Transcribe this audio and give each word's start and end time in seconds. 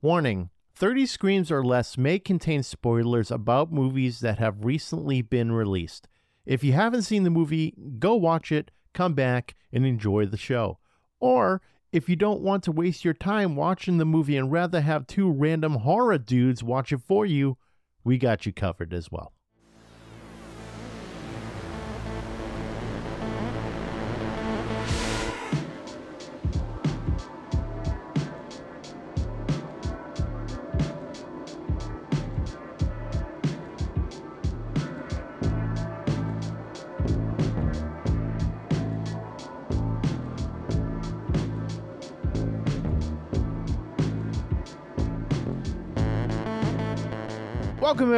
Warning 0.00 0.50
30 0.76 1.06
Screams 1.06 1.50
or 1.50 1.64
Less 1.64 1.98
may 1.98 2.20
contain 2.20 2.62
spoilers 2.62 3.32
about 3.32 3.72
movies 3.72 4.20
that 4.20 4.38
have 4.38 4.64
recently 4.64 5.22
been 5.22 5.50
released. 5.50 6.06
If 6.46 6.62
you 6.62 6.72
haven't 6.72 7.02
seen 7.02 7.24
the 7.24 7.30
movie, 7.30 7.74
go 7.98 8.14
watch 8.14 8.52
it, 8.52 8.70
come 8.94 9.14
back, 9.14 9.56
and 9.72 9.84
enjoy 9.84 10.26
the 10.26 10.36
show. 10.36 10.78
Or 11.18 11.60
if 11.90 12.08
you 12.08 12.14
don't 12.14 12.42
want 12.42 12.62
to 12.64 12.72
waste 12.72 13.04
your 13.04 13.12
time 13.12 13.56
watching 13.56 13.98
the 13.98 14.04
movie 14.04 14.36
and 14.36 14.52
rather 14.52 14.82
have 14.82 15.08
two 15.08 15.28
random 15.28 15.74
horror 15.78 16.18
dudes 16.18 16.62
watch 16.62 16.92
it 16.92 17.00
for 17.00 17.26
you, 17.26 17.58
we 18.04 18.18
got 18.18 18.46
you 18.46 18.52
covered 18.52 18.94
as 18.94 19.10
well. 19.10 19.32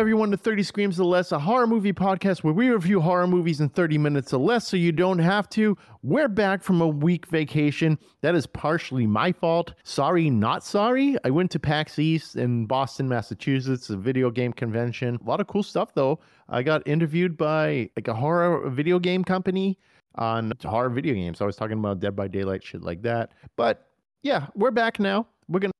Everyone, 0.00 0.30
to 0.30 0.36
30 0.38 0.62
Screams 0.62 0.98
or 0.98 1.04
Less, 1.04 1.30
a 1.30 1.38
horror 1.38 1.66
movie 1.66 1.92
podcast 1.92 2.42
where 2.42 2.54
we 2.54 2.70
review 2.70 3.02
horror 3.02 3.26
movies 3.26 3.60
in 3.60 3.68
30 3.68 3.98
minutes 3.98 4.32
or 4.32 4.38
less 4.38 4.66
so 4.66 4.78
you 4.78 4.92
don't 4.92 5.18
have 5.18 5.46
to. 5.50 5.76
We're 6.02 6.26
back 6.26 6.62
from 6.62 6.80
a 6.80 6.88
week 6.88 7.26
vacation. 7.26 7.98
That 8.22 8.34
is 8.34 8.46
partially 8.46 9.06
my 9.06 9.30
fault. 9.30 9.74
Sorry, 9.84 10.30
not 10.30 10.64
sorry. 10.64 11.18
I 11.22 11.28
went 11.28 11.50
to 11.50 11.58
PAX 11.58 11.98
East 11.98 12.36
in 12.36 12.64
Boston, 12.64 13.10
Massachusetts, 13.10 13.90
a 13.90 13.96
video 13.98 14.30
game 14.30 14.54
convention. 14.54 15.18
A 15.22 15.28
lot 15.28 15.38
of 15.38 15.48
cool 15.48 15.62
stuff, 15.62 15.92
though. 15.92 16.18
I 16.48 16.62
got 16.62 16.82
interviewed 16.88 17.36
by 17.36 17.90
like 17.94 18.08
a 18.08 18.14
horror 18.14 18.70
video 18.70 18.98
game 18.98 19.22
company 19.22 19.78
on 20.14 20.50
horror 20.64 20.88
video 20.88 21.12
games. 21.12 21.42
I 21.42 21.44
was 21.44 21.56
talking 21.56 21.78
about 21.78 22.00
Dead 22.00 22.16
by 22.16 22.26
Daylight, 22.26 22.64
shit 22.64 22.80
like 22.80 23.02
that. 23.02 23.32
But 23.54 23.86
yeah, 24.22 24.46
we're 24.54 24.70
back 24.70 24.98
now. 24.98 25.26
We're 25.46 25.60
going 25.60 25.72
to 25.72 25.79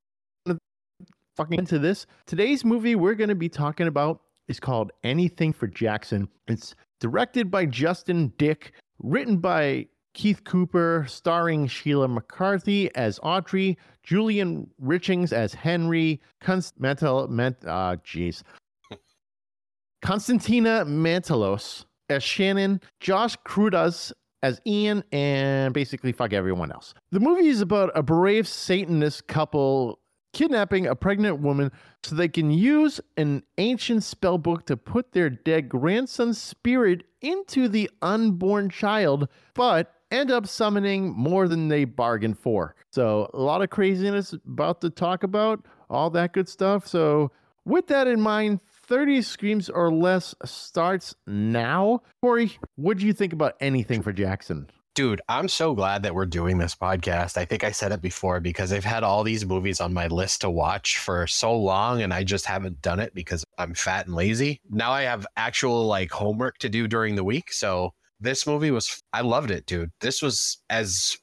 fucking 1.35 1.59
into 1.59 1.79
this. 1.79 2.05
Today's 2.25 2.63
movie 2.65 2.95
we're 2.95 3.15
going 3.15 3.29
to 3.29 3.35
be 3.35 3.49
talking 3.49 3.87
about 3.87 4.21
is 4.47 4.59
called 4.59 4.91
Anything 5.03 5.53
for 5.53 5.67
Jackson. 5.67 6.27
It's 6.47 6.75
directed 6.99 7.49
by 7.49 7.65
Justin 7.65 8.33
Dyck, 8.37 8.73
written 8.99 9.37
by 9.37 9.87
Keith 10.13 10.43
Cooper, 10.43 11.05
starring 11.07 11.67
Sheila 11.67 12.07
McCarthy 12.07 12.93
as 12.95 13.19
Audrey, 13.23 13.77
Julian 14.03 14.69
Richings 14.83 15.31
as 15.31 15.53
Henry, 15.53 16.21
uh, 16.45 17.95
jeez. 18.03 18.43
Konstantina 20.03 20.85
Mantelos 20.85 21.85
as 22.09 22.23
Shannon, 22.23 22.81
Josh 22.99 23.37
Cruddas 23.47 24.11
as 24.43 24.59
Ian, 24.65 25.03
and 25.11 25.73
basically 25.73 26.11
fuck 26.11 26.33
everyone 26.33 26.71
else. 26.71 26.93
The 27.11 27.19
movie 27.19 27.47
is 27.47 27.61
about 27.61 27.91
a 27.95 28.03
brave 28.03 28.47
Satanist 28.47 29.27
couple 29.27 30.00
kidnapping 30.33 30.87
a 30.87 30.95
pregnant 30.95 31.39
woman 31.39 31.71
so 32.03 32.15
they 32.15 32.27
can 32.27 32.51
use 32.51 32.99
an 33.17 33.43
ancient 33.57 34.03
spell 34.03 34.37
book 34.37 34.65
to 34.65 34.77
put 34.77 35.11
their 35.11 35.29
dead 35.29 35.69
grandson's 35.69 36.41
spirit 36.41 37.03
into 37.21 37.67
the 37.67 37.89
unborn 38.01 38.69
child, 38.69 39.27
but 39.53 39.93
end 40.11 40.31
up 40.31 40.47
summoning 40.47 41.11
more 41.11 41.47
than 41.47 41.67
they 41.67 41.85
bargained 41.85 42.37
for. 42.37 42.75
So, 42.91 43.29
a 43.33 43.39
lot 43.39 43.61
of 43.61 43.69
craziness 43.69 44.33
about 44.33 44.81
to 44.81 44.89
talk 44.89 45.23
about, 45.23 45.65
all 45.89 46.09
that 46.11 46.33
good 46.33 46.49
stuff. 46.49 46.87
So, 46.87 47.31
with 47.65 47.87
that 47.87 48.07
in 48.07 48.19
mind, 48.19 48.59
30 48.87 49.21
Screams 49.21 49.69
or 49.69 49.91
Less 49.91 50.35
starts 50.43 51.15
now. 51.27 52.01
Corey, 52.21 52.57
what 52.75 52.97
do 52.97 53.05
you 53.05 53.13
think 53.13 53.33
about 53.33 53.55
anything 53.61 54.01
for 54.01 54.11
Jackson? 54.11 54.69
Dude, 54.93 55.21
I'm 55.29 55.47
so 55.47 55.73
glad 55.73 56.03
that 56.03 56.13
we're 56.13 56.25
doing 56.25 56.57
this 56.57 56.75
podcast. 56.75 57.37
I 57.37 57.45
think 57.45 57.63
I 57.63 57.71
said 57.71 57.93
it 57.93 58.01
before 58.01 58.41
because 58.41 58.73
I've 58.73 58.83
had 58.83 59.03
all 59.03 59.23
these 59.23 59.45
movies 59.45 59.79
on 59.79 59.93
my 59.93 60.07
list 60.07 60.41
to 60.41 60.49
watch 60.49 60.97
for 60.97 61.27
so 61.27 61.55
long 61.57 62.01
and 62.01 62.13
I 62.13 62.25
just 62.25 62.45
haven't 62.45 62.81
done 62.81 62.99
it 62.99 63.13
because 63.13 63.45
I'm 63.57 63.73
fat 63.73 64.07
and 64.07 64.15
lazy. 64.15 64.59
Now 64.69 64.91
I 64.91 65.03
have 65.03 65.25
actual 65.37 65.87
like 65.87 66.11
homework 66.11 66.57
to 66.57 66.67
do 66.67 66.89
during 66.89 67.15
the 67.15 67.23
week. 67.23 67.53
So 67.53 67.93
this 68.19 68.45
movie 68.45 68.71
was, 68.71 69.01
I 69.13 69.21
loved 69.21 69.49
it, 69.49 69.65
dude. 69.65 69.91
This 70.01 70.21
was 70.21 70.57
as 70.69 71.15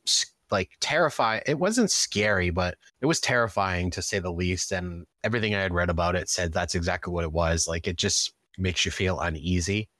like 0.50 0.70
terrifying. 0.80 1.42
It 1.44 1.58
wasn't 1.58 1.90
scary, 1.90 2.48
but 2.48 2.78
it 3.02 3.06
was 3.06 3.20
terrifying 3.20 3.90
to 3.90 4.00
say 4.00 4.18
the 4.18 4.32
least. 4.32 4.72
And 4.72 5.04
everything 5.22 5.54
I 5.54 5.60
had 5.60 5.74
read 5.74 5.90
about 5.90 6.16
it 6.16 6.30
said 6.30 6.54
that's 6.54 6.74
exactly 6.74 7.12
what 7.12 7.24
it 7.24 7.32
was. 7.32 7.68
Like 7.68 7.86
it 7.86 7.96
just 7.96 8.32
makes 8.56 8.86
you 8.86 8.90
feel 8.90 9.20
uneasy. 9.20 9.90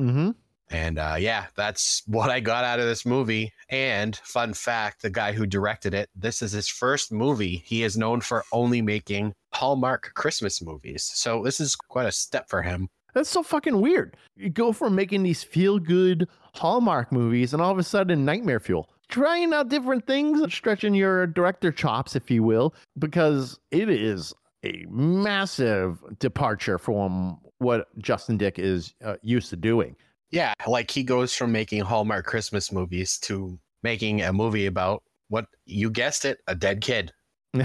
Mm-hmm. 0.00 0.30
And 0.72 0.98
uh, 0.98 1.16
yeah, 1.18 1.46
that's 1.54 2.02
what 2.06 2.30
I 2.30 2.40
got 2.40 2.64
out 2.64 2.80
of 2.80 2.86
this 2.86 3.04
movie. 3.04 3.52
And 3.68 4.16
fun 4.24 4.54
fact 4.54 5.02
the 5.02 5.10
guy 5.10 5.32
who 5.32 5.46
directed 5.46 5.92
it, 5.92 6.08
this 6.16 6.40
is 6.40 6.52
his 6.52 6.68
first 6.68 7.12
movie. 7.12 7.62
He 7.64 7.82
is 7.82 7.98
known 7.98 8.22
for 8.22 8.44
only 8.52 8.80
making 8.80 9.34
Hallmark 9.52 10.12
Christmas 10.14 10.62
movies. 10.62 11.10
So 11.14 11.42
this 11.42 11.60
is 11.60 11.76
quite 11.76 12.06
a 12.06 12.12
step 12.12 12.48
for 12.48 12.62
him. 12.62 12.88
That's 13.14 13.28
so 13.28 13.42
fucking 13.42 13.80
weird. 13.80 14.16
You 14.36 14.48
go 14.48 14.72
from 14.72 14.94
making 14.94 15.22
these 15.22 15.42
feel 15.42 15.78
good 15.78 16.26
Hallmark 16.54 17.12
movies 17.12 17.52
and 17.52 17.62
all 17.62 17.70
of 17.70 17.78
a 17.78 17.82
sudden 17.82 18.24
nightmare 18.24 18.60
fuel. 18.60 18.88
Trying 19.08 19.52
out 19.52 19.68
different 19.68 20.06
things, 20.06 20.54
stretching 20.54 20.94
your 20.94 21.26
director 21.26 21.70
chops, 21.70 22.16
if 22.16 22.30
you 22.30 22.42
will, 22.42 22.74
because 22.98 23.58
it 23.70 23.90
is 23.90 24.32
a 24.64 24.86
massive 24.88 26.02
departure 26.18 26.78
from 26.78 27.38
what 27.58 27.86
Justin 27.98 28.38
Dyck 28.38 28.58
is 28.58 28.94
uh, 29.04 29.16
used 29.22 29.50
to 29.50 29.56
doing. 29.56 29.96
Yeah, 30.32 30.54
like 30.66 30.90
he 30.90 31.02
goes 31.02 31.34
from 31.34 31.52
making 31.52 31.82
Hallmark 31.82 32.24
Christmas 32.24 32.72
movies 32.72 33.18
to 33.24 33.58
making 33.82 34.22
a 34.22 34.32
movie 34.32 34.64
about 34.64 35.02
what 35.28 35.44
you 35.66 35.90
guessed 35.90 36.24
it, 36.24 36.40
a 36.46 36.54
dead 36.54 36.80
kid. 36.80 37.12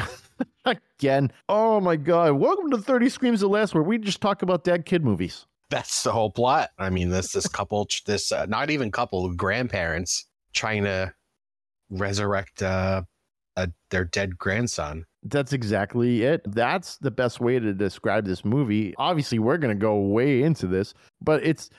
Again. 0.66 1.32
Oh 1.48 1.80
my 1.80 1.96
god. 1.96 2.34
Welcome 2.34 2.70
to 2.72 2.78
30 2.78 3.08
Screams 3.08 3.42
or 3.42 3.48
Last 3.48 3.74
where 3.74 3.84
we 3.84 3.98
just 3.98 4.20
talk 4.20 4.42
about 4.42 4.66
dead 4.66 4.86
kid 4.86 5.06
movies. 5.06 5.46
That's 5.70 6.04
the 6.04 6.12
whole 6.12 6.30
plot. 6.30 6.72
I 6.78 6.90
mean, 6.90 7.10
this 7.10 7.32
this 7.32 7.48
couple, 7.48 7.88
this 8.06 8.34
uh, 8.34 8.46
not 8.48 8.70
even 8.70 8.92
couple, 8.92 9.34
grandparents 9.34 10.26
trying 10.54 10.84
to 10.84 11.14
resurrect 11.90 12.62
uh, 12.62 13.04
a, 13.56 13.70
their 13.92 14.04
dead 14.04 14.38
grandson. 14.38 15.06
That's 15.24 15.54
exactly 15.54 16.24
it. 16.24 16.42
That's 16.46 16.98
the 16.98 17.12
best 17.12 17.40
way 17.40 17.60
to 17.60 17.74
describe 17.74 18.26
this 18.26 18.44
movie. 18.44 18.94
Obviously, 18.98 19.40
we're 19.40 19.58
going 19.58 19.74
to 19.74 19.82
go 19.82 20.00
way 20.00 20.44
into 20.44 20.68
this, 20.68 20.94
but 21.22 21.46
it's 21.46 21.70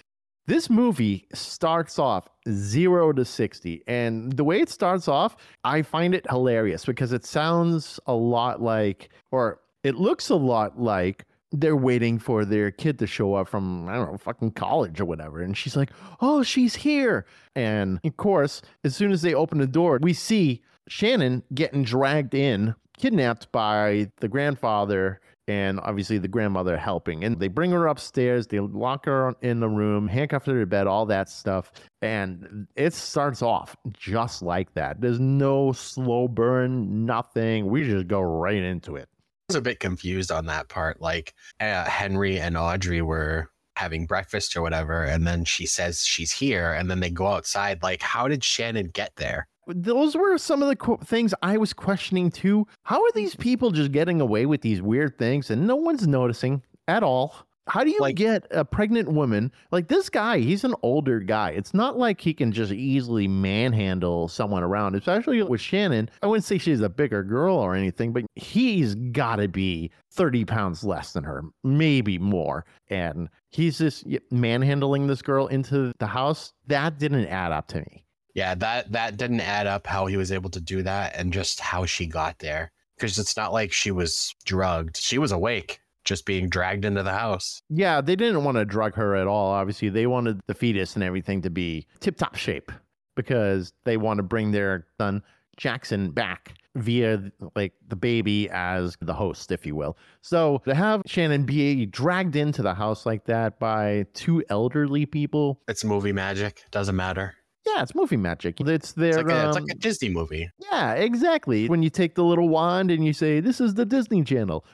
this 0.48 0.70
movie 0.70 1.26
starts 1.34 1.98
off 1.98 2.30
zero 2.48 3.12
to 3.12 3.22
60. 3.22 3.82
And 3.86 4.32
the 4.32 4.44
way 4.44 4.60
it 4.60 4.70
starts 4.70 5.06
off, 5.06 5.36
I 5.62 5.82
find 5.82 6.14
it 6.14 6.26
hilarious 6.30 6.86
because 6.86 7.12
it 7.12 7.26
sounds 7.26 8.00
a 8.06 8.14
lot 8.14 8.62
like, 8.62 9.10
or 9.30 9.60
it 9.84 9.96
looks 9.96 10.30
a 10.30 10.36
lot 10.36 10.80
like 10.80 11.26
they're 11.52 11.76
waiting 11.76 12.18
for 12.18 12.46
their 12.46 12.70
kid 12.70 12.98
to 13.00 13.06
show 13.06 13.34
up 13.34 13.46
from, 13.46 13.90
I 13.90 13.96
don't 13.96 14.12
know, 14.12 14.16
fucking 14.16 14.52
college 14.52 14.98
or 15.00 15.04
whatever. 15.04 15.42
And 15.42 15.54
she's 15.54 15.76
like, 15.76 15.90
oh, 16.22 16.42
she's 16.42 16.76
here. 16.76 17.26
And 17.54 18.00
of 18.02 18.16
course, 18.16 18.62
as 18.84 18.96
soon 18.96 19.12
as 19.12 19.20
they 19.20 19.34
open 19.34 19.58
the 19.58 19.66
door, 19.66 19.98
we 20.00 20.14
see 20.14 20.62
Shannon 20.88 21.42
getting 21.52 21.84
dragged 21.84 22.32
in, 22.32 22.74
kidnapped 22.96 23.52
by 23.52 24.10
the 24.20 24.28
grandfather 24.28 25.20
and 25.48 25.80
obviously 25.80 26.18
the 26.18 26.28
grandmother 26.28 26.76
helping. 26.76 27.24
And 27.24 27.40
they 27.40 27.48
bring 27.48 27.70
her 27.72 27.86
upstairs, 27.86 28.46
they 28.46 28.60
lock 28.60 29.06
her 29.06 29.34
in 29.40 29.60
the 29.60 29.68
room, 29.68 30.06
handcuff 30.06 30.44
her 30.46 30.60
to 30.60 30.66
bed, 30.66 30.86
all 30.86 31.06
that 31.06 31.28
stuff. 31.28 31.72
And 32.02 32.68
it 32.76 32.92
starts 32.92 33.42
off 33.42 33.74
just 33.92 34.42
like 34.42 34.72
that. 34.74 35.00
There's 35.00 35.18
no 35.18 35.72
slow 35.72 36.28
burn, 36.28 37.06
nothing. 37.06 37.66
We 37.66 37.84
just 37.84 38.06
go 38.06 38.20
right 38.20 38.62
into 38.62 38.96
it. 38.96 39.08
I 39.48 39.54
was 39.54 39.56
a 39.56 39.62
bit 39.62 39.80
confused 39.80 40.30
on 40.30 40.44
that 40.46 40.68
part. 40.68 41.00
Like 41.00 41.34
uh, 41.58 41.84
Henry 41.84 42.38
and 42.38 42.56
Audrey 42.56 43.00
were 43.00 43.50
having 43.76 44.04
breakfast 44.06 44.56
or 44.56 44.60
whatever, 44.60 45.04
and 45.04 45.26
then 45.26 45.44
she 45.44 45.64
says 45.64 46.04
she's 46.04 46.32
here, 46.32 46.72
and 46.72 46.90
then 46.90 47.00
they 47.00 47.10
go 47.10 47.28
outside. 47.28 47.82
Like, 47.82 48.02
how 48.02 48.28
did 48.28 48.44
Shannon 48.44 48.88
get 48.88 49.12
there? 49.16 49.46
Those 49.68 50.16
were 50.16 50.38
some 50.38 50.62
of 50.62 50.68
the 50.68 50.76
qu- 50.76 50.98
things 51.04 51.34
I 51.42 51.58
was 51.58 51.72
questioning 51.72 52.30
too. 52.30 52.66
How 52.82 53.02
are 53.02 53.12
these 53.14 53.34
people 53.34 53.70
just 53.70 53.92
getting 53.92 54.20
away 54.20 54.46
with 54.46 54.62
these 54.62 54.82
weird 54.82 55.18
things 55.18 55.50
and 55.50 55.66
no 55.66 55.76
one's 55.76 56.06
noticing 56.06 56.62
at 56.86 57.02
all? 57.02 57.34
How 57.68 57.84
do 57.84 57.90
you 57.90 58.00
like, 58.00 58.16
get 58.16 58.46
a 58.50 58.64
pregnant 58.64 59.12
woman 59.12 59.52
like 59.70 59.88
this 59.88 60.08
guy? 60.08 60.38
He's 60.38 60.64
an 60.64 60.74
older 60.82 61.20
guy. 61.20 61.50
It's 61.50 61.74
not 61.74 61.98
like 61.98 62.20
he 62.20 62.32
can 62.32 62.50
just 62.50 62.72
easily 62.72 63.28
manhandle 63.28 64.28
someone 64.28 64.62
around, 64.62 64.94
especially 64.94 65.42
with 65.42 65.60
Shannon. 65.60 66.08
I 66.22 66.26
wouldn't 66.26 66.46
say 66.46 66.56
she's 66.56 66.80
a 66.80 66.88
bigger 66.88 67.22
girl 67.22 67.56
or 67.56 67.74
anything, 67.74 68.12
but 68.12 68.24
he's 68.36 68.94
got 68.94 69.36
to 69.36 69.48
be 69.48 69.90
30 70.12 70.46
pounds 70.46 70.82
less 70.82 71.12
than 71.12 71.24
her, 71.24 71.42
maybe 71.62 72.18
more. 72.18 72.64
And 72.88 73.28
he's 73.50 73.78
just 73.78 74.06
manhandling 74.30 75.06
this 75.06 75.20
girl 75.20 75.46
into 75.48 75.92
the 75.98 76.06
house. 76.06 76.54
That 76.68 76.98
didn't 76.98 77.26
add 77.26 77.52
up 77.52 77.68
to 77.68 77.80
me 77.80 78.06
yeah, 78.38 78.54
that 78.56 78.92
that 78.92 79.16
didn't 79.16 79.40
add 79.40 79.66
up 79.66 79.86
how 79.86 80.06
he 80.06 80.16
was 80.16 80.30
able 80.32 80.50
to 80.50 80.60
do 80.60 80.82
that 80.82 81.16
and 81.16 81.32
just 81.32 81.60
how 81.60 81.86
she 81.86 82.06
got 82.06 82.38
there. 82.38 82.70
because 82.96 83.18
it's 83.18 83.36
not 83.36 83.52
like 83.52 83.72
she 83.72 83.90
was 83.90 84.34
drugged. 84.44 84.96
She 84.96 85.18
was 85.18 85.32
awake, 85.32 85.80
just 86.04 86.24
being 86.26 86.48
dragged 86.48 86.84
into 86.84 87.02
the 87.02 87.12
house. 87.24 87.62
Yeah, 87.70 88.00
they 88.00 88.16
didn't 88.16 88.44
want 88.44 88.56
to 88.58 88.64
drug 88.64 88.94
her 88.94 89.14
at 89.16 89.26
all. 89.26 89.50
Obviously, 89.60 89.88
they 89.88 90.06
wanted 90.06 90.40
the 90.46 90.54
fetus 90.54 90.94
and 90.94 91.02
everything 91.04 91.42
to 91.42 91.50
be 91.50 91.86
tip 92.00 92.16
top 92.16 92.36
shape 92.36 92.70
because 93.16 93.72
they 93.84 93.96
want 93.96 94.18
to 94.18 94.22
bring 94.22 94.52
their 94.52 94.86
son 94.98 95.22
Jackson 95.56 96.10
back 96.12 96.54
via 96.76 97.20
like 97.56 97.72
the 97.88 97.96
baby 97.96 98.48
as 98.50 98.96
the 99.00 99.14
host, 99.14 99.50
if 99.50 99.66
you 99.66 99.74
will. 99.74 99.96
So 100.22 100.62
to 100.68 100.74
have 100.74 101.02
Shannon 101.06 101.44
be 101.44 101.86
dragged 101.86 102.36
into 102.36 102.62
the 102.62 102.74
house 102.74 103.04
like 103.06 103.24
that 103.24 103.58
by 103.58 104.06
two 104.14 104.44
elderly 104.48 105.04
people, 105.06 105.60
It's 105.66 105.84
movie 105.84 106.12
magic. 106.12 106.62
Doesn't 106.70 106.94
matter. 106.94 107.34
Yeah, 107.66 107.82
it's 107.82 107.94
movie 107.94 108.16
magic. 108.16 108.60
It's 108.60 108.92
their 108.92 109.08
It's 109.08 109.16
like, 109.18 109.26
a, 109.28 109.48
it's 109.48 109.56
um, 109.56 109.64
like 109.64 109.72
a 109.72 109.78
Disney 109.78 110.08
movie. 110.08 110.48
yeah, 110.58 110.94
exactly. 110.94 111.68
When 111.68 111.82
you 111.82 111.90
take 111.90 112.14
the 112.14 112.24
little 112.24 112.48
wand 112.48 112.90
and 112.90 113.04
you 113.04 113.12
say, 113.12 113.40
"This 113.40 113.60
is 113.60 113.74
the 113.74 113.84
Disney 113.84 114.24
Channel," 114.24 114.64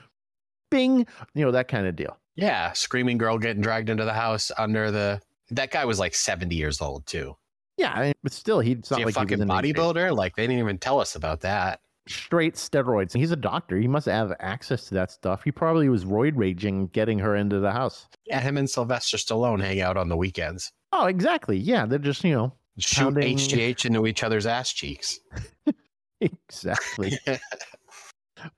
Bing, 0.71 1.05
you 1.33 1.45
know 1.45 1.51
that 1.51 1.67
kind 1.67 1.87
of 1.87 1.95
deal. 1.95 2.17
Yeah, 2.35 2.71
screaming 2.73 3.17
girl 3.17 3.37
getting 3.37 3.61
dragged 3.61 3.89
into 3.89 4.03
the 4.05 4.13
house 4.13 4.51
under 4.57 4.91
the. 4.91 5.21
That 5.51 5.71
guy 5.71 5.85
was 5.85 5.99
like 5.99 6.15
70 6.15 6.55
years 6.55 6.81
old 6.81 7.05
too. 7.05 7.35
Yeah, 7.77 7.91
I 7.93 8.01
mean, 8.03 8.13
but 8.23 8.31
still, 8.31 8.59
he's 8.61 8.89
not 8.89 8.97
he 8.97 9.03
a 9.03 9.05
like 9.05 9.15
fucking 9.15 9.41
in 9.41 9.47
bodybuilder? 9.47 10.15
Like 10.15 10.35
they 10.35 10.43
didn't 10.47 10.59
even 10.59 10.77
tell 10.77 10.99
us 10.99 11.15
about 11.15 11.41
that. 11.41 11.81
straight 12.07 12.55
steroids. 12.55 13.13
He's 13.15 13.31
a 13.31 13.35
doctor. 13.35 13.77
He 13.77 13.87
must 13.87 14.05
have 14.05 14.33
access 14.39 14.85
to 14.85 14.93
that 14.95 15.11
stuff. 15.11 15.43
He 15.43 15.51
probably 15.51 15.89
was 15.89 16.05
roid 16.05 16.33
raging 16.35 16.87
getting 16.87 17.19
her 17.19 17.35
into 17.35 17.59
the 17.59 17.71
house. 17.71 18.07
Yeah, 18.25 18.39
him 18.39 18.57
and 18.57 18.69
Sylvester 18.69 19.17
Stallone 19.17 19.61
hang 19.61 19.81
out 19.81 19.97
on 19.97 20.09
the 20.09 20.17
weekends. 20.17 20.71
Oh, 20.91 21.05
exactly. 21.05 21.57
Yeah, 21.57 21.85
they're 21.85 21.99
just, 21.99 22.23
you 22.23 22.33
know, 22.33 22.53
Shoot 22.77 23.03
Pounding- 23.15 23.37
HGH 23.37 23.85
into 23.85 24.05
each 24.07 24.23
other's 24.23 24.45
ass 24.45 24.71
cheeks. 24.71 25.19
exactly. 26.21 27.17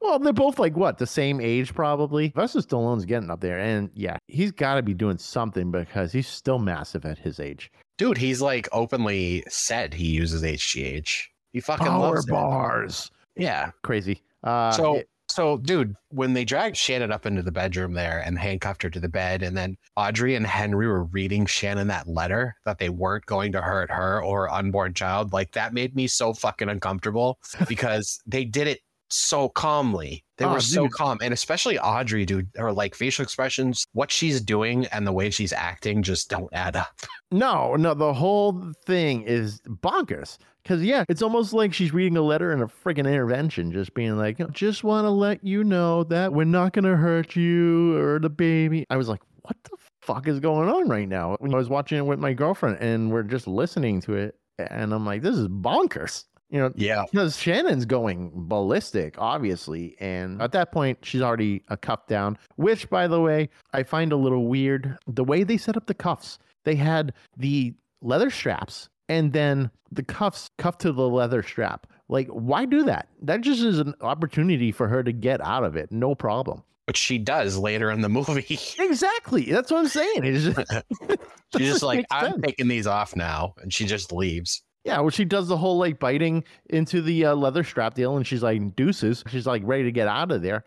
well, 0.02 0.20
they're 0.20 0.34
both 0.34 0.60
like 0.60 0.76
what, 0.76 0.98
the 0.98 1.08
same 1.08 1.40
age 1.40 1.74
probably. 1.74 2.30
Sylvester 2.32 2.60
Stallone's 2.62 3.06
getting 3.06 3.30
up 3.30 3.42
there. 3.42 3.60
And 3.60 3.90
yeah, 3.94 4.18
he's 4.28 4.52
got 4.52 4.76
to 4.76 4.82
be 4.82 4.94
doing 4.94 5.18
something 5.18 5.72
because 5.72 6.12
he's 6.12 6.28
still 6.28 6.60
massive 6.60 7.06
at 7.06 7.18
his 7.18 7.40
age. 7.40 7.72
Dude, 7.98 8.18
he's 8.18 8.42
like 8.42 8.68
openly 8.72 9.44
said 9.48 9.94
he 9.94 10.08
uses 10.08 10.44
HGH. 10.44 11.24
He 11.54 11.60
fucking 11.62 11.88
Power 11.88 12.00
loves 12.00 12.26
it. 12.28 12.32
bars. 12.32 13.12
Yeah. 13.36 13.72
Crazy. 13.84 14.22
Uh, 14.44 14.72
so 14.72 14.96
it- 14.98 15.10
so 15.38 15.58
dude 15.58 15.96
when 16.10 16.34
they 16.34 16.44
dragged 16.44 16.76
shannon 16.76 17.12
up 17.12 17.26
into 17.28 17.44
the 17.44 17.52
bedroom 17.52 17.94
there 17.94 18.20
and 18.26 18.40
handcuffed 18.40 18.82
her 18.82 18.90
to 18.90 19.00
the 19.00 19.08
bed 19.08 19.44
and 19.44 19.56
then 19.56 19.78
audrey 19.96 20.34
and 20.34 20.48
henry 20.48 20.88
were 20.88 21.04
reading 21.06 21.46
shannon 21.46 21.88
that 21.88 22.08
letter 22.08 22.56
that 22.66 22.80
they 22.80 22.90
weren't 22.90 23.26
going 23.28 23.52
to 23.52 23.62
hurt 23.62 23.92
her 23.92 24.24
or 24.24 24.42
her 24.48 24.52
unborn 24.52 24.94
child 24.96 25.32
like 25.34 25.52
that 25.52 25.74
made 25.76 25.96
me 25.96 26.08
so 26.08 26.34
fucking 26.34 26.70
uncomfortable 26.70 27.38
because 27.68 28.20
they 28.26 28.44
did 28.44 28.68
it 28.68 28.80
so 29.10 29.48
calmly 29.48 30.24
they 30.38 30.44
Oh, 30.46 30.54
were 30.54 30.60
so 30.60 30.84
dude. 30.84 30.92
calm 30.92 31.18
and 31.22 31.34
especially 31.34 31.78
audrey 31.80 32.26
dude 32.26 32.50
her 32.58 32.72
like 32.74 32.94
facial 32.96 33.24
expressions 33.24 33.86
what 33.94 34.12
she's 34.12 34.42
doing 34.42 34.86
and 34.88 35.06
the 35.08 35.14
way 35.14 35.30
she's 35.30 35.54
acting 35.54 36.02
just 36.04 36.30
don't 36.30 36.50
add 36.52 36.76
up 36.76 37.00
No, 37.32 37.76
no, 37.76 37.94
the 37.94 38.14
whole 38.14 38.72
thing 38.86 39.22
is 39.24 39.60
bonkers. 39.68 40.38
Because, 40.68 40.84
yeah, 40.84 41.06
it's 41.08 41.22
almost 41.22 41.54
like 41.54 41.74
she's 41.74 41.94
reading 41.94 42.18
a 42.18 42.22
letter 42.22 42.52
in 42.52 42.62
a 42.62 42.68
freaking 42.68 43.08
intervention, 43.08 43.72
just 43.72 43.94
being 43.94 44.18
like, 44.18 44.38
just 44.52 44.84
want 44.84 45.06
to 45.06 45.10
let 45.10 45.42
you 45.42 45.64
know 45.64 46.04
that 46.04 46.34
we're 46.34 46.44
not 46.44 46.74
going 46.74 46.84
to 46.84 46.98
hurt 46.98 47.38
you 47.38 47.96
or 47.96 48.20
the 48.20 48.30
baby. 48.30 48.86
I 48.90 48.98
was 48.98 49.08
like, 49.08 49.22
what 49.44 49.56
the 49.64 49.78
fuck 50.02 50.28
is 50.28 50.42
going 50.42 50.68
on 50.68 50.90
right 50.90 51.08
now? 51.08 51.38
I 51.42 51.48
was 51.56 51.70
watching 51.70 52.00
it 52.00 52.06
with 52.06 52.20
my 52.20 52.34
girlfriend 52.34 52.80
and 52.82 53.14
we're 53.14 53.24
just 53.24 53.48
listening 53.48 54.02
to 54.02 54.16
it, 54.16 54.36
and 54.58 54.94
I'm 54.94 55.06
like, 55.06 55.22
this 55.22 55.38
is 55.38 55.48
bonkers. 55.48 56.26
You 56.50 56.60
know, 56.60 56.74
yeah 56.76 57.06
because 57.10 57.38
Shannon's 57.38 57.86
going 57.86 58.32
ballistic, 58.34 59.16
obviously. 59.18 59.96
And 60.02 60.42
at 60.42 60.52
that 60.52 60.74
point, 60.74 60.98
she's 61.02 61.22
already 61.22 61.64
a 61.70 61.78
cuff 61.78 62.08
down, 62.08 62.38
which, 62.58 62.90
by 62.90 63.08
the 63.08 63.22
way, 63.22 63.50
I 63.72 63.84
find 63.84 64.12
a 64.12 64.18
little 64.18 64.48
weird. 64.48 64.98
The 65.08 65.24
way 65.24 65.44
they 65.44 65.58
set 65.58 65.78
up 65.78 65.88
the 65.88 65.94
cuffs, 65.94 66.40
they 66.66 66.76
had 66.76 67.14
the 67.38 67.74
leather 68.02 68.30
straps 68.30 68.90
and 69.10 69.34
then 69.34 69.72
the 69.92 70.04
cuffs 70.04 70.50
cuffed 70.58 70.82
to 70.82 70.92
the 70.92 71.08
leather 71.08 71.42
strap. 71.44 71.88
Like, 72.10 72.28
why 72.30 72.66
do 72.66 72.84
that? 72.84 73.08
That 73.22 73.42
just 73.42 73.62
is 73.62 73.80
an 73.80 73.94
opportunity 74.02 74.72
for 74.72 74.88
her 74.88 75.04
to 75.04 75.12
get 75.12 75.42
out 75.42 75.64
of 75.64 75.76
it. 75.76 75.92
No 75.92 76.16
problem. 76.16 76.64
which 76.86 76.98
she 76.98 77.18
does 77.18 77.58
later 77.58 77.92
in 77.92 78.02
the 78.02 78.10
movie 78.10 78.60
Exactly. 78.80 79.52
That's 79.52 79.72
what 79.72 79.80
I'm 79.80 79.88
saying. 79.88 80.24
Just, 80.24 80.58
she's 81.58 81.68
just 81.68 81.84
like 81.84 82.06
i'm 82.12 82.32
sense. 82.32 82.44
taking 82.46 82.68
these 82.70 82.88
off 82.88 83.16
now 83.16 83.54
and 83.62 83.74
she 83.74 83.86
just 83.86 84.12
leaves 84.14 84.62
Yeah, 84.86 85.00
well, 85.02 85.10
she 85.10 85.26
does 85.26 85.48
the 85.50 85.58
whole 85.58 85.78
like 85.78 86.00
biting 86.00 86.44
into 86.70 87.02
the 87.02 87.26
uh, 87.26 87.36
leather 87.36 87.64
strap 87.66 87.94
deal, 87.94 88.16
and 88.16 88.26
she's 88.26 88.42
like 88.44 88.76
deuces. 88.78 89.24
She's 89.28 89.46
like 89.46 89.62
ready 89.66 89.84
to 89.84 89.92
get 89.92 90.08
out 90.08 90.32
of 90.32 90.42
there. 90.42 90.64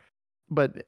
But 0.50 0.84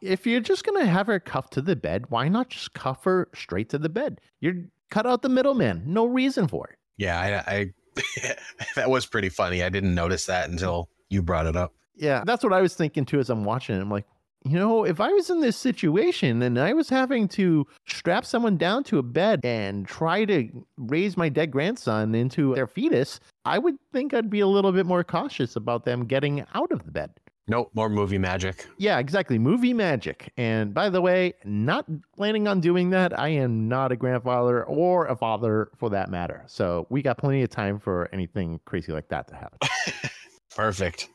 if 0.00 0.26
you're 0.26 0.40
just 0.40 0.64
gonna 0.64 0.86
have 0.86 1.06
her 1.08 1.20
cuffed 1.20 1.52
to 1.54 1.60
the 1.62 1.76
bed, 1.76 2.06
why 2.08 2.28
not 2.28 2.48
just 2.48 2.72
cuff 2.72 3.04
her 3.04 3.28
straight 3.34 3.68
to 3.70 3.78
the 3.78 3.90
bed? 3.90 4.20
You're 4.40 4.54
cut 4.90 5.06
out 5.06 5.20
the 5.22 5.28
middleman. 5.28 5.82
No 5.86 6.06
reason 6.06 6.48
for 6.48 6.66
it. 6.68 6.76
Yeah, 7.02 7.18
I, 7.18 7.52
I 7.52 7.72
that 8.76 8.88
was 8.88 9.06
pretty 9.06 9.28
funny. 9.28 9.64
I 9.64 9.68
didn't 9.68 9.94
notice 9.94 10.26
that 10.26 10.48
until 10.48 10.88
you 11.10 11.20
brought 11.20 11.46
it 11.46 11.56
up. 11.56 11.74
Yeah, 11.96 12.22
that's 12.24 12.44
what 12.44 12.52
I 12.52 12.62
was 12.62 12.74
thinking 12.74 13.04
too 13.04 13.18
as 13.18 13.28
I'm 13.28 13.44
watching 13.44 13.76
it. 13.76 13.80
I'm 13.80 13.90
like, 13.90 14.06
you 14.44 14.56
know, 14.56 14.84
if 14.84 15.00
I 15.00 15.08
was 15.08 15.28
in 15.28 15.40
this 15.40 15.56
situation 15.56 16.42
and 16.42 16.58
I 16.58 16.72
was 16.74 16.88
having 16.88 17.26
to 17.28 17.66
strap 17.88 18.24
someone 18.24 18.56
down 18.56 18.84
to 18.84 18.98
a 18.98 19.02
bed 19.02 19.40
and 19.44 19.86
try 19.86 20.24
to 20.24 20.48
raise 20.76 21.16
my 21.16 21.28
dead 21.28 21.50
grandson 21.50 22.14
into 22.14 22.54
their 22.54 22.68
fetus, 22.68 23.18
I 23.44 23.58
would 23.58 23.76
think 23.92 24.14
I'd 24.14 24.30
be 24.30 24.40
a 24.40 24.46
little 24.46 24.72
bit 24.72 24.86
more 24.86 25.02
cautious 25.02 25.56
about 25.56 25.84
them 25.84 26.06
getting 26.06 26.44
out 26.54 26.70
of 26.70 26.84
the 26.84 26.92
bed. 26.92 27.10
Nope, 27.48 27.70
more 27.74 27.88
movie 27.88 28.18
magic. 28.18 28.66
Yeah, 28.78 28.98
exactly. 28.98 29.38
Movie 29.38 29.74
magic. 29.74 30.32
And 30.36 30.72
by 30.72 30.88
the 30.88 31.00
way, 31.00 31.34
not 31.44 31.86
planning 32.16 32.46
on 32.46 32.60
doing 32.60 32.90
that. 32.90 33.18
I 33.18 33.28
am 33.28 33.68
not 33.68 33.90
a 33.90 33.96
grandfather 33.96 34.64
or 34.64 35.06
a 35.06 35.16
father 35.16 35.70
for 35.76 35.90
that 35.90 36.08
matter. 36.08 36.44
So 36.46 36.86
we 36.88 37.02
got 37.02 37.18
plenty 37.18 37.42
of 37.42 37.50
time 37.50 37.80
for 37.80 38.08
anything 38.12 38.60
crazy 38.64 38.92
like 38.92 39.08
that 39.08 39.26
to 39.28 39.34
happen. 39.34 39.58
Perfect. 40.54 41.08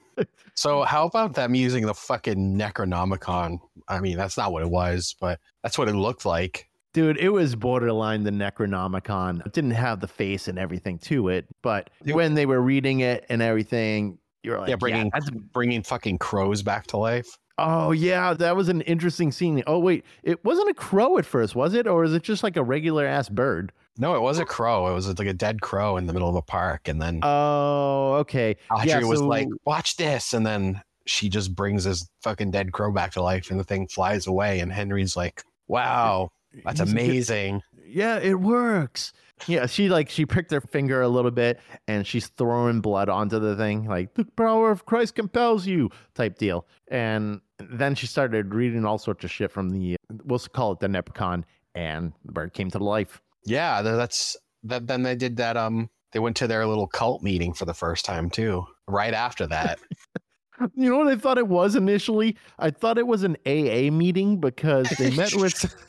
So 0.56 0.84
how 0.84 1.06
about 1.06 1.36
them 1.36 1.54
using 1.56 1.86
the 1.86 1.94
fucking 1.94 2.58
Necronomicon? 2.58 3.60
I 3.88 4.00
mean, 4.00 4.18
that's 4.18 4.38
not 4.38 4.52
what 4.52 4.64
it 4.64 4.70
was, 4.70 5.16
but 5.22 5.40
that's 5.62 5.78
what 5.78 5.88
it 5.88 5.94
looked 5.94 6.26
like. 6.26 6.68
Dude, 6.94 7.18
it 7.18 7.30
was 7.30 7.56
borderline 7.56 8.24
the 8.24 8.32
Necronomicon. 8.32 9.46
It 9.46 9.54
didn't 9.54 9.72
have 9.72 10.00
the 10.00 10.08
face 10.08 10.48
and 10.48 10.58
everything 10.58 10.98
to 11.00 11.30
it, 11.30 11.46
but 11.62 11.92
when 12.06 12.34
they 12.34 12.48
were 12.48 12.60
reading 12.60 13.02
it 13.02 13.24
and 13.30 13.42
everything, 13.42 14.18
you're 14.48 14.60
like, 14.60 14.70
yeah, 14.70 14.76
bringing 14.78 15.10
that's- 15.14 15.30
bringing 15.54 15.84
fucking 15.84 16.18
crows 16.18 16.64
back 16.64 16.88
to 16.88 16.98
life. 16.98 17.28
oh 17.60 17.92
yeah, 17.92 18.34
that 18.34 18.56
was 18.56 18.70
an 18.70 18.82
interesting 18.82 19.32
scene. 19.32 19.64
Oh 19.68 19.80
wait, 19.80 20.06
it 20.24 20.44
wasn't 20.46 20.70
a 20.70 20.74
crow 20.74 21.18
at 21.18 21.26
first, 21.26 21.56
was 21.56 21.74
it, 21.74 21.86
or 21.88 22.04
is 22.04 22.14
it 22.14 22.24
just 22.24 22.44
like 22.44 22.56
a 22.58 22.64
regular 22.64 23.06
ass 23.06 23.30
bird? 23.30 23.72
No, 24.00 24.16
it 24.16 24.22
was 24.22 24.38
a 24.38 24.46
crow. 24.46 24.88
It 24.92 24.94
was 24.94 25.08
like 25.18 25.28
a 25.28 25.34
dead 25.34 25.62
crow 25.62 25.98
in 25.98 26.06
the 26.06 26.14
middle 26.14 26.30
of 26.30 26.36
a 26.36 26.42
park, 26.42 26.88
and 26.88 27.02
then 27.02 27.20
Oh, 27.24 28.14
okay. 28.22 28.56
Audrey 28.72 28.90
yeah, 28.90 29.04
was 29.04 29.22
like, 29.22 29.48
"Watch 29.66 29.98
this," 29.98 30.34
and 30.34 30.46
then 30.46 30.82
she 31.08 31.30
just 31.30 31.56
brings 31.56 31.84
this 31.86 32.08
fucking 32.22 32.52
dead 32.52 32.72
crow 32.74 32.92
back 32.92 33.12
to 33.14 33.22
life, 33.24 33.50
and 33.50 33.60
the 33.60 33.64
thing 33.64 33.88
flies 33.88 34.28
away. 34.28 34.60
And 34.60 34.72
Henry's 34.72 35.18
like, 35.18 35.42
"Wow, 35.68 36.30
that's 36.64 36.80
He's 36.80 36.92
a 36.92 36.94
good- 36.94 37.04
amazing." 37.04 37.62
yeah, 37.88 38.20
it 38.20 38.40
works. 38.40 39.14
Yeah, 39.46 39.68
she 39.68 39.90
like 39.90 40.10
she 40.10 40.26
pricked 40.26 40.52
her 40.52 40.62
finger 40.62 41.02
a 41.02 41.08
little 41.08 41.32
bit 41.32 41.60
and 41.88 42.08
she's 42.08 42.28
throwing 42.28 42.82
blood 42.82 43.08
onto 43.10 43.40
the 43.40 43.56
thing, 43.56 43.86
like 43.86 44.14
the 44.16 44.26
power 44.26 44.72
of 44.72 44.86
Christ 44.86 45.16
compels 45.16 45.68
you 45.68 45.90
type 46.16 46.38
deal. 46.38 46.66
And 46.90 47.42
then 47.60 47.96
she 47.96 48.08
started 48.08 48.54
reading 48.56 48.86
all 48.86 48.98
sorts 48.98 49.24
of 49.24 49.32
shit 49.32 49.52
from 49.52 49.70
the 49.70 49.96
we'll 50.26 50.40
call 50.40 50.72
it 50.72 50.80
the 50.80 50.88
Nepcon, 50.88 51.44
and 51.76 52.14
the 52.26 52.32
bird 52.32 52.54
came 52.54 52.72
to 52.72 52.80
life. 52.80 53.22
Yeah, 53.46 53.82
that's 53.82 54.36
that. 54.64 54.88
Then 54.88 55.04
they 55.04 55.16
did 55.16 55.38
that. 55.38 55.56
Um, 55.56 55.90
they 56.14 56.20
went 56.20 56.38
to 56.38 56.48
their 56.48 56.66
little 56.66 56.88
cult 56.88 57.22
meeting 57.22 57.54
for 57.54 57.66
the 57.66 57.74
first 57.74 58.06
time 58.06 58.30
too. 58.30 58.66
Right 58.88 59.14
after 59.14 59.46
that, 59.48 59.80
You 60.76 60.90
know 60.90 60.98
what 60.98 61.08
I 61.08 61.16
thought 61.16 61.38
it 61.38 61.48
was 61.48 61.76
initially? 61.76 62.36
I 62.58 62.72
thought 62.72 62.98
it 62.98 63.06
was 63.06 63.24
an 63.24 63.38
AA 63.46 63.92
meeting 63.92 64.40
because 64.40 64.90
they 64.98 65.12
met 65.12 65.36
with. 65.36 65.76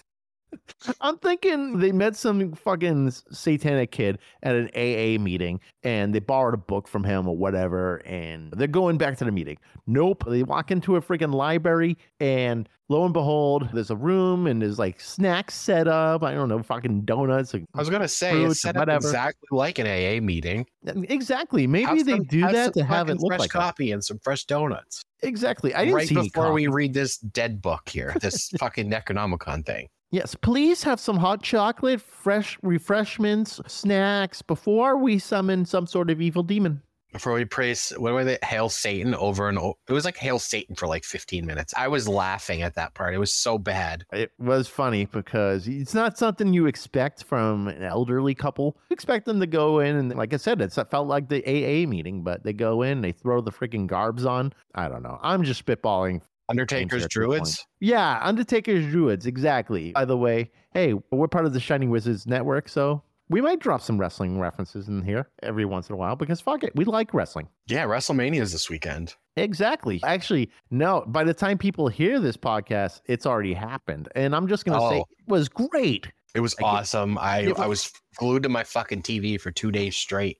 I'm 1.00 1.18
thinking 1.18 1.78
they 1.78 1.92
met 1.92 2.16
some 2.16 2.52
fucking 2.52 3.10
satanic 3.10 3.90
kid 3.90 4.18
at 4.42 4.54
an 4.54 4.68
AA 4.74 5.20
meeting 5.22 5.60
and 5.82 6.14
they 6.14 6.20
borrowed 6.20 6.54
a 6.54 6.58
book 6.58 6.86
from 6.88 7.04
him 7.04 7.28
or 7.28 7.36
whatever 7.36 7.96
and 8.06 8.52
they're 8.52 8.66
going 8.68 8.96
back 8.98 9.16
to 9.18 9.24
the 9.24 9.32
meeting. 9.32 9.58
Nope. 9.86 10.24
They 10.26 10.42
walk 10.42 10.70
into 10.70 10.96
a 10.96 11.02
freaking 11.02 11.34
library 11.34 11.98
and 12.20 12.68
lo 12.88 13.04
and 13.04 13.12
behold, 13.12 13.68
there's 13.72 13.90
a 13.90 13.96
room 13.96 14.46
and 14.46 14.62
there's 14.62 14.78
like 14.78 15.00
snacks 15.00 15.54
set 15.54 15.88
up. 15.88 16.22
I 16.22 16.32
don't 16.34 16.48
know, 16.48 16.62
fucking 16.62 17.02
donuts. 17.02 17.54
I 17.54 17.62
was 17.74 17.90
gonna 17.90 18.08
say 18.08 18.42
it's 18.44 18.60
set 18.60 18.76
up 18.76 18.88
exactly 18.88 19.48
like 19.50 19.78
an 19.78 19.86
AA 19.86 20.20
meeting. 20.24 20.64
Exactly. 20.86 21.66
Maybe 21.66 21.86
Have 21.86 22.06
they 22.06 22.12
some- 22.12 22.24
do 22.24 22.40
that 22.42 22.74
to 22.74 22.84
have 22.84 23.10
it 23.10 23.18
look 23.20 23.30
fresh 23.32 23.40
like 23.40 23.52
that. 23.52 23.58
coffee 23.58 23.92
and 23.92 24.04
some 24.04 24.18
fresh 24.20 24.44
donuts. 24.44 25.02
Exactly. 25.22 25.74
I 25.74 25.80
didn't 25.80 25.94
right 25.96 26.08
see 26.08 26.14
before 26.14 26.52
we 26.52 26.68
read 26.68 26.94
this 26.94 27.18
dead 27.18 27.60
book 27.60 27.88
here, 27.88 28.14
this 28.20 28.48
fucking 28.58 28.88
Necronomicon 28.90 29.66
thing. 29.66 29.88
Yes, 30.10 30.34
please 30.34 30.82
have 30.84 30.98
some 31.00 31.18
hot 31.18 31.42
chocolate, 31.42 32.00
fresh 32.00 32.58
refreshments, 32.62 33.60
snacks 33.66 34.40
before 34.40 34.96
we 34.96 35.18
summon 35.18 35.66
some 35.66 35.86
sort 35.86 36.08
of 36.08 36.20
evil 36.20 36.42
demon. 36.42 36.80
before 37.12 37.34
we 37.34 37.44
praise 37.44 37.90
what 37.96 38.12
were 38.12 38.24
they 38.24 38.38
hail 38.42 38.68
satan 38.68 39.14
over 39.14 39.48
and 39.48 39.58
over 39.58 39.74
it 39.88 39.92
was 39.94 40.04
like 40.04 40.16
hail 40.18 40.38
satan 40.38 40.74
for 40.76 40.86
like 40.86 41.04
15 41.04 41.46
minutes 41.46 41.72
i 41.74 41.88
was 41.88 42.06
laughing 42.06 42.60
at 42.60 42.74
that 42.74 42.92
part 42.92 43.14
it 43.14 43.18
was 43.18 43.32
so 43.32 43.56
bad 43.56 44.04
It 44.12 44.30
was 44.38 44.68
funny 44.68 45.06
because 45.06 45.66
it's 45.66 45.94
not 45.94 46.18
something 46.18 46.52
you 46.52 46.66
expect 46.66 47.24
from 47.24 47.68
an 47.68 47.82
elderly 47.82 48.34
couple. 48.34 48.76
You 48.90 48.94
expect 48.94 49.24
them 49.24 49.40
to 49.40 49.46
go 49.46 49.80
in 49.80 49.96
and, 49.96 50.14
like 50.16 50.34
I 50.34 50.36
said, 50.36 50.60
it's, 50.60 50.76
it 50.76 50.90
felt 50.90 51.08
like 51.08 51.28
the 51.28 51.42
AA 51.46 51.88
meeting, 51.88 52.22
but 52.22 52.44
they 52.44 52.52
go 52.52 52.82
in, 52.82 53.00
they 53.00 53.12
throw 53.12 53.40
the 53.40 53.52
freaking 53.52 53.86
garbs 53.86 54.26
on. 54.26 54.52
I 54.74 54.88
don't 54.88 55.02
know. 55.02 55.18
I'm 55.22 55.44
just 55.44 55.64
spitballing. 55.64 56.20
Undertaker's 56.48 57.02
at 57.04 57.06
this 57.06 57.12
druids 57.14 57.66
Yeah, 57.80 58.18
Undertaker's 58.22 58.86
Druids, 58.86 59.26
exactly. 59.26 59.92
By 59.92 60.04
the 60.04 60.16
way, 60.16 60.50
hey, 60.72 60.94
we're 61.10 61.28
part 61.28 61.46
of 61.46 61.52
the 61.52 61.60
Shining 61.60 61.90
Wizards 61.90 62.26
network, 62.26 62.68
so 62.68 63.02
we 63.30 63.40
might 63.40 63.58
drop 63.60 63.82
some 63.82 63.98
wrestling 63.98 64.38
references 64.40 64.88
in 64.88 65.02
here 65.02 65.28
every 65.42 65.64
once 65.66 65.88
in 65.90 65.94
a 65.94 65.96
while 65.96 66.16
because 66.16 66.40
fuck 66.40 66.64
it, 66.64 66.74
we 66.74 66.84
like 66.86 67.12
wrestling. 67.12 67.48
yeah 67.68 67.84
wrestlemania 67.84 68.40
is 68.40 68.52
this 68.52 68.68
weekend 68.70 69.14
Exactly. 69.36 70.00
Actually, 70.02 70.50
no, 70.72 71.04
by 71.06 71.22
the 71.22 71.32
time 71.32 71.58
people 71.58 71.86
hear 71.86 72.18
this 72.18 72.36
podcast, 72.36 73.02
it's 73.06 73.24
already 73.24 73.54
happened. 73.54 74.08
And 74.16 74.34
I'm 74.34 74.48
just 74.48 74.64
going 74.64 74.76
to 74.80 74.88
say 74.88 74.98
Oh. 74.98 75.06
it 75.16 75.28
was 75.30 75.48
great. 75.48 76.10
it 76.34 76.40
was 76.40 76.56
I 76.58 76.62
get- 76.62 76.66
awesome 76.66 77.16
i 77.18 77.38
it 77.42 77.56
i 77.58 77.66
was- 77.68 77.84
was 77.84 77.92
glued 78.16 78.42
to 78.42 78.48
my 78.48 78.64
fucking 78.64 79.02
tv 79.02 79.40
for 79.40 79.50
two 79.52 79.70
days 79.70 79.94
straight 79.94 80.38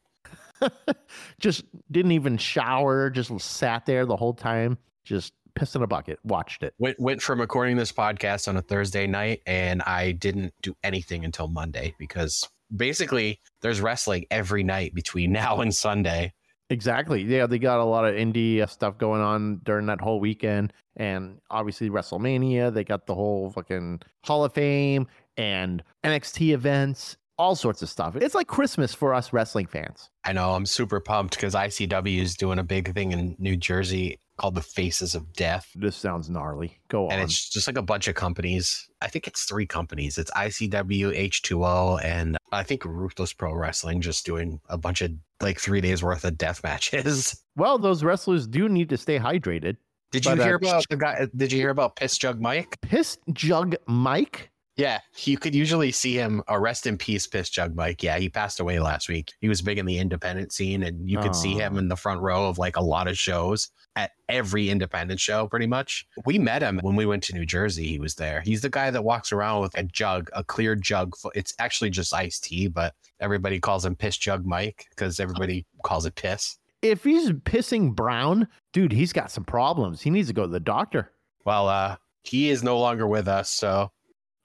just 1.41 1.65
didn't 1.91 2.13
even 2.13 2.37
shower, 2.37 3.11
just 3.11 3.31
sat 3.41 3.87
there 3.87 4.05
the 4.05 4.17
whole 4.17 4.35
time, 4.35 4.77
just 5.05 5.33
pissed 5.59 5.75
in 5.75 5.83
a 5.83 5.87
bucket, 5.87 6.19
watched 6.23 6.63
it. 6.63 6.73
went 6.79 6.99
went 7.01 7.21
from 7.21 7.41
recording 7.41 7.77
this 7.77 7.93
podcast 7.93 8.47
on 8.49 8.57
a 8.57 8.63
Thursday 8.63 9.07
night 9.07 9.43
and 9.47 9.83
I 9.83 10.13
didn't 10.13 10.55
do 10.63 10.77
anything 10.85 11.25
until 11.25 11.49
Monday 11.49 11.95
because 11.99 12.49
basically 12.75 13.41
there's 13.61 13.81
wrestling 13.81 14.27
every 14.31 14.63
night 14.63 14.95
between 14.95 15.33
now 15.43 15.61
and 15.61 15.75
Sunday. 15.75 16.33
Exactly. 16.71 17.23
Yeah, 17.23 17.47
they 17.47 17.59
got 17.59 17.81
a 17.81 17.85
lot 17.85 18.05
of 18.05 18.15
indie 18.15 18.61
uh, 18.61 18.67
stuff 18.67 18.99
going 18.99 19.23
on 19.23 19.63
during 19.65 19.87
that 19.87 20.01
whole 20.01 20.21
weekend. 20.21 20.73
And 20.97 21.39
obviously, 21.51 21.89
WrestleMania, 21.89 22.73
they 22.73 22.85
got 22.85 23.07
the 23.07 23.15
whole 23.15 23.51
fucking 23.51 24.03
Hall 24.25 24.45
of 24.45 24.53
Fame 24.53 25.07
and 25.39 25.83
NXT 26.05 26.51
events, 26.51 27.17
all 27.39 27.57
sorts 27.57 27.81
of 27.81 27.89
stuff. 27.89 28.17
It's 28.17 28.35
like 28.35 28.49
Christmas 28.49 28.93
for 28.93 29.15
us 29.15 29.33
wrestling 29.33 29.67
fans. 29.67 30.11
I 30.25 30.33
know 30.33 30.51
I'm 30.51 30.67
super 30.67 31.01
pumped 31.01 31.37
because 31.37 31.55
ICW 31.55 32.21
is 32.21 32.37
doing 32.37 32.59
a 32.59 32.65
big 32.65 32.93
thing 32.93 33.13
in 33.13 33.35
New 33.39 33.57
Jersey 33.57 34.19
called 34.39 34.55
the 34.55 34.63
Faces 34.63 35.15
of 35.15 35.33
Death. 35.35 35.69
This 35.75 35.97
sounds 35.97 36.31
gnarly. 36.31 36.79
Go 36.89 37.07
on. 37.07 37.13
And 37.13 37.23
it's 37.23 37.49
just 37.51 37.67
like 37.67 37.77
a 37.77 37.83
bunch 37.83 38.09
of 38.09 38.15
companies. 38.15 38.89
I 39.03 39.09
think 39.09 39.27
it's 39.27 39.45
three 39.45 39.67
companies. 39.67 40.17
It's 40.17 40.31
ICW, 40.31 41.15
H2O, 41.31 42.03
and 42.03 42.39
I 42.53 42.63
think 42.63 42.85
Ruthless 42.85 43.33
Pro 43.33 43.53
Wrestling 43.53 44.01
just 44.01 44.25
doing 44.25 44.61
a 44.69 44.79
bunch 44.79 45.03
of 45.03 45.13
like 45.41 45.61
three 45.61 45.81
days 45.81 46.03
worth 46.03 46.25
of 46.25 46.39
death 46.39 46.63
matches. 46.65 47.43
Well, 47.57 47.79
those 47.79 48.03
wrestlers 48.03 48.47
do 48.47 48.69
need 48.69 48.89
to 48.89 48.97
stay 48.97 49.19
hydrated. 49.19 49.77
Did 50.11 50.25
you 50.25 50.33
But, 50.33 50.41
uh, 50.41 50.45
hear 50.45 50.55
about 50.57 50.85
the 50.89 50.97
guy? 50.97 51.27
Did 51.37 51.53
you 51.53 51.59
hear 51.59 51.71
about 51.71 51.97
Piss 51.97 52.17
Jug 52.17 52.41
Mike? 52.41 52.79
Piss 52.81 53.19
Jug 53.33 53.77
Mike? 53.87 54.51
Yeah, 54.79 55.01
you 55.25 55.37
could 55.39 55.57
usually 55.57 55.91
see 55.91 56.15
him. 56.15 56.41
Uh, 56.49 56.57
rest 56.57 56.87
in 56.87 56.97
peace, 56.97 57.27
Piss 57.27 57.51
Jug 57.51 57.75
Mike. 57.75 58.01
Yeah, 58.01 58.17
he 58.19 58.29
passed 58.29 58.61
away 58.61 58.79
last 58.79 59.09
week. 59.09 59.33
He 59.41 59.49
was 59.49 59.61
big 59.61 59.77
in 59.77 59.87
the 59.87 59.99
independent 59.99 60.53
scene, 60.53 60.85
and 60.85 61.11
you 61.11 61.19
could 61.19 61.35
see 61.35 61.53
him 61.55 61.79
in 61.79 61.89
the 61.89 61.97
front 61.97 62.21
row 62.21 62.49
of 62.49 62.59
like 62.59 62.77
a 62.77 62.81
lot 62.81 63.09
of 63.09 63.19
shows 63.19 63.71
at 63.99 64.13
every 64.29 64.71
independent 64.71 65.19
show, 65.19 65.49
pretty 65.49 65.67
much. 65.67 66.07
We 66.25 66.39
met 66.39 66.63
him 66.63 66.79
when 66.83 66.95
we 66.95 67.05
went 67.05 67.25
to 67.25 67.35
New 67.35 67.45
Jersey. 67.45 67.89
He 67.89 67.99
was 67.99 68.15
there. 68.15 68.41
He's 68.43 68.63
the 68.63 68.71
guy 68.71 68.93
that 68.93 69.03
walks 69.03 69.33
around 69.33 69.61
with 69.63 69.77
a 69.77 69.83
jug, 69.83 70.31
a 70.35 70.45
clear 70.45 70.77
jug. 70.77 71.15
It's 71.35 71.53
actually 71.59 71.91
just 71.91 72.15
iced 72.15 72.45
tea, 72.45 72.69
but 72.69 72.95
everybody 73.19 73.59
calls 73.59 73.85
him 73.85 73.97
Piss 73.97 74.17
Jug 74.17 74.47
Mike 74.47 74.87
because 74.91 75.19
everybody 75.19 75.67
calls 75.83 76.07
it 76.07 76.15
piss. 76.15 76.59
If 76.81 77.03
he's 77.03 77.31
pissing 77.31 77.93
brown, 77.93 78.47
dude, 78.73 78.93
he's 78.93 79.13
got 79.13 79.33
some 79.33 79.43
problems. 79.43 80.01
He 80.01 80.11
needs 80.11 80.29
to 80.29 80.35
go 80.35 80.43
to 80.43 80.53
the 80.53 80.61
doctor. 80.61 81.11
Well, 81.45 81.67
uh, 81.67 81.97
he 82.23 82.51
is 82.51 82.63
no 82.63 82.79
longer 82.79 83.09
with 83.09 83.27
us, 83.27 83.51
so 83.51 83.91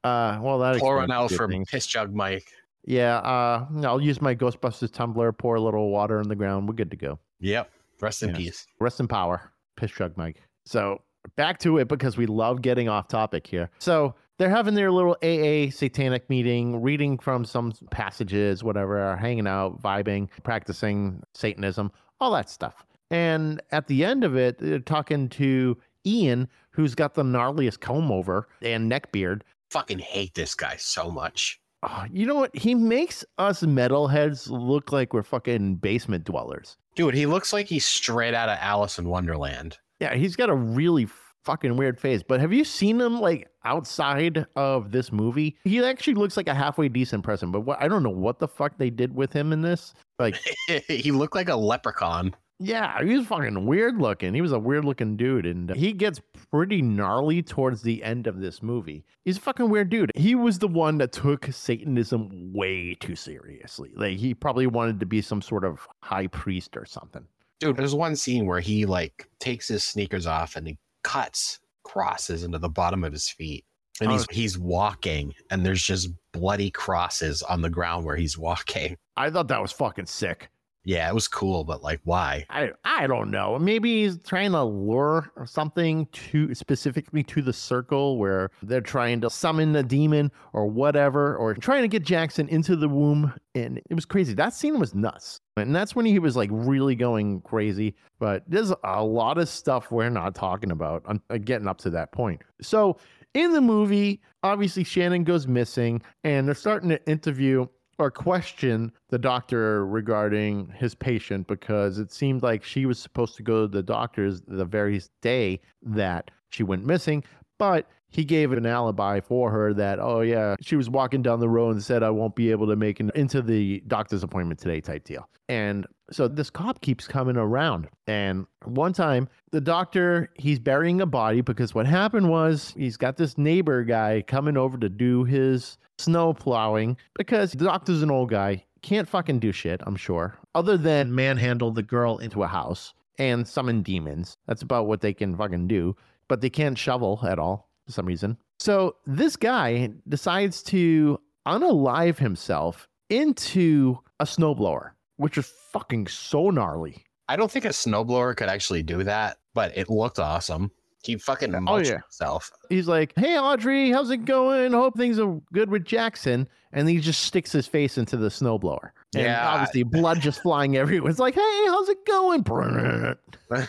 Uh, 0.04 0.40
well, 0.42 0.58
that 0.58 0.80
pour 0.80 0.96
one 0.98 1.12
out 1.12 1.32
for 1.32 1.48
things. 1.48 1.70
Piss 1.70 1.86
Jug 1.86 2.12
Mike. 2.12 2.48
Yeah, 2.86 3.18
uh, 3.20 3.68
I'll 3.84 4.02
use 4.02 4.20
my 4.20 4.34
Ghostbusters 4.34 4.92
tumbler, 4.92 5.32
pour 5.32 5.56
a 5.56 5.62
little 5.62 5.92
water 5.92 6.20
on 6.20 6.28
the 6.28 6.36
ground. 6.36 6.68
We're 6.68 6.74
good 6.74 6.90
to 6.92 6.98
go. 6.98 7.20
Yep. 7.40 7.70
Rest 8.04 8.24
in 8.24 8.30
Yes. 8.30 8.38
peace. 8.38 8.68
Rest 8.80 9.00
in 9.00 9.08
power. 9.08 9.52
Piss 9.78 9.92
Jug 9.92 10.16
Mike. 10.18 10.42
So 10.66 11.02
back 11.36 11.58
to 11.60 11.78
it 11.78 11.88
because 11.88 12.18
we 12.18 12.26
love 12.26 12.62
getting 12.62 12.90
off 12.90 13.08
topic 13.08 13.48
here. 13.48 13.70
So 13.80 14.16
they're 14.38 14.50
having 14.50 14.74
their 14.74 14.92
little 14.92 15.16
AA 15.24 15.70
satanic 15.72 16.30
meeting, 16.30 16.82
reading 16.82 17.18
from 17.18 17.46
some 17.46 17.72
passages, 17.92 18.64
whatever, 18.64 19.16
hanging 19.16 19.48
out, 19.48 19.82
vibing, 19.82 20.28
practicing 20.44 21.22
Satanism, 21.34 21.92
all 22.20 22.32
that 22.34 22.50
stuff. 22.50 22.86
And 23.10 23.62
at 23.72 23.88
the 23.88 24.04
end 24.04 24.24
of 24.24 24.36
it, 24.36 24.58
they're 24.58 24.80
talking 24.80 25.30
to 25.30 25.78
Ian, 26.06 26.50
who's 26.72 26.96
got 26.96 27.14
the 27.14 27.24
gnarliest 27.24 27.80
comb 27.80 28.12
over 28.12 28.48
and 28.62 28.90
neck 28.90 29.12
beard. 29.12 29.44
Fucking 29.70 30.00
hate 30.00 30.34
this 30.36 30.56
guy 30.56 30.76
so 30.78 31.10
much. 31.10 31.60
Oh, 31.86 32.06
you 32.12 32.26
know 32.26 32.36
what? 32.36 32.56
He 32.56 32.76
makes 32.76 33.26
us 33.38 33.62
metalheads 33.62 34.50
look 34.50 34.94
like 34.94 35.14
we're 35.14 35.22
fucking 35.22 35.76
basement 35.76 36.24
dwellers. 36.24 36.78
Dude, 36.96 37.14
he 37.14 37.26
looks 37.26 37.52
like 37.52 37.68
he's 37.68 37.86
straight 37.86 38.34
out 38.34 38.48
of 38.48 38.58
Alice 38.62 39.00
in 39.00 39.10
Wonderland. 39.10 39.78
Yeah, 40.00 40.16
he's 40.16 40.38
got 40.38 40.50
a 40.50 40.56
really 40.56 41.08
fucking 41.44 41.76
weird 41.76 42.00
face. 42.00 42.24
But 42.24 42.40
have 42.40 42.54
you 42.54 42.64
seen 42.64 43.02
him 43.02 43.20
like 43.20 43.50
outside 43.66 44.46
of 44.56 44.92
this 44.92 45.12
movie? 45.12 45.58
He 45.66 45.84
actually 45.84 46.14
looks 46.14 46.38
like 46.38 46.48
a 46.48 46.54
halfway 46.54 46.88
decent 46.88 47.24
person. 47.24 47.52
But 47.52 47.62
what 47.62 47.82
I 47.82 47.90
don't 47.90 48.04
know 48.04 48.10
what 48.10 48.40
the 48.40 48.48
fuck 48.48 48.78
they 48.78 48.90
did 48.90 49.14
with 49.14 49.34
him 49.34 49.52
in 49.52 49.62
this. 49.62 49.94
Like, 50.20 50.40
he 50.88 51.12
looked 51.12 51.36
like 51.36 51.50
a 51.50 51.56
leprechaun. 51.56 52.34
Yeah, 52.64 53.04
he 53.04 53.16
was 53.16 53.28
fucking 53.28 53.66
weird 53.66 54.00
looking. 54.00 54.34
He 54.34 54.42
was 54.42 54.52
a 54.52 54.60
weird 54.60 54.86
looking 54.86 55.18
dude, 55.18 55.46
and 55.46 55.76
he 55.76 55.92
gets 55.94 56.22
pretty 56.52 56.82
gnarly 56.82 57.42
towards 57.42 57.82
the 57.82 58.04
end 58.04 58.28
of 58.28 58.40
this 58.40 58.64
movie. 58.64 59.04
He's 59.26 59.38
a 59.38 59.42
fucking 59.42 59.70
weird 59.70 59.90
dude. 59.90 60.12
He 60.16 60.36
was 60.36 60.60
the 60.60 60.68
one 60.68 60.98
that 61.00 61.12
took 61.12 61.46
Satanism 61.52 62.54
way 62.54 62.96
too 62.96 63.16
seriously. 63.16 63.92
Like, 63.96 64.18
he 64.18 64.34
probably 64.34 64.68
wanted 64.68 65.00
to 65.02 65.06
be 65.06 65.22
some 65.22 65.42
sort 65.42 65.66
of 65.66 65.88
high 66.02 66.28
priest 66.28 66.78
or 66.78 66.86
something. 66.86 67.26
Dude, 67.60 67.78
there's 67.78 67.96
one 67.96 68.16
scene 68.16 68.46
where 68.46 68.60
he 68.60 68.86
like 68.86 69.28
takes 69.40 69.68
his 69.68 69.84
sneakers 69.84 70.28
off 70.28 70.56
and 70.56 70.68
he 70.68 70.78
cuts 71.04 71.60
crosses 71.84 72.44
into 72.44 72.60
the 72.60 72.70
bottom 72.70 73.04
of 73.04 73.14
his 73.14 73.30
feet. 73.30 73.66
And 74.02 74.10
oh. 74.10 74.14
he's 74.14 74.26
he's 74.32 74.58
walking 74.58 75.34
and 75.50 75.66
there's 75.66 75.84
just 75.84 76.10
bloody 76.32 76.72
crosses 76.72 77.44
on 77.44 77.62
the 77.62 77.70
ground 77.70 78.06
where 78.06 78.16
he's 78.16 78.38
walking. 78.38 78.98
I 79.16 79.30
thought 79.30 79.48
that 79.50 79.62
was 79.62 79.72
fucking 79.72 80.08
sick. 80.08 80.50
Yeah, 80.86 81.08
it 81.10 81.14
was 81.14 81.30
cool, 81.30 81.64
but 81.64 81.82
like 81.82 82.02
why? 82.04 82.46
I 82.50 82.72
I 82.84 83.08
don't 83.08 83.32
know. 83.32 83.58
Maybe 83.58 84.04
he's 84.04 84.20
trying 84.20 84.52
to 84.52 84.64
lure 84.64 85.32
something 85.46 86.08
to 86.08 86.54
specifically 86.54 87.24
to 87.24 87.42
the 87.42 87.54
circle 87.54 88.18
where 88.18 88.52
they're 88.62 88.82
trying 88.82 89.22
to 89.22 89.30
summon 89.30 89.76
a 89.76 89.84
demon 89.84 90.32
or 90.52 90.68
whatever, 90.68 91.38
or 91.38 91.54
trying 91.54 91.84
to 91.84 91.88
get 91.88 92.04
Jackson 92.04 92.50
into 92.50 92.76
the 92.76 92.90
womb. 92.90 93.34
And 93.56 93.80
it 93.90 93.94
was 93.94 94.06
crazy. 94.06 94.34
That 94.34 94.54
scene 94.54 94.78
was 94.78 94.94
nuts. 94.94 95.40
And 95.56 95.74
that's 95.74 95.96
when 95.96 96.06
he 96.06 96.20
was 96.20 96.36
like 96.36 96.50
really 96.52 96.96
going 96.96 97.42
crazy. 97.42 97.96
But 98.20 98.44
there's 98.48 98.74
a 98.84 99.04
lot 99.04 99.38
of 99.38 99.48
stuff 99.48 99.90
we're 99.92 100.10
not 100.10 100.36
talking 100.36 100.72
about 100.72 101.04
on 101.06 101.22
uh, 101.30 101.38
getting 101.38 101.68
up 101.68 101.78
to 101.80 101.90
that 101.92 102.12
point. 102.12 102.42
So 102.62 102.98
in 103.34 103.54
the 103.54 103.62
movie, 103.62 104.22
obviously 104.44 104.84
Shannon 104.84 105.24
goes 105.24 105.48
missing, 105.48 106.02
and 106.24 106.48
they're 106.48 106.56
starting 106.56 106.90
to 106.90 107.08
interview 107.10 107.68
or 108.04 108.12
question 108.12 108.92
the 109.10 109.18
doctor 109.18 109.86
regarding 109.88 110.68
his 110.76 110.94
patient 110.94 111.48
because 111.48 112.00
it 112.00 112.12
seemed 112.12 112.44
like 112.44 112.62
she 112.62 112.86
was 112.86 113.00
supposed 113.00 113.38
to 113.38 113.44
go 113.44 113.62
to 113.62 113.68
the 113.68 113.82
doctor's 113.82 114.42
the 114.42 114.66
very 114.66 115.02
day 115.22 115.62
that 115.82 116.30
she 116.50 116.64
went 116.64 116.86
missing, 116.86 117.24
but 117.64 117.88
he 118.10 118.26
gave 118.26 118.52
an 118.52 118.66
alibi 118.66 119.22
for 119.22 119.50
her 119.50 119.74
that, 119.74 119.98
oh, 119.98 120.20
yeah, 120.20 120.56
she 120.60 120.76
was 120.76 120.90
walking 120.90 121.22
down 121.22 121.40
the 121.40 121.48
road 121.48 121.72
and 121.72 121.82
said, 121.82 122.04
I 122.04 122.10
won't 122.10 122.36
be 122.36 122.52
able 122.52 122.68
to 122.68 122.76
make 122.76 123.00
it 123.00 123.10
into 123.16 123.42
the 123.42 123.82
doctor's 123.88 124.22
appointment 124.22 124.60
today, 124.60 124.82
type 124.82 125.06
deal. 125.06 125.30
And 125.48 125.88
so 126.12 126.28
this 126.28 126.50
cop 126.50 126.82
keeps 126.82 127.08
coming 127.08 127.38
around. 127.38 127.88
And 128.06 128.48
one 128.66 128.92
time, 128.92 129.30
the 129.52 129.62
doctor, 129.62 130.30
he's 130.36 130.60
burying 130.60 131.00
a 131.00 131.06
body 131.06 131.40
because 131.40 131.74
what 131.74 131.86
happened 131.86 132.30
was 132.30 132.74
he's 132.76 132.98
got 132.98 133.16
this 133.16 133.38
neighbor 133.38 133.86
guy 133.86 134.26
coming 134.28 134.58
over 134.58 134.78
to 134.78 134.90
do 134.90 135.24
his 135.24 135.78
snow 135.98 136.34
plowing 136.34 136.98
because 137.16 137.54
the 137.54 137.64
doctor's 137.64 138.02
an 138.02 138.12
old 138.12 138.30
guy, 138.30 138.66
can't 138.82 139.08
fucking 139.08 139.40
do 139.40 139.54
shit, 139.54 139.80
I'm 139.88 139.96
sure, 139.96 140.38
other 140.54 140.76
than 140.76 141.16
manhandle 141.16 141.72
the 141.72 141.82
girl 141.82 142.18
into 142.18 142.44
a 142.44 142.48
house 142.48 142.94
and 143.18 143.48
summon 143.48 143.82
demons. 143.82 144.38
That's 144.48 144.62
about 144.62 144.88
what 144.88 145.02
they 145.02 145.14
can 145.14 145.36
fucking 145.36 145.68
do, 145.68 145.96
but 146.28 146.42
they 146.42 146.50
can't 146.50 146.78
shovel 146.78 147.20
at 147.28 147.40
all 147.40 147.70
for 147.86 147.92
some 147.92 148.06
reason. 148.06 148.38
So 148.60 148.96
this 149.06 149.36
guy 149.36 149.90
decides 150.08 150.64
to 150.64 151.20
unalive 151.46 152.18
himself 152.18 152.88
into 153.10 154.00
a 154.20 154.26
snowblower, 154.26 154.92
which 155.18 155.38
is 155.38 155.52
fucking 155.72 156.08
so 156.08 156.50
gnarly. 156.50 157.04
I 157.30 157.36
don't 157.36 157.52
think 157.52 157.66
a 157.66 157.70
snowblower 157.70 158.36
could 158.36 158.50
actually 158.50 158.84
do 158.84 159.04
that, 159.04 159.38
but 159.54 159.76
it 159.78 159.90
looked 159.90 160.20
awesome. 160.20 160.72
He 161.04 161.18
fucking 161.18 161.54
Oh, 161.68 161.78
yeah. 161.78 162.00
himself. 162.02 162.50
He's 162.70 162.88
like, 162.88 163.12
"Hey 163.18 163.38
Audrey, 163.38 163.92
how's 163.92 164.10
it 164.10 164.24
going? 164.24 164.72
Hope 164.72 164.96
things 164.98 165.20
are 165.20 165.42
good 165.52 165.70
with 165.70 165.84
Jackson." 165.84 166.48
And 166.72 166.88
he 166.88 167.00
just 167.00 167.24
sticks 167.24 167.52
his 167.52 167.68
face 167.68 167.98
into 167.98 168.16
the 168.16 168.30
snowblower. 168.30 168.92
And 169.16 169.24
Yeah. 169.26 169.48
obviously 169.48 169.84
blood 169.84 170.22
just 170.22 170.42
flying 170.42 170.76
everywhere. 170.78 171.10
It's 171.10 171.20
like, 171.20 171.36
hey, 171.36 171.64
how's 171.68 171.90
it 171.90 172.06
going? 172.06 172.44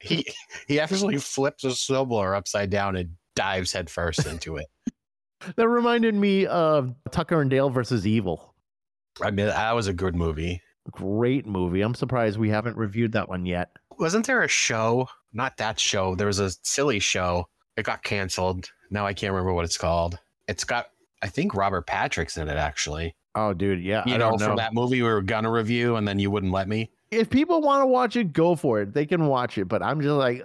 he 0.00 0.26
he 0.68 0.80
actually 0.80 1.16
flips 1.18 1.64
a 1.64 1.68
snowblower 1.68 2.36
upside 2.36 2.70
down 2.70 2.96
and 2.96 3.10
dives 3.34 3.72
headfirst 3.72 4.26
into 4.26 4.56
it. 4.56 4.66
That 5.56 5.68
reminded 5.68 6.14
me 6.14 6.44
of 6.44 6.94
Tucker 7.12 7.40
and 7.40 7.48
Dale 7.48 7.70
versus 7.70 8.06
Evil. 8.06 8.54
I 9.22 9.30
mean, 9.30 9.46
that 9.46 9.72
was 9.74 9.86
a 9.86 9.94
good 9.94 10.14
movie. 10.14 10.60
Great 10.90 11.46
movie. 11.46 11.80
I'm 11.80 11.94
surprised 11.94 12.38
we 12.38 12.50
haven't 12.50 12.76
reviewed 12.76 13.12
that 13.12 13.30
one 13.30 13.46
yet. 13.46 13.70
Wasn't 13.98 14.26
there 14.26 14.42
a 14.42 14.48
show? 14.48 15.08
Not 15.32 15.56
that 15.56 15.80
show. 15.80 16.14
There 16.14 16.26
was 16.26 16.40
a 16.40 16.50
silly 16.62 16.98
show. 16.98 17.48
It 17.78 17.84
got 17.86 18.02
canceled. 18.02 18.68
Now 18.90 19.06
I 19.06 19.14
can't 19.14 19.32
remember 19.32 19.54
what 19.54 19.64
it's 19.64 19.78
called. 19.78 20.18
It's 20.46 20.64
got, 20.64 20.90
I 21.22 21.28
think 21.28 21.54
Robert 21.54 21.86
Patrick's 21.86 22.36
in 22.36 22.48
it 22.50 22.58
actually. 22.58 23.16
Oh, 23.48 23.52
dude, 23.54 23.82
yeah. 23.82 24.02
You 24.06 24.14
I 24.14 24.16
know, 24.18 24.30
don't 24.30 24.40
know. 24.40 24.46
from 24.48 24.56
that 24.56 24.74
movie 24.74 25.02
we 25.02 25.08
were 25.08 25.22
gonna 25.22 25.50
review, 25.50 25.96
and 25.96 26.06
then 26.06 26.18
you 26.18 26.30
wouldn't 26.30 26.52
let 26.52 26.68
me. 26.68 26.90
if 27.10 27.28
people 27.30 27.60
want 27.60 27.82
to 27.82 27.86
watch 27.86 28.16
it, 28.16 28.32
go 28.32 28.54
for 28.54 28.80
it. 28.82 28.92
They 28.94 29.06
can 29.06 29.26
watch 29.26 29.58
it, 29.58 29.64
but 29.66 29.82
I'm 29.82 30.00
just 30.00 30.12
like, 30.14 30.44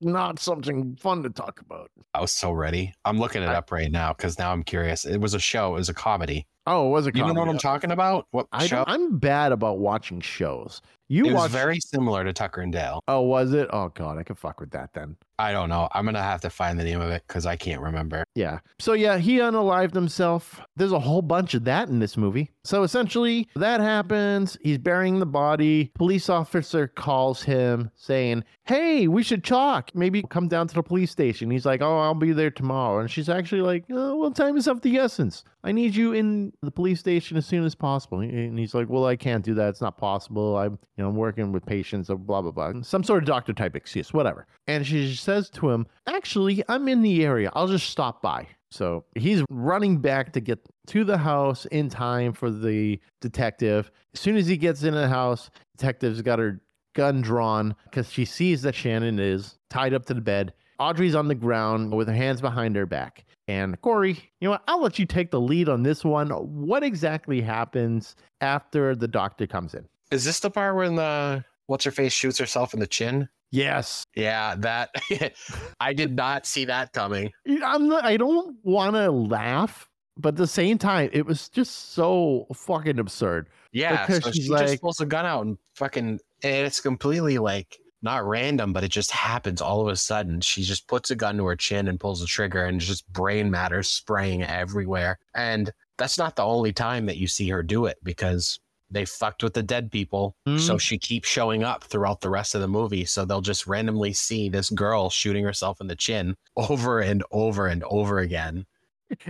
not 0.00 0.38
something 0.38 0.96
fun 0.96 1.22
to 1.22 1.30
talk 1.30 1.60
about. 1.60 1.90
I 2.14 2.20
was 2.20 2.32
so 2.32 2.52
ready. 2.52 2.92
I'm 3.04 3.18
looking 3.18 3.42
it 3.42 3.46
I- 3.48 3.54
up 3.56 3.70
right 3.72 3.90
now 3.90 4.12
because 4.12 4.38
now 4.38 4.52
I'm 4.52 4.62
curious. 4.62 5.04
It 5.04 5.20
was 5.20 5.34
a 5.34 5.40
show. 5.40 5.74
It 5.74 5.78
was 5.78 5.88
a 5.88 5.94
comedy. 5.94 6.46
Oh, 6.66 6.88
it 6.88 6.90
was 6.90 7.06
a 7.06 7.10
You 7.14 7.20
know 7.22 7.28
what 7.28 7.34
comedy. 7.36 7.50
I'm 7.52 7.58
talking 7.58 7.90
about? 7.92 8.26
What 8.30 8.46
I 8.52 8.66
show? 8.66 8.84
I'm 8.86 9.18
bad 9.18 9.52
about 9.52 9.78
watching 9.78 10.20
shows. 10.20 10.82
You 11.10 11.24
it 11.24 11.28
was 11.32 11.34
watch 11.34 11.50
very 11.52 11.80
similar 11.80 12.22
to 12.24 12.34
Tucker 12.34 12.60
and 12.60 12.70
Dale. 12.70 13.00
Oh, 13.08 13.22
was 13.22 13.54
it? 13.54 13.70
Oh 13.72 13.88
god, 13.88 14.18
I 14.18 14.22
could 14.22 14.36
fuck 14.38 14.60
with 14.60 14.70
that 14.72 14.90
then. 14.92 15.16
I 15.38 15.52
don't 15.52 15.70
know. 15.70 15.88
I'm 15.92 16.04
gonna 16.04 16.22
have 16.22 16.42
to 16.42 16.50
find 16.50 16.78
the 16.78 16.84
name 16.84 17.00
of 17.00 17.08
it 17.10 17.22
because 17.26 17.46
I 17.46 17.56
can't 17.56 17.80
remember. 17.80 18.24
Yeah. 18.34 18.58
So 18.78 18.92
yeah, 18.92 19.16
he 19.16 19.38
unalived 19.38 19.94
himself. 19.94 20.60
There's 20.76 20.92
a 20.92 20.98
whole 20.98 21.22
bunch 21.22 21.54
of 21.54 21.64
that 21.64 21.88
in 21.88 22.00
this 22.00 22.18
movie. 22.18 22.50
So 22.64 22.82
essentially, 22.82 23.48
that 23.56 23.80
happens. 23.80 24.58
He's 24.62 24.76
burying 24.76 25.18
the 25.20 25.24
body. 25.26 25.90
Police 25.94 26.28
officer 26.28 26.86
calls 26.86 27.42
him 27.42 27.90
saying, 27.94 28.44
"Hey, 28.66 29.08
we 29.08 29.22
should 29.22 29.44
talk. 29.44 29.87
Maybe 29.94 30.22
come 30.22 30.48
down 30.48 30.68
to 30.68 30.74
the 30.74 30.82
police 30.82 31.10
station." 31.10 31.50
He's 31.50 31.66
like, 31.66 31.82
"Oh, 31.82 31.98
I'll 31.98 32.14
be 32.14 32.32
there 32.32 32.50
tomorrow." 32.50 33.00
And 33.00 33.10
she's 33.10 33.28
actually 33.28 33.62
like, 33.62 33.84
oh, 33.90 34.16
"Well, 34.16 34.30
time 34.30 34.56
is 34.56 34.66
of 34.66 34.80
the 34.82 34.96
essence. 34.98 35.44
I 35.64 35.72
need 35.72 35.94
you 35.94 36.12
in 36.12 36.52
the 36.62 36.70
police 36.70 37.00
station 37.00 37.36
as 37.36 37.46
soon 37.46 37.64
as 37.64 37.74
possible." 37.74 38.20
And 38.20 38.58
he's 38.58 38.74
like, 38.74 38.88
"Well, 38.88 39.06
I 39.06 39.16
can't 39.16 39.44
do 39.44 39.54
that. 39.54 39.68
It's 39.68 39.80
not 39.80 39.96
possible. 39.98 40.56
I'm, 40.56 40.78
you 40.96 41.02
know, 41.02 41.08
I'm 41.08 41.16
working 41.16 41.52
with 41.52 41.64
patients. 41.66 42.08
Of 42.08 42.26
blah 42.26 42.42
blah 42.42 42.50
blah. 42.50 42.82
Some 42.82 43.04
sort 43.04 43.22
of 43.22 43.26
doctor 43.26 43.52
type 43.52 43.76
excuse, 43.76 44.12
whatever." 44.12 44.46
And 44.66 44.86
she 44.86 45.14
says 45.14 45.50
to 45.50 45.70
him, 45.70 45.86
Actually, 46.06 46.62
I'm 46.68 46.88
in 46.88 47.02
the 47.02 47.24
area. 47.24 47.50
I'll 47.54 47.68
just 47.68 47.90
stop 47.90 48.22
by. 48.22 48.46
So 48.70 49.04
he's 49.14 49.42
running 49.48 49.98
back 49.98 50.32
to 50.34 50.40
get 50.40 50.58
to 50.88 51.04
the 51.04 51.18
house 51.18 51.64
in 51.66 51.88
time 51.88 52.32
for 52.32 52.50
the 52.50 53.00
detective. 53.20 53.90
As 54.14 54.20
soon 54.20 54.36
as 54.36 54.46
he 54.46 54.56
gets 54.56 54.82
in 54.82 54.94
the 54.94 55.08
house, 55.08 55.50
detective's 55.76 56.20
got 56.22 56.38
her 56.38 56.60
gun 56.98 57.20
drawn 57.22 57.76
because 57.84 58.10
she 58.10 58.24
sees 58.24 58.62
that 58.62 58.74
Shannon 58.74 59.20
is 59.20 59.56
tied 59.70 59.94
up 59.94 60.04
to 60.06 60.14
the 60.14 60.20
bed. 60.20 60.52
Audrey's 60.80 61.14
on 61.14 61.28
the 61.28 61.34
ground 61.34 61.94
with 61.94 62.08
her 62.08 62.14
hands 62.14 62.40
behind 62.40 62.74
her 62.74 62.86
back. 62.86 63.24
And 63.46 63.80
Corey, 63.80 64.18
you 64.40 64.46
know 64.46 64.50
what? 64.50 64.62
I'll 64.66 64.82
let 64.82 64.98
you 64.98 65.06
take 65.06 65.30
the 65.30 65.40
lead 65.40 65.68
on 65.68 65.82
this 65.84 66.04
one. 66.04 66.28
What 66.30 66.82
exactly 66.82 67.40
happens 67.40 68.16
after 68.40 68.96
the 68.96 69.06
doctor 69.08 69.46
comes 69.46 69.74
in? 69.74 69.86
Is 70.10 70.24
this 70.24 70.40
the 70.40 70.50
part 70.50 70.74
when 70.76 70.96
the 70.96 71.44
what's 71.66 71.84
her 71.84 71.90
face 71.92 72.12
shoots 72.12 72.36
herself 72.38 72.74
in 72.74 72.80
the 72.80 72.86
chin? 72.86 73.28
Yes. 73.52 74.04
Yeah, 74.16 74.56
that 74.58 74.90
I 75.80 75.92
did 75.92 76.14
not 76.16 76.46
see 76.46 76.64
that 76.66 76.92
coming. 76.92 77.30
I'm 77.64 77.88
not, 77.88 78.04
I 78.04 78.16
don't 78.16 78.56
want 78.64 78.94
to 78.96 79.10
laugh, 79.10 79.88
but 80.18 80.30
at 80.30 80.36
the 80.36 80.46
same 80.46 80.76
time, 80.78 81.08
it 81.12 81.24
was 81.24 81.48
just 81.48 81.92
so 81.94 82.46
fucking 82.54 82.98
absurd. 82.98 83.48
Yeah, 83.72 84.04
Because 84.06 84.24
so 84.24 84.30
she's 84.32 84.44
she 84.44 84.50
like- 84.50 84.66
just 84.66 84.82
pulls 84.82 85.00
a 85.00 85.06
gun 85.06 85.24
out 85.24 85.46
and 85.46 85.56
fucking 85.76 86.20
and 86.42 86.66
it's 86.66 86.80
completely 86.80 87.38
like 87.38 87.78
not 88.02 88.24
random, 88.24 88.72
but 88.72 88.84
it 88.84 88.90
just 88.90 89.10
happens 89.10 89.60
all 89.60 89.80
of 89.80 89.88
a 89.88 89.96
sudden. 89.96 90.40
She 90.40 90.62
just 90.62 90.86
puts 90.86 91.10
a 91.10 91.16
gun 91.16 91.36
to 91.38 91.46
her 91.46 91.56
chin 91.56 91.88
and 91.88 91.98
pulls 91.98 92.20
the 92.20 92.26
trigger, 92.26 92.64
and 92.64 92.80
just 92.80 93.10
brain 93.12 93.50
matter 93.50 93.82
spraying 93.82 94.44
everywhere. 94.44 95.18
And 95.34 95.72
that's 95.96 96.16
not 96.18 96.36
the 96.36 96.44
only 96.44 96.72
time 96.72 97.06
that 97.06 97.16
you 97.16 97.26
see 97.26 97.48
her 97.48 97.62
do 97.62 97.86
it 97.86 97.98
because 98.04 98.60
they 98.90 99.04
fucked 99.04 99.42
with 99.42 99.52
the 99.52 99.62
dead 99.62 99.90
people. 99.90 100.34
So 100.46 100.76
Mhm. 100.76 100.80
she 100.80 100.96
keeps 100.96 101.28
showing 101.28 101.62
up 101.62 101.84
throughout 101.84 102.20
the 102.22 102.30
rest 102.30 102.54
of 102.54 102.62
the 102.62 102.68
movie. 102.68 103.04
So 103.04 103.24
they'll 103.24 103.42
just 103.42 103.66
randomly 103.66 104.12
see 104.14 104.48
this 104.48 104.70
girl 104.70 105.10
shooting 105.10 105.44
herself 105.44 105.80
in 105.80 105.88
the 105.88 105.96
chin 105.96 106.36
over 106.56 107.00
and 107.00 107.22
over 107.30 107.66
and 107.66 107.82
over 107.84 108.20
again. 108.20 108.64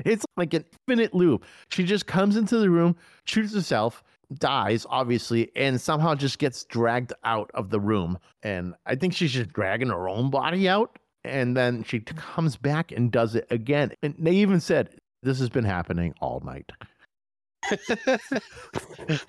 It's 0.05 0.25
like 0.37 0.55
an 0.55 0.65
infinite 0.89 1.15
loop. 1.15 1.45
She 1.71 1.85
just 1.85 2.07
comes 2.07 2.37
into 2.37 2.59
the 2.59 2.69
room, 2.71 2.97
shoots 3.25 3.55
herself, 3.55 4.05
dies, 4.35 4.87
obviously, 4.89 5.51
and 5.57 5.81
somehow 5.81 6.15
just 6.15 6.39
gets 6.39 6.65
dragged 6.65 7.13
out 7.25 7.51
of 7.55 7.71
the 7.71 7.81
room. 7.81 8.19
And 8.43 8.75
I 8.87 8.95
think 8.95 9.15
she's 9.15 9.33
just 9.33 9.53
dragging 9.53 9.89
her 9.89 10.09
own 10.09 10.31
body 10.31 10.69
out. 10.69 10.99
And 11.25 11.57
then 11.57 11.83
she 11.85 12.01
comes 12.01 12.57
back 12.57 12.93
and 12.93 13.11
does 13.11 13.35
it 13.35 13.47
again. 13.51 13.93
And 14.03 14.15
they 14.19 14.33
even 14.33 14.61
said, 14.61 14.91
This 15.23 15.39
has 15.41 15.49
been 15.49 15.65
happening 15.65 16.15
all 16.21 16.41
night. 16.41 16.71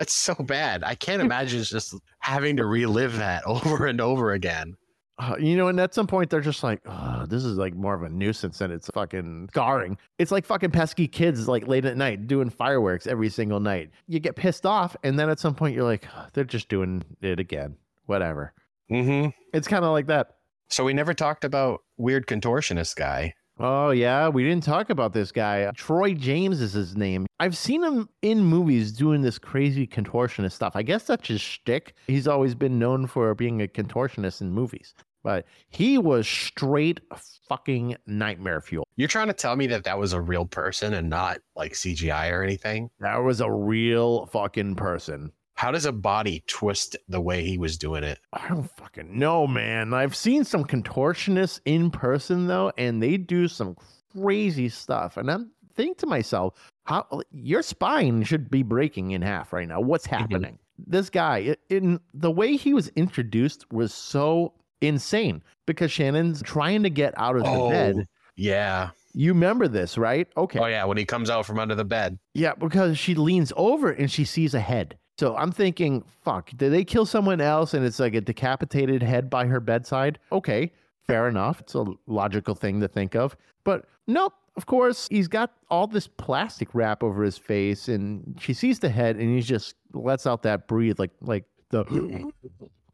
It's 0.00 0.14
so 0.14 0.34
bad. 0.34 0.82
I 0.82 0.94
can't 0.94 1.20
imagine 1.20 1.62
just 1.62 1.94
having 2.20 2.56
to 2.56 2.64
relive 2.64 3.18
that 3.18 3.44
over 3.46 3.86
and 3.86 4.00
over 4.00 4.32
again. 4.32 4.76
Uh, 5.20 5.36
you 5.38 5.54
know, 5.54 5.68
and 5.68 5.78
at 5.78 5.92
some 5.92 6.06
point 6.06 6.30
they're 6.30 6.40
just 6.40 6.62
like, 6.62 6.80
oh, 6.86 7.26
this 7.28 7.44
is 7.44 7.58
like 7.58 7.74
more 7.74 7.94
of 7.94 8.02
a 8.02 8.08
nuisance 8.08 8.56
than 8.58 8.70
it's 8.70 8.88
fucking 8.94 9.48
scarring. 9.52 9.98
It's 10.18 10.30
like 10.32 10.46
fucking 10.46 10.70
pesky 10.70 11.06
kids 11.06 11.46
like 11.46 11.68
late 11.68 11.84
at 11.84 11.98
night 11.98 12.26
doing 12.26 12.48
fireworks 12.48 13.06
every 13.06 13.28
single 13.28 13.60
night. 13.60 13.90
You 14.08 14.18
get 14.18 14.34
pissed 14.34 14.64
off, 14.64 14.96
and 15.02 15.18
then 15.18 15.28
at 15.28 15.38
some 15.38 15.54
point 15.54 15.74
you're 15.74 15.84
like, 15.84 16.06
"Oh, 16.16 16.26
they're 16.32 16.44
just 16.44 16.70
doing 16.70 17.02
it 17.20 17.38
again. 17.38 17.76
Whatever. 18.06 18.54
Mm-hmm. 18.90 19.28
It's 19.52 19.68
kind 19.68 19.84
of 19.84 19.92
like 19.92 20.06
that. 20.06 20.36
So 20.70 20.84
we 20.84 20.94
never 20.94 21.12
talked 21.12 21.44
about 21.44 21.82
weird 21.98 22.26
contortionist 22.26 22.96
guy. 22.96 23.34
Oh 23.62 23.90
yeah, 23.90 24.28
we 24.28 24.42
didn't 24.42 24.62
talk 24.62 24.88
about 24.88 25.12
this 25.12 25.32
guy. 25.32 25.70
Troy 25.76 26.14
James 26.14 26.62
is 26.62 26.72
his 26.72 26.96
name. 26.96 27.26
I've 27.38 27.58
seen 27.58 27.84
him 27.84 28.08
in 28.22 28.42
movies 28.42 28.90
doing 28.90 29.20
this 29.20 29.38
crazy 29.38 29.86
contortionist 29.86 30.52
stuff. 30.52 30.72
I 30.74 30.82
guess 30.82 31.04
that's 31.04 31.28
his 31.28 31.42
shtick. 31.42 31.92
He's 32.06 32.26
always 32.26 32.54
been 32.54 32.78
known 32.78 33.06
for 33.06 33.34
being 33.34 33.60
a 33.60 33.66
contortionist 33.66 34.40
in 34.40 34.50
movies, 34.50 34.94
but 35.22 35.44
he 35.68 35.98
was 35.98 36.26
straight 36.26 37.00
fucking 37.48 37.96
nightmare 38.06 38.60
fuel. 38.60 38.86
You're 38.96 39.08
trying 39.08 39.26
to 39.26 39.32
tell 39.32 39.56
me 39.56 39.66
that 39.68 39.84
that 39.84 39.98
was 39.98 40.12
a 40.12 40.20
real 40.20 40.46
person 40.46 40.94
and 40.94 41.10
not 41.10 41.38
like 41.56 41.72
CGI 41.72 42.30
or 42.32 42.42
anything? 42.42 42.90
That 43.00 43.18
was 43.18 43.40
a 43.40 43.50
real 43.50 44.26
fucking 44.26 44.76
person. 44.76 45.32
How 45.54 45.70
does 45.70 45.84
a 45.84 45.92
body 45.92 46.42
twist 46.46 46.96
the 47.08 47.20
way 47.20 47.44
he 47.44 47.58
was 47.58 47.76
doing 47.76 48.02
it? 48.02 48.18
I 48.32 48.48
don't 48.48 48.70
fucking 48.76 49.18
know, 49.18 49.46
man. 49.46 49.92
I've 49.92 50.16
seen 50.16 50.44
some 50.44 50.64
contortionists 50.64 51.60
in 51.66 51.90
person 51.90 52.46
though, 52.46 52.72
and 52.78 53.02
they 53.02 53.18
do 53.18 53.46
some 53.46 53.76
crazy 54.12 54.68
stuff. 54.68 55.16
And 55.16 55.30
I'm 55.30 55.50
thinking 55.74 55.96
to 55.96 56.06
myself, 56.06 56.54
how 56.84 57.06
your 57.30 57.62
spine 57.62 58.22
should 58.22 58.50
be 58.50 58.62
breaking 58.62 59.10
in 59.10 59.22
half 59.22 59.52
right 59.52 59.68
now. 59.68 59.80
What's 59.80 60.06
mm-hmm. 60.06 60.16
happening? 60.16 60.58
This 60.78 61.10
guy, 61.10 61.56
in 61.68 62.00
the 62.14 62.30
way 62.30 62.56
he 62.56 62.72
was 62.72 62.88
introduced, 62.96 63.70
was 63.70 63.92
so 63.92 64.54
insane 64.80 65.42
because 65.66 65.90
Shannon's 65.90 66.42
trying 66.42 66.82
to 66.82 66.90
get 66.90 67.14
out 67.16 67.36
of 67.36 67.44
the 67.44 67.48
oh, 67.48 67.70
bed. 67.70 68.06
yeah. 68.36 68.90
You 69.12 69.32
remember 69.32 69.66
this, 69.66 69.98
right? 69.98 70.28
Okay. 70.36 70.60
Oh, 70.60 70.66
yeah. 70.66 70.84
When 70.84 70.96
he 70.96 71.04
comes 71.04 71.30
out 71.30 71.44
from 71.44 71.58
under 71.58 71.74
the 71.74 71.84
bed. 71.84 72.18
Yeah, 72.34 72.54
because 72.54 72.96
she 72.96 73.14
leans 73.14 73.52
over 73.56 73.90
and 73.90 74.10
she 74.10 74.24
sees 74.24 74.54
a 74.54 74.60
head. 74.60 74.96
So 75.18 75.36
I'm 75.36 75.52
thinking, 75.52 76.04
fuck, 76.24 76.50
did 76.56 76.72
they 76.72 76.84
kill 76.84 77.04
someone 77.04 77.40
else 77.40 77.74
and 77.74 77.84
it's 77.84 77.98
like 77.98 78.14
a 78.14 78.20
decapitated 78.20 79.02
head 79.02 79.28
by 79.28 79.46
her 79.46 79.60
bedside? 79.60 80.18
Okay, 80.32 80.72
fair 81.06 81.28
enough. 81.28 81.60
It's 81.60 81.74
a 81.74 81.84
logical 82.06 82.54
thing 82.54 82.80
to 82.80 82.88
think 82.88 83.14
of. 83.14 83.36
But 83.64 83.84
nope, 84.06 84.32
of 84.56 84.66
course, 84.66 85.08
he's 85.10 85.28
got 85.28 85.52
all 85.70 85.86
this 85.86 86.06
plastic 86.06 86.74
wrap 86.74 87.02
over 87.02 87.22
his 87.22 87.36
face 87.36 87.88
and 87.88 88.38
she 88.40 88.54
sees 88.54 88.78
the 88.78 88.88
head 88.88 89.16
and 89.16 89.34
he 89.34 89.42
just 89.42 89.74
lets 89.92 90.26
out 90.26 90.42
that 90.44 90.66
breathe 90.66 90.98
like 90.98 91.10
like 91.20 91.44
the 91.70 91.84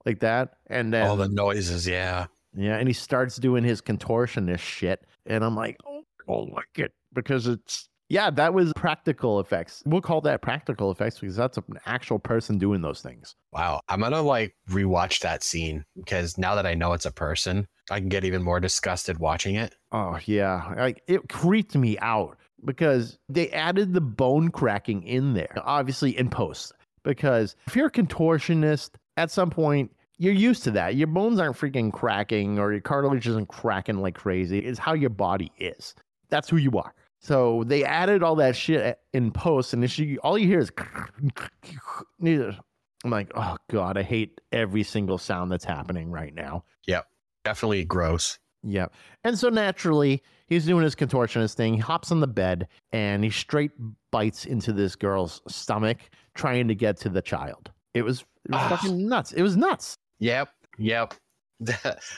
like 0.07 0.21
that. 0.21 0.55
And 0.69 0.93
then 0.93 1.07
All 1.07 1.17
the 1.17 1.29
noises. 1.29 1.87
Yeah. 1.87 2.27
yeah, 2.57 2.77
and 2.77 2.89
he 2.89 2.95
starts 2.95 3.37
doing 3.37 3.65
his 3.65 3.83
contortionist 3.83 4.61
shit, 4.61 5.05
and 5.27 5.45
I'm 5.45 5.57
like, 5.57 5.77
oh, 5.87 6.03
I 6.21 6.33
don't 6.33 6.53
like 6.53 6.79
it 6.79 6.93
because 7.13 7.47
it's 7.47 7.89
yeah, 8.09 8.31
that 8.31 8.55
was 8.55 8.73
practical 8.77 9.41
effects. 9.41 9.83
We'll 9.85 10.01
call 10.01 10.21
that 10.23 10.41
practical 10.41 10.93
effects 10.93 11.19
because 11.19 11.35
that's 11.35 11.57
an 11.57 11.65
actual 11.87 12.19
person 12.19 12.57
doing 12.57 12.81
those 12.81 13.01
things. 13.01 13.35
Wow. 13.53 13.81
I'm 13.89 14.01
going 14.01 14.13
to 14.13 14.21
like 14.21 14.55
rewatch 14.71 15.21
that 15.21 15.43
scene 15.43 15.85
because 15.97 16.39
now 16.39 16.55
that 16.55 16.67
I 16.67 16.75
know 16.75 16.93
it's 16.93 17.07
a 17.07 17.11
person, 17.11 17.67
I 17.91 17.99
can 17.99 18.09
get 18.09 18.25
even 18.25 18.43
more 18.43 18.61
disgusted 18.61 19.19
watching 19.19 19.57
it. 19.57 19.75
Oh 19.93 20.19
yeah, 20.25 20.73
like 20.77 21.03
it 21.09 21.29
creeped 21.29 21.75
me 21.75 21.99
out 21.99 22.39
because 22.65 23.19
they 23.29 23.51
added 23.51 23.93
the 23.93 24.01
bone 24.01 24.51
cracking 24.51 25.03
in 25.03 25.35
there, 25.35 25.55
obviously 25.65 26.17
in 26.17 26.29
post. 26.31 26.73
Because 27.03 27.55
if 27.67 27.77
you're 27.77 27.87
a 27.87 27.93
contortionist, 27.93 28.91
at 29.17 29.31
some 29.31 29.51
point 29.51 29.91
you're 30.19 30.33
used 30.33 30.65
to 30.65 30.71
that. 30.73 30.95
Your 30.95 31.09
bones 31.09 31.39
aren't 31.39 31.57
freaking 31.57 31.93
cracking 31.93 32.59
or 32.59 32.73
your 32.73 32.81
cartilage 32.81 33.27
isn't 33.29 33.49
cracking 33.49 33.99
like 33.99 34.15
crazy. 34.15 34.61
It's 34.61 34.79
how 34.79 34.95
your 34.95 35.11
body 35.11 35.53
is. 35.59 35.95
That's 36.31 36.49
who 36.49 36.57
you 36.57 36.79
are. 36.79 36.95
So 37.21 37.65
they 37.67 37.85
added 37.85 38.23
all 38.23 38.37
that 38.37 38.57
shit 38.57 38.99
in 39.13 39.31
post, 39.33 39.73
and 39.73 39.91
she, 39.91 40.19
all 40.19 40.39
you 40.39 40.47
hear 40.47 40.61
is. 40.61 40.71
I'm 43.05 43.11
like, 43.11 43.31
oh 43.35 43.57
god, 43.71 43.97
I 43.97 44.03
hate 44.03 44.41
every 44.53 44.83
single 44.83 45.19
sound 45.19 45.51
that's 45.51 45.65
happening 45.65 46.11
right 46.11 46.35
now. 46.35 46.65
Yep. 46.87 47.07
Definitely 47.45 47.85
gross. 47.85 48.39
Yep. 48.63 48.93
And 49.23 49.39
so 49.39 49.49
naturally, 49.49 50.23
he's 50.47 50.67
doing 50.67 50.83
his 50.83 50.95
contortionist 50.95 51.55
thing. 51.55 51.75
He 51.75 51.81
hops 51.81 52.11
on 52.11 52.21
the 52.21 52.27
bed 52.27 52.69
and 52.93 53.23
he 53.23 53.31
straight 53.31 53.71
bites 54.11 54.45
into 54.45 54.73
this 54.73 54.97
girl's 54.97 55.41
stomach, 55.47 55.99
trying 56.35 56.69
to 56.69 56.75
get 56.75 56.97
to 56.99 57.09
the 57.09 57.23
child. 57.23 57.71
It 57.95 58.03
was, 58.03 58.25
it 58.49 58.53
was 58.53 58.61
Ah. 58.63 58.69
fucking 58.69 59.09
nuts. 59.09 59.33
It 59.33 59.43
was 59.43 59.57
nuts. 59.57 59.97
Yep. 60.21 60.49
Yep. 60.79 61.15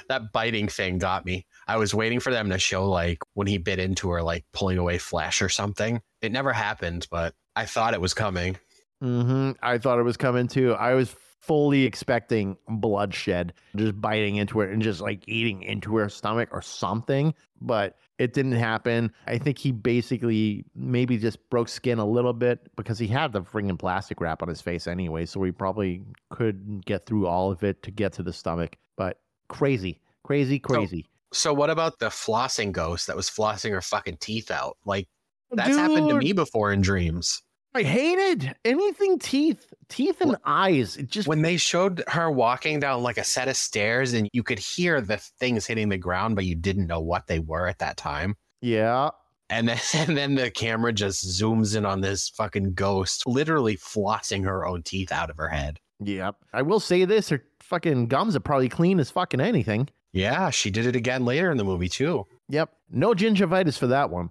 That, 0.09 0.33
biting 0.33 0.67
thing 0.69 0.99
got 0.99 1.25
me. 1.25 1.47
I 1.69 1.77
was 1.77 1.95
waiting 1.95 2.19
for 2.19 2.33
them 2.33 2.51
to 2.51 2.59
show 2.59 2.89
like 2.89 3.19
when 3.35 3.47
he 3.47 3.57
bit 3.59 3.79
into 3.79 4.11
her, 4.11 4.21
like 4.23 4.45
pulling 4.53 4.79
away 4.79 4.99
flesh 4.99 5.41
or 5.43 5.49
something. 5.49 6.01
It 6.23 6.33
never 6.33 6.53
happened, 6.53 7.07
but 7.11 7.35
I 7.55 7.65
thought 7.67 7.95
it 7.95 8.01
was 8.01 8.15
coming. 8.15 8.57
hmm 9.01 9.53
I 9.63 9.79
thought 9.79 9.99
it 10.01 10.03
was 10.03 10.17
coming 10.17 10.49
too. 10.49 10.75
I 10.75 10.95
was 10.95 11.15
fully 11.41 11.85
expecting 11.85 12.57
bloodshed, 12.69 13.55
just 13.77 14.01
biting 14.01 14.37
into 14.37 14.61
it 14.61 14.71
and 14.71 14.83
just 14.83 15.01
like 15.01 15.23
eating 15.27 15.63
into 15.63 15.97
her 15.97 16.09
stomach 16.09 16.49
or 16.53 16.61
something, 16.61 17.33
but 17.61 17.97
it 18.19 18.33
didn't 18.33 18.53
happen. 18.53 19.13
I 19.27 19.39
think 19.39 19.59
he 19.59 19.71
basically 19.71 20.65
maybe 20.75 21.17
just 21.17 21.49
broke 21.51 21.69
skin 21.69 21.99
a 21.99 22.05
little 22.05 22.33
bit 22.33 22.69
because 22.77 22.99
he 22.99 23.07
had 23.07 23.33
the 23.33 23.43
freaking 23.43 23.79
plastic 23.79 24.21
wrap 24.21 24.43
on 24.43 24.49
his 24.49 24.61
face 24.61 24.87
anyway, 24.87 25.25
so 25.25 25.43
he 25.43 25.53
probably 25.53 26.03
couldn't 26.31 26.85
get 26.85 27.07
through 27.07 27.27
all 27.27 27.51
of 27.51 27.63
it 27.63 27.83
to 27.85 27.91
get 27.91 28.13
to 28.15 28.23
the 28.23 28.33
stomach. 28.33 28.77
But 28.97 29.21
crazy, 29.49 30.01
crazy, 30.25 30.59
crazy. 30.59 31.07
So 31.33 31.55
what 31.55 31.71
about 31.71 31.99
the 31.99 32.09
flossing 32.09 32.73
ghost 32.73 33.07
that 33.07 33.17
was 33.17 33.31
flossing 33.31 33.71
her 33.71 33.83
fucking 33.83 34.17
teeth 34.19 34.51
out? 34.51 34.77
Like 34.85 35.09
that's 35.53 35.77
happened 35.77 36.09
to 36.09 36.17
me 36.17 36.33
before 36.33 36.73
in 36.73 36.81
dreams. 36.81 37.43
I 37.75 37.83
hated 37.83 38.55
anything 38.65 39.19
teeth, 39.19 39.73
teeth 39.89 40.21
and 40.21 40.37
eyes. 40.45 40.97
It 40.97 41.09
just 41.11 41.29
When 41.29 41.43
they 41.43 41.57
showed 41.57 42.03
her 42.09 42.31
walking 42.31 42.81
down 42.81 43.03
like 43.03 43.19
a 43.19 43.25
set 43.25 43.47
of 43.49 43.57
stairs 43.57 44.15
and 44.15 44.29
you 44.33 44.43
could 44.43 44.59
hear 44.59 45.01
the 45.01 45.19
things 45.19 45.67
hitting 45.67 45.89
the 45.91 45.99
ground, 45.99 46.35
but 46.35 46.45
you 46.47 46.55
didn't 46.55 46.87
know 46.87 47.01
what 47.01 47.27
they 47.27 47.39
were 47.39 47.67
at 47.69 47.79
that 47.79 47.97
time. 47.97 48.37
yeah. 48.61 49.11
And 49.51 49.67
then, 49.67 49.79
and 49.95 50.15
then 50.17 50.35
the 50.35 50.51
camera 50.51 50.93
just 50.93 51.25
zooms 51.27 51.75
in 51.75 51.87
on 51.87 52.03
this 52.03 52.29
fucking 52.29 52.75
ghost, 52.75 53.27
literally 53.27 53.77
flossing 53.79 54.45
her 54.45 54.67
own 54.67 54.83
teeth 54.83 55.11
out 55.11 55.31
of 55.31 55.39
her 55.39 55.49
head. 55.49 55.79
Yep. 56.05 56.37
I 56.53 56.61
will 56.63 56.81
say 56.81 57.07
this: 57.07 57.31
her 57.31 57.43
fucking 57.61 58.09
gums 58.09 58.37
are 58.37 58.41
probably 58.41 58.69
clean 58.69 59.01
as 59.01 59.11
fucking 59.11 59.41
anything. 59.41 59.89
Yeah, 60.13 60.51
she 60.51 60.71
did 60.71 60.85
it 60.85 60.95
again 60.97 61.25
later 61.25 61.51
in 61.51 61.57
the 61.57 61.65
movie 61.65 61.89
too. 61.89 62.27
Yep. 62.51 62.71
No 62.91 63.15
gingivitis 63.15 63.79
for 63.79 63.87
that 63.87 64.11
one. 64.11 64.29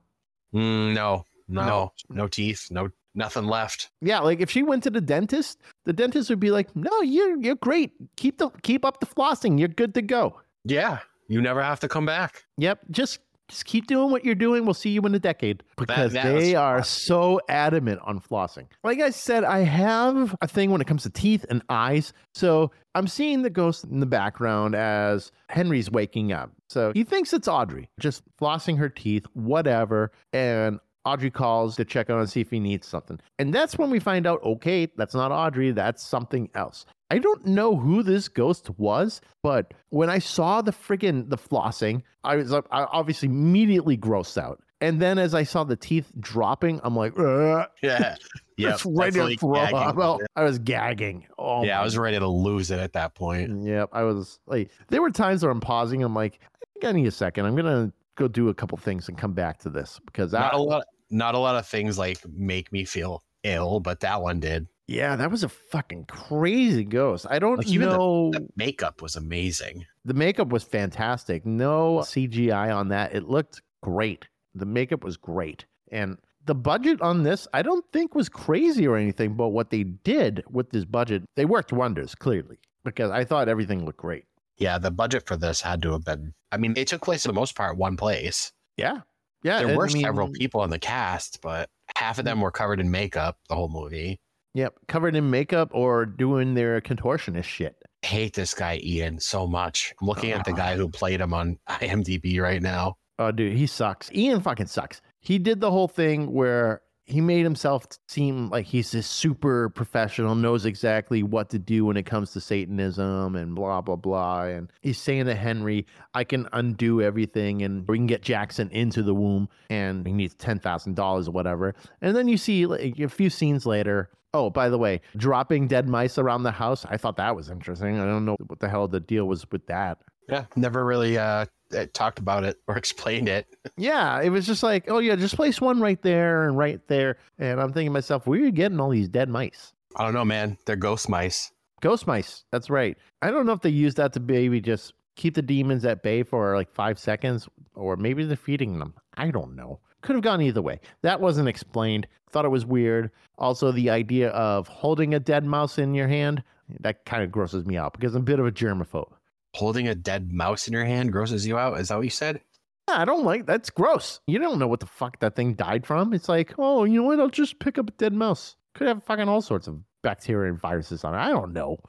Mm, 0.53 0.93
no, 0.93 1.25
no, 1.47 1.65
No. 1.65 1.91
no, 2.09 2.27
teeth, 2.27 2.67
no 2.69 2.89
nothing 3.17 3.45
left. 3.45 3.89
Yeah, 4.01 4.19
like 4.19 4.39
if 4.39 4.49
she 4.49 4.63
went 4.63 4.83
to 4.83 4.89
the 4.89 5.01
dentist, 5.01 5.59
the 5.85 5.93
dentist 5.93 6.29
would 6.29 6.39
be 6.39 6.51
like, 6.51 6.73
"No, 6.75 7.01
you're 7.01 7.37
you're 7.37 7.55
great. 7.55 7.91
Keep 8.15 8.37
the 8.37 8.49
keep 8.61 8.85
up 8.85 8.99
the 8.99 9.05
flossing. 9.05 9.59
You're 9.59 9.67
good 9.67 9.93
to 9.95 10.01
go." 10.01 10.39
Yeah, 10.63 10.99
you 11.27 11.41
never 11.41 11.61
have 11.61 11.79
to 11.81 11.87
come 11.87 12.05
back. 12.05 12.43
Yep. 12.57 12.79
Just 12.91 13.19
just 13.47 13.65
keep 13.65 13.87
doing 13.87 14.11
what 14.11 14.25
you're 14.25 14.35
doing. 14.35 14.65
We'll 14.65 14.73
see 14.73 14.89
you 14.89 15.01
in 15.01 15.15
a 15.15 15.19
decade 15.19 15.63
because 15.77 16.13
that 16.13 16.23
they 16.23 16.55
are 16.55 16.83
so 16.83 17.39
adamant 17.47 18.01
on 18.03 18.19
flossing. 18.19 18.67
Like 18.83 18.99
I 18.99 19.09
said, 19.09 19.43
I 19.43 19.59
have 19.59 20.35
a 20.41 20.47
thing 20.47 20.69
when 20.69 20.81
it 20.81 20.87
comes 20.87 21.03
to 21.03 21.09
teeth 21.09 21.45
and 21.49 21.61
eyes. 21.69 22.11
So 22.33 22.71
I'm 22.93 23.07
seeing 23.07 23.43
the 23.43 23.49
ghost 23.49 23.85
in 23.85 23.99
the 23.99 24.05
background 24.05 24.75
as 24.75 25.31
Henry's 25.49 25.89
waking 25.89 26.33
up. 26.33 26.51
So 26.67 26.91
he 26.93 27.05
thinks 27.05 27.31
it's 27.31 27.47
Audrey, 27.47 27.89
just 27.99 28.21
flossing 28.37 28.77
her 28.79 28.89
teeth, 28.89 29.25
whatever. 29.33 30.11
And 30.33 30.79
Audrey 31.07 31.31
calls 31.31 31.75
to 31.77 31.85
check 31.85 32.09
on 32.09 32.19
and 32.19 32.29
see 32.29 32.41
if 32.41 32.49
he 32.49 32.59
needs 32.59 32.85
something. 32.85 33.19
And 33.39 33.53
that's 33.53 33.77
when 33.77 33.89
we 33.89 33.99
find 33.99 34.27
out, 34.27 34.43
okay, 34.43 34.87
that's 34.97 35.15
not 35.15 35.31
Audrey, 35.31 35.71
that's 35.71 36.05
something 36.05 36.49
else. 36.53 36.85
I 37.09 37.19
don't 37.19 37.45
know 37.45 37.77
who 37.77 38.03
this 38.03 38.27
ghost 38.27 38.69
was, 38.77 39.21
but 39.41 39.73
when 39.89 40.09
I 40.09 40.19
saw 40.19 40.61
the 40.61 40.73
friggin' 40.73 41.29
the 41.29 41.37
flossing, 41.37 42.03
I 42.25 42.35
was 42.35 42.53
I 42.53 42.61
obviously 42.71 43.29
immediately 43.29 43.97
grossed 43.97 44.37
out. 44.37 44.61
And 44.81 45.01
then 45.01 45.17
as 45.17 45.33
I 45.33 45.43
saw 45.43 45.63
the 45.63 45.77
teeth 45.77 46.11
dropping, 46.19 46.81
I'm 46.83 46.95
like, 46.95 47.17
Ugh, 47.17 47.67
Yeah, 47.81 48.15
yeah, 48.57 48.73
it's 48.73 48.85
ready 48.85 49.35
to 49.35 49.37
throw 49.37 49.55
up. 49.55 49.95
Well, 49.95 50.19
I 50.35 50.43
was 50.43 50.59
gagging. 50.59 51.25
Oh, 51.39 51.63
yeah, 51.63 51.79
I 51.79 51.83
was 51.83 51.97
ready 51.97 52.19
to 52.19 52.27
lose 52.27 52.69
it 52.69 52.79
at 52.79 52.93
that 52.93 53.15
point. 53.15 53.63
Yep, 53.63 53.89
I 53.93 54.03
was 54.03 54.39
like, 54.45 54.71
there 54.89 55.01
were 55.01 55.09
times 55.09 55.41
where 55.41 55.51
I'm 55.51 55.61
pausing. 55.61 56.03
I'm 56.03 56.13
like, 56.13 56.41
I 56.43 56.65
think 56.73 56.85
I 56.85 56.91
need 56.91 57.07
a 57.07 57.11
second. 57.11 57.45
I'm 57.45 57.55
gonna 57.55 57.93
go 58.17 58.27
do 58.27 58.49
a 58.49 58.53
couple 58.53 58.77
things 58.77 59.07
and 59.07 59.17
come 59.17 59.33
back 59.33 59.59
to 59.59 59.69
this 59.69 59.99
because 60.05 60.33
Not 60.33 60.53
I, 60.53 60.57
a 60.57 60.59
lot. 60.59 60.83
Not 61.09 61.35
a 61.35 61.39
lot 61.39 61.55
of 61.55 61.65
things 61.67 61.97
like 61.97 62.19
make 62.27 62.71
me 62.71 62.85
feel 62.85 63.23
ill, 63.43 63.79
but 63.79 64.01
that 64.01 64.21
one 64.21 64.39
did. 64.39 64.67
yeah, 64.87 65.15
that 65.17 65.29
was 65.31 65.43
a 65.43 65.49
fucking 65.49 66.05
crazy 66.05 66.83
ghost. 66.85 67.25
I 67.29 67.39
don't 67.39 67.57
Like, 67.57 67.67
even 67.67 67.89
the- 67.89 67.97
know. 67.97 68.31
The 68.31 68.47
makeup 68.55 69.01
was 69.01 69.15
amazing. 69.15 69.85
The 70.05 70.13
makeup 70.13 70.47
was 70.49 70.63
fantastic. 70.63 71.45
No 71.45 71.97
CGI 71.99 72.73
on 72.75 72.87
that. 72.89 73.13
It 73.13 73.27
looked 73.27 73.61
great. 73.83 74.27
The 74.55 74.65
makeup 74.65 75.03
was 75.03 75.17
great. 75.17 75.65
And 75.91 76.17
the 76.45 76.55
budget 76.55 77.01
on 77.01 77.23
this, 77.23 77.47
I 77.53 77.61
don't 77.61 77.85
think 77.91 78.15
was 78.15 78.29
crazy 78.29 78.87
or 78.87 78.95
anything, 78.95 79.33
but 79.35 79.49
what 79.49 79.69
they 79.69 79.83
did 79.83 80.43
with 80.49 80.69
this 80.69 80.85
budget, 80.85 81.23
they 81.35 81.43
worked 81.45 81.73
wonders, 81.73 82.15
clearly, 82.15 82.57
because 82.85 83.11
I 83.11 83.25
thought 83.25 83.49
everything 83.49 83.85
looked 83.85 83.99
great. 83.99 84.23
Yeah, 84.57 84.77
the 84.77 84.89
budget 84.91 85.27
for 85.27 85.35
this 85.37 85.61
had 85.61 85.81
to 85.83 85.91
have 85.91 86.05
been. 86.05 86.33
I 86.51 86.57
mean, 86.57 86.73
it 86.77 86.87
took 86.87 87.01
place 87.01 87.23
for 87.23 87.27
the 87.27 87.33
most 87.33 87.55
part 87.55 87.77
one 87.77 87.97
place. 87.97 88.53
Yeah. 88.77 89.01
Yeah. 89.43 89.63
There 89.63 89.77
were 89.77 89.87
I 89.87 89.93
mean, 89.93 90.03
several 90.03 90.29
people 90.29 90.63
in 90.63 90.69
the 90.69 90.79
cast, 90.79 91.41
but 91.41 91.69
half 91.95 92.19
of 92.19 92.25
them 92.25 92.41
were 92.41 92.51
covered 92.51 92.79
in 92.79 92.91
makeup 92.91 93.37
the 93.49 93.55
whole 93.55 93.69
movie. 93.69 94.19
Yep. 94.53 94.73
Covered 94.87 95.15
in 95.15 95.29
makeup 95.29 95.69
or 95.71 96.05
doing 96.05 96.55
their 96.55 96.81
contortionist 96.81 97.43
shit. 97.43 97.75
I 98.03 98.07
hate 98.07 98.33
this 98.33 98.53
guy 98.53 98.79
Ian 98.83 99.19
so 99.19 99.45
much. 99.45 99.93
I'm 100.01 100.07
looking 100.07 100.31
at 100.31 100.45
the 100.45 100.51
ah. 100.51 100.55
guy 100.55 100.75
who 100.75 100.89
played 100.89 101.21
him 101.21 101.33
on 101.33 101.59
IMDb 101.69 102.41
right 102.41 102.61
now. 102.61 102.95
Oh, 103.19 103.31
dude, 103.31 103.57
he 103.57 103.67
sucks. 103.67 104.11
Ian 104.11 104.41
fucking 104.41 104.67
sucks. 104.67 105.01
He 105.19 105.39
did 105.39 105.59
the 105.59 105.71
whole 105.71 105.87
thing 105.87 106.31
where 106.31 106.81
he 107.07 107.21
made 107.21 107.43
himself 107.43 107.87
seem 108.09 108.49
like 108.49 108.65
he's 108.65 108.91
this 108.91 109.07
super 109.07 109.69
professional, 109.69 110.35
knows 110.35 110.65
exactly 110.65 111.23
what 111.23 111.49
to 111.49 111.57
do 111.57 111.85
when 111.85 111.95
it 111.95 112.05
comes 112.05 112.33
to 112.33 112.41
Satanism 112.41 113.35
and 113.35 113.55
blah, 113.55 113.79
blah, 113.79 113.95
blah. 113.95 114.43
And 114.43 114.71
he's 114.81 114.97
saying 114.97 115.25
to 115.25 115.33
Henry, 115.35 115.87
I 116.13 116.25
can 116.25 116.49
undo 116.51 117.01
everything 117.01 117.61
and 117.61 117.87
we 117.87 117.97
can 117.97 118.07
get 118.07 118.21
Jackson 118.21 118.69
into 118.71 119.03
the 119.03 119.13
womb 119.13 119.47
and 119.69 120.05
he 120.05 120.11
needs 120.11 120.35
$10,000 120.35 121.27
or 121.27 121.31
whatever. 121.31 121.75
And 122.01 122.13
then 122.13 122.27
you 122.27 122.37
see 122.37 122.65
like, 122.65 122.99
a 122.99 123.07
few 123.07 123.29
scenes 123.29 123.65
later, 123.65 124.09
Oh, 124.33 124.49
by 124.49 124.67
the 124.67 124.77
way, 124.77 125.01
dropping 125.15 125.67
dead 125.67 125.87
mice 125.87 126.17
around 126.17 126.43
the 126.43 126.51
house. 126.51 126.85
I 126.85 126.97
thought 126.97 127.15
that 127.15 127.35
was 127.35 127.49
interesting. 127.49 127.97
I 127.97 128.05
don't 128.05 128.25
know 128.25 128.35
what 128.45 128.59
the 128.59 128.67
hell 128.67 128.87
the 128.87 128.99
deal 128.99 129.25
was 129.25 129.49
with 129.49 129.65
that. 129.67 129.99
Yeah, 130.29 130.45
never 130.57 130.85
really 130.85 131.17
uh, 131.17 131.45
uh, 131.75 131.85
talked 131.93 132.19
about 132.19 132.43
it 132.43 132.57
or 132.67 132.77
explained 132.77 133.29
it. 133.29 133.47
Yeah, 133.77 134.21
it 134.21 134.29
was 134.29 134.45
just 134.45 134.63
like, 134.63 134.85
oh 134.89 134.99
yeah, 134.99 135.15
just 135.15 135.35
place 135.35 135.61
one 135.61 135.79
right 135.79 136.01
there 136.01 136.47
and 136.47 136.57
right 136.57 136.79
there. 136.87 137.17
And 137.39 137.59
I'm 137.59 137.73
thinking 137.73 137.87
to 137.87 137.93
myself, 137.93 138.27
where 138.27 138.39
are 138.39 138.43
you 138.43 138.51
getting 138.51 138.79
all 138.79 138.89
these 138.89 139.09
dead 139.09 139.29
mice? 139.29 139.73
I 139.95 140.03
don't 140.03 140.13
know, 140.13 140.25
man. 140.25 140.57
They're 140.65 140.75
ghost 140.75 141.09
mice. 141.09 141.51
Ghost 141.81 142.07
mice. 142.07 142.43
That's 142.51 142.69
right. 142.69 142.97
I 143.21 143.31
don't 143.31 143.45
know 143.45 143.53
if 143.53 143.61
they 143.61 143.69
use 143.69 143.95
that 143.95 144.13
to 144.13 144.19
maybe 144.19 144.61
just 144.61 144.93
keep 145.15 145.35
the 145.35 145.41
demons 145.41 145.85
at 145.85 146.03
bay 146.03 146.23
for 146.23 146.55
like 146.55 146.71
five 146.73 146.99
seconds, 146.99 147.47
or 147.75 147.95
maybe 147.95 148.23
they're 148.23 148.37
feeding 148.37 148.79
them. 148.79 148.93
I 149.15 149.31
don't 149.31 149.55
know. 149.55 149.79
Could 150.01 150.15
have 150.15 150.23
gone 150.23 150.41
either 150.41 150.61
way. 150.61 150.79
That 151.01 151.19
wasn't 151.19 151.49
explained. 151.49 152.07
Thought 152.29 152.45
it 152.45 152.49
was 152.49 152.65
weird. 152.65 153.11
Also, 153.37 153.71
the 153.71 153.89
idea 153.89 154.29
of 154.29 154.67
holding 154.67 155.13
a 155.13 155.19
dead 155.19 155.43
mouse 155.43 155.77
in 155.77 155.93
your 155.93 156.07
hand, 156.07 156.43
that 156.79 157.05
kind 157.05 157.23
of 157.23 157.31
grosses 157.31 157.65
me 157.65 157.77
out 157.77 157.93
because 157.93 158.13
I'm 158.13 158.21
a 158.21 158.25
bit 158.25 158.39
of 158.39 158.45
a 158.45 158.51
germaphobe. 158.51 159.11
Holding 159.57 159.87
a 159.87 159.95
dead 159.95 160.31
mouse 160.31 160.67
in 160.67 160.73
your 160.73 160.85
hand 160.85 161.11
grosses 161.11 161.47
you 161.47 161.57
out. 161.57 161.79
Is 161.79 161.87
that 161.87 161.95
what 161.95 162.03
you 162.03 162.11
said? 162.11 162.41
Yeah, 162.87 163.01
I 163.01 163.05
don't 163.05 163.25
like 163.25 163.47
that's 163.47 163.71
gross. 163.71 164.19
You 164.27 164.37
don't 164.37 164.59
know 164.59 164.67
what 164.67 164.79
the 164.81 164.85
fuck 164.85 165.19
that 165.19 165.35
thing 165.35 165.55
died 165.55 165.83
from. 165.83 166.13
It's 166.13 166.29
like, 166.29 166.53
oh, 166.59 166.83
you 166.83 167.01
know 167.01 167.07
what? 167.07 167.19
I'll 167.19 167.27
just 167.27 167.57
pick 167.59 167.79
up 167.79 167.89
a 167.89 167.91
dead 167.93 168.13
mouse. 168.13 168.55
Could 168.75 168.87
have 168.87 169.03
fucking 169.03 169.27
all 169.27 169.41
sorts 169.41 169.67
of 169.67 169.79
bacteria 170.03 170.51
and 170.51 170.61
viruses 170.61 171.03
on 171.03 171.15
it. 171.15 171.17
I 171.17 171.29
don't 171.29 171.53
know. 171.53 171.79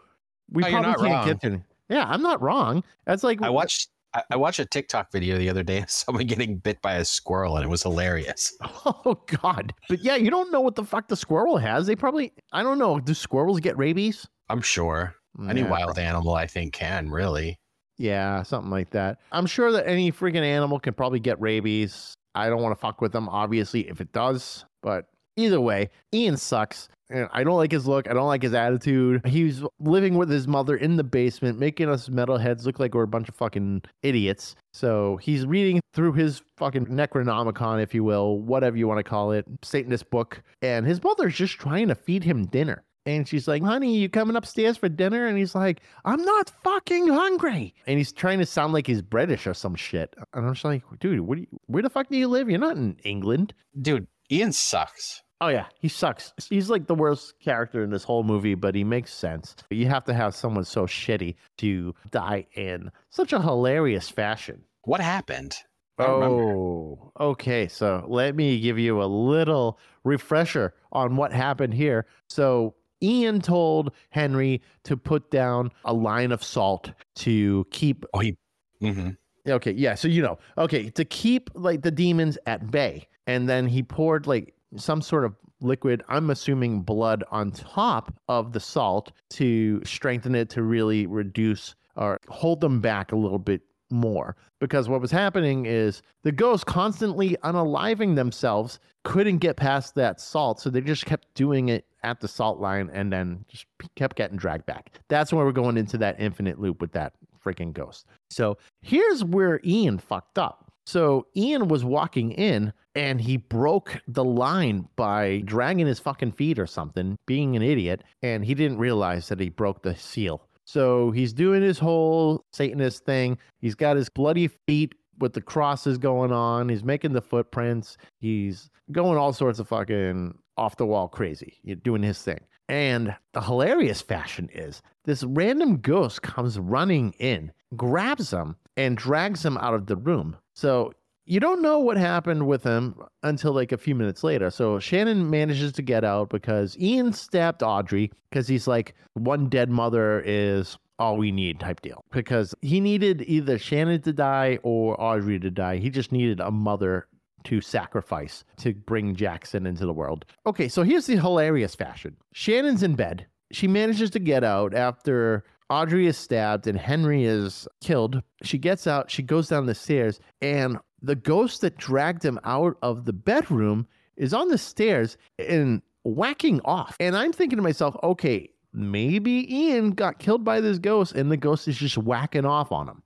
We 0.51 0.63
No, 0.63 0.71
probably 0.71 1.11
not 1.11 1.25
can't 1.27 1.43
get 1.43 1.51
to. 1.51 1.63
Yeah, 1.91 2.07
I'm 2.09 2.23
not 2.23 2.41
wrong. 2.41 2.83
That's 3.05 3.23
like 3.23 3.43
I 3.43 3.51
watched. 3.51 3.91
I 4.31 4.37
watched 4.37 4.61
a 4.61 4.65
TikTok 4.65 5.13
video 5.13 5.37
the 5.37 5.51
other 5.51 5.63
day 5.63 5.83
of 5.83 5.91
someone 5.91 6.27
getting 6.27 6.57
bit 6.57 6.81
by 6.81 6.95
a 6.95 7.05
squirrel, 7.05 7.57
and 7.57 7.65
it 7.67 7.69
was 7.69 7.83
hilarious. 7.83 8.57
Oh 8.87 9.21
God! 9.43 9.75
But 9.91 10.03
yeah, 10.03 10.17
you 10.17 10.31
don't 10.31 10.51
know 10.51 10.63
what 10.63 10.75
the 10.75 10.85
fuck 10.85 11.09
the 11.09 11.17
squirrel 11.17 11.59
has. 11.59 11.87
They 11.87 11.97
probably. 11.97 12.33
I 12.51 12.63
don't 12.63 12.79
know. 12.79 12.99
Do 12.99 13.13
squirrels 13.13 13.61
get 13.61 13.77
rabies? 13.77 14.27
I'm 14.49 14.63
sure 14.63 15.15
any 15.49 15.61
Yeah, 15.61 15.71
wild 15.71 15.99
animal, 15.99 16.35
I 16.35 16.47
think, 16.47 16.73
can 16.73 17.11
really. 17.11 17.59
Yeah, 17.97 18.43
something 18.43 18.71
like 18.71 18.91
that. 18.91 19.19
I'm 19.33 19.47
sure 19.47 19.73
that 19.73 19.89
any 19.89 20.13
freaking 20.13 20.43
animal 20.43 20.79
can 20.79 20.95
probably 20.95 21.21
get 21.21 21.41
rabies. 21.41 22.15
I 22.35 22.49
don't 22.49 22.63
want 22.63 22.77
to 22.77 22.81
fuck 22.81 23.01
with 23.01 23.13
them, 23.13 23.29
obviously, 23.29 23.89
if 23.89 24.01
it 24.01 24.13
does. 24.13 24.65
But 24.83 25.07
Either 25.39 25.61
way, 25.61 25.89
Ian 26.13 26.37
sucks. 26.37 26.89
And 27.11 27.29
I 27.33 27.45
don't 27.45 27.57
like 27.57 27.71
his 27.71 27.87
look. 27.87 28.11
I 28.11 28.13
don't 28.13 28.27
like 28.27 28.43
his 28.43 28.53
attitude. 28.53 29.25
He's 29.25 29.63
living 29.79 30.17
with 30.17 30.29
his 30.29 30.49
mother 30.49 30.77
in 30.77 30.97
the 30.97 31.05
basement, 31.05 31.61
making 31.61 31.89
us 31.89 32.09
metalheads 32.09 32.67
look 32.67 32.81
like 32.81 32.93
we're 32.93 33.05
a 33.05 33.09
bunch 33.09 33.29
of 33.29 33.37
fucking 33.37 33.83
idiots. 34.03 34.57
So 34.73 35.17
he's 35.19 35.47
reading 35.47 35.81
through 35.95 36.15
his 36.15 36.43
fucking 36.57 36.87
Necronomicon, 36.87 37.81
if 37.81 37.95
you 37.95 38.03
will, 38.03 38.41
whatever 38.41 38.77
you 38.77 38.89
want 38.89 38.99
to 38.99 39.05
call 39.05 39.31
it, 39.31 39.47
Satanist 39.63 40.11
book. 40.11 40.43
And 40.61 40.85
his 40.85 41.03
mother's 41.03 41.37
just 41.37 41.55
trying 41.55 41.87
to 41.87 41.95
feed 41.95 42.25
him 42.25 42.47
dinner. 42.47 42.83
And 43.09 43.27
she's 43.27 43.49
like, 43.49 43.63
honey, 43.63 43.97
you 43.97 44.11
coming 44.11 44.37
upstairs 44.37 44.77
for 44.77 44.91
dinner? 44.91 45.27
And 45.27 45.39
he's 45.39 45.55
like, 45.55 45.81
I'm 46.05 46.23
not 46.23 46.51
fucking 46.63 47.09
hungry. 47.09 47.75
And 47.87 47.97
he's 47.97 48.13
trying 48.13 48.39
to 48.41 48.45
sound 48.45 48.75
like 48.75 48.87
he's 48.87 49.01
British 49.01 49.47
or 49.47 49.55
some 49.55 49.75
shit. 49.75 50.15
And 50.35 50.47
I'm 50.47 50.53
just 50.53 50.65
like, 50.65 50.83
dude, 51.01 51.21
what 51.21 51.37
do 51.37 51.41
you, 51.41 51.61
where 51.69 51.83
the 51.83 51.89
fuck 51.89 52.11
do 52.11 52.19
you 52.19 52.29
live? 52.29 52.51
You're 52.51 52.59
not 52.59 52.77
in 52.77 52.99
England. 53.05 53.55
Dude, 53.81 54.07
Ian 54.31 54.53
sucks. 54.53 55.23
Oh 55.41 55.49
yeah, 55.49 55.65
he 55.81 55.89
sucks. 55.89 56.35
He's 56.51 56.69
like 56.69 56.87
the 56.87 56.95
worst 56.95 57.33
character 57.41 57.83
in 57.83 57.89
this 57.89 58.05
whole 58.05 58.25
movie, 58.25 58.55
but 58.55 58.75
he 58.75 58.85
makes 58.85 59.15
sense. 59.15 59.57
You 59.71 59.87
have 59.87 60.05
to 60.05 60.13
have 60.13 60.35
someone 60.35 60.65
so 60.65 60.85
shitty 60.85 61.37
to 61.59 61.95
die 62.11 62.47
in 62.57 62.91
such 63.09 63.33
a 63.33 63.41
hilarious 63.41 64.11
fashion. 64.11 64.65
What 64.83 65.01
happened? 65.01 65.57
Oh, 65.99 67.11
okay. 67.19 67.69
So 67.69 68.05
let 68.07 68.37
me 68.37 68.61
give 68.61 68.79
you 68.79 69.03
a 69.03 69.07
little 69.07 69.79
refresher 70.05 70.75
on 70.93 71.17
what 71.17 71.33
happened 71.33 71.75
here. 71.75 72.07
So 72.29 72.75
Ian 73.03 73.41
told 73.41 73.93
Henry 74.11 74.63
to 74.85 74.97
put 74.97 75.31
down 75.31 75.71
a 75.85 75.93
line 75.93 76.33
of 76.33 76.43
salt 76.43 76.93
to 77.17 77.67
keep 77.71 78.05
Oh, 78.15 78.19
he. 78.21 78.37
hmm 78.81 79.11
Okay, 79.47 79.73
yeah. 79.73 79.95
So 79.95 80.09
you 80.09 80.21
know, 80.21 80.39
okay, 80.59 80.91
to 80.91 81.05
keep 81.05 81.49
like 81.55 81.83
the 81.83 81.91
demons 81.91 82.37
at 82.47 82.71
bay, 82.71 83.09
and 83.27 83.49
then 83.49 83.67
he 83.67 83.83
poured 83.83 84.27
like 84.27 84.55
some 84.77 85.01
sort 85.01 85.25
of 85.25 85.35
liquid. 85.61 86.03
I'm 86.09 86.31
assuming 86.31 86.83
blood 86.83 87.25
on 87.31 87.53
top 87.53 88.13
of 88.29 88.53
the 88.53 88.61
salt 88.61 89.13
to 89.31 89.83
strengthen 89.85 90.35
it 90.35 90.51
to 90.51 90.63
really 90.63 91.07
reduce 91.07 91.75
or 91.97 92.19
hold 92.29 92.61
them 92.61 92.81
back 92.81 93.13
a 93.13 93.17
little 93.17 93.39
bit 93.39 93.63
more. 93.91 94.37
Because 94.61 94.89
what 94.89 95.01
was 95.01 95.11
happening 95.11 95.67
is 95.67 96.03
the 96.25 96.33
ghosts 96.33 96.65
constantly 96.65 97.37
unaliving 97.45 98.17
themselves 98.17 98.81
couldn't 99.05 99.39
get 99.39 99.57
past 99.57 99.95
that 99.95 100.21
salt, 100.21 100.61
so 100.61 100.69
they 100.69 100.81
just 100.81 101.07
kept 101.07 101.33
doing 101.35 101.69
it 101.69 101.87
at 102.03 102.21
the 102.21 102.29
salt 102.29 102.59
line 102.59 102.91
and 102.93 103.13
then 103.13 103.45
just 103.49 103.67
kept 103.97 104.17
getting 104.17 104.37
dragged 104.37 104.67
back. 104.67 104.99
That's 105.09 105.33
why 105.33 105.43
we're 105.43 105.53
going 105.53 105.77
into 105.77 105.99
that 105.99 106.17
infinite 106.19 106.61
loop 106.61 106.81
with 106.81 106.93
that 106.93 107.15
freaking 107.45 107.73
ghost. 107.73 108.07
So 108.31 108.59
here's 108.83 109.25
where 109.25 109.61
Ian 109.65 109.99
fucked 109.99 110.39
up. 110.39 110.73
So 110.87 111.27
Ian 111.37 111.69
was 111.69 111.85
walking 111.85 112.33
in 112.33 112.73
and 112.95 113.21
he 113.21 113.37
broke 113.37 114.01
the 114.09 114.25
line 114.25 114.89
by 114.97 115.43
dragging 115.45 115.87
his 115.87 116.01
fucking 116.01 116.33
feet 116.33 116.59
or 116.59 116.67
something, 116.67 117.17
being 117.27 117.55
an 117.57 117.63
idiot, 117.63 118.03
and 118.23 118.45
he 118.45 118.55
didn't 118.55 118.79
realize 118.79 119.29
that 119.29 119.39
he 119.39 119.51
broke 119.51 119.83
the 119.83 119.95
seal. 119.95 120.48
So 120.69 121.11
he's 121.13 121.33
doing 121.33 121.63
his 121.63 121.79
whole 121.79 122.45
Satanist 122.53 123.07
thing. 123.07 123.39
He's 123.59 123.75
got 123.75 123.97
his 123.97 124.11
bloody 124.11 124.49
feet 124.49 124.95
with 125.19 125.33
the 125.33 125.41
crosses 125.41 125.97
going 125.97 126.31
on. 126.31 126.69
He's 126.69 126.85
making 126.85 127.15
the 127.15 127.23
footprints. 127.23 127.97
He's 128.21 128.69
going 128.93 129.17
all 129.17 129.33
sorts 129.33 129.61
of 129.61 129.69
fucking 129.69 130.37
off 130.59 130.77
the 130.77 130.85
wall 130.85 131.09
crazy, 131.09 131.55
doing 131.83 132.03
his 132.03 132.21
thing. 132.21 132.41
And 132.69 133.17
the 133.33 133.41
hilarious 133.41 134.03
fashion 134.03 134.51
is 134.53 134.83
this 135.07 135.25
random 135.25 135.79
ghost 135.79 136.21
comes 136.21 136.59
running 136.59 137.13
in, 137.13 137.51
grabs 137.75 138.31
him, 138.31 138.57
and 138.77 138.95
drags 138.95 139.43
him 139.43 139.57
out 139.57 139.73
of 139.73 139.87
the 139.87 139.97
room. 139.97 140.37
So 140.55 140.93
you 141.29 141.41
don't 141.41 141.61
know 141.61 141.79
what 141.79 141.99
happened 141.99 142.47
with 142.47 142.65
him 142.65 142.95
until 143.23 143.53
like 143.53 143.71
a 143.71 143.77
few 143.77 143.95
minutes 143.95 144.25
later. 144.25 144.49
So 144.49 144.79
Shannon 144.79 145.29
manages 145.29 145.73
to 145.73 145.83
get 145.83 146.03
out 146.03 146.31
because 146.31 146.77
Ian 146.79 147.13
stabbed 147.13 147.63
Audrey 147.63 148.11
because 148.31 148.49
he's 148.49 148.67
like, 148.67 148.95
one 149.13 149.51
dead 149.51 149.69
mother 149.69 150.23
is 150.25 150.79
all 150.99 151.19
we 151.19 151.31
need 151.31 151.61
type 151.61 151.83
deal. 151.83 152.03
Because 152.11 152.55
he 152.63 152.81
needed 152.81 153.23
either 153.27 153.59
Shannon 153.59 154.01
to 154.03 154.13
die 154.15 154.59
or 154.63 154.99
Audrey 154.99 155.39
to 155.39 155.51
die. 155.51 155.77
He 155.77 155.91
just 155.91 156.13
needed 156.13 156.41
a 156.41 156.51
mother 156.51 157.07
to 157.45 157.61
sacrifice 157.61 158.43
to 158.57 158.73
bring 158.73 159.15
Jackson 159.15 159.67
into 159.67 159.85
the 159.85 159.93
world. 159.93 160.25
Okay, 160.47 160.67
so 160.67 160.83
here's 160.83 161.07
the 161.07 161.17
hilarious 161.17 161.75
fashion 161.75 162.17
Shannon's 162.33 162.83
in 162.83 162.95
bed. 162.95 163.27
She 163.53 163.69
manages 163.69 164.09
to 164.11 164.19
get 164.19 164.45
out 164.45 164.75
after 164.75 165.45
Audrey 165.71 166.07
is 166.07 166.17
stabbed 166.17 166.67
and 166.67 166.79
Henry 166.79 167.25
is 167.25 167.69
killed. 167.83 168.23
She 168.43 168.57
gets 168.57 168.87
out, 168.87 169.11
she 169.11 169.23
goes 169.23 169.49
down 169.49 169.67
the 169.67 169.75
stairs, 169.75 170.21
and 170.41 170.79
the 171.03 171.15
ghost 171.15 171.61
that 171.61 171.77
dragged 171.77 172.25
him 172.25 172.39
out 172.45 172.77
of 172.83 173.05
the 173.05 173.13
bedroom 173.13 173.87
is 174.17 174.35
on 174.35 174.49
the 174.49 174.59
stairs 174.59 175.17
and 175.39 175.83
whacking 176.03 176.61
off. 176.65 176.97
And 177.01 177.17
I'm 177.17 177.33
thinking 177.33 177.57
to 177.57 177.63
myself, 177.63 177.97
okay, 178.03 178.51
maybe 178.73 179.47
Ian 179.55 179.93
got 179.93 180.19
killed 180.19 180.45
by 180.45 180.61
this 180.61 180.79
ghost 180.79 181.15
and 181.15 181.31
the 181.31 181.37
ghost 181.37 181.69
is 181.69 181.77
just 181.77 181.99
whacking 181.99 182.45
off 182.45 182.73
on 182.73 182.89
him. 182.89 183.03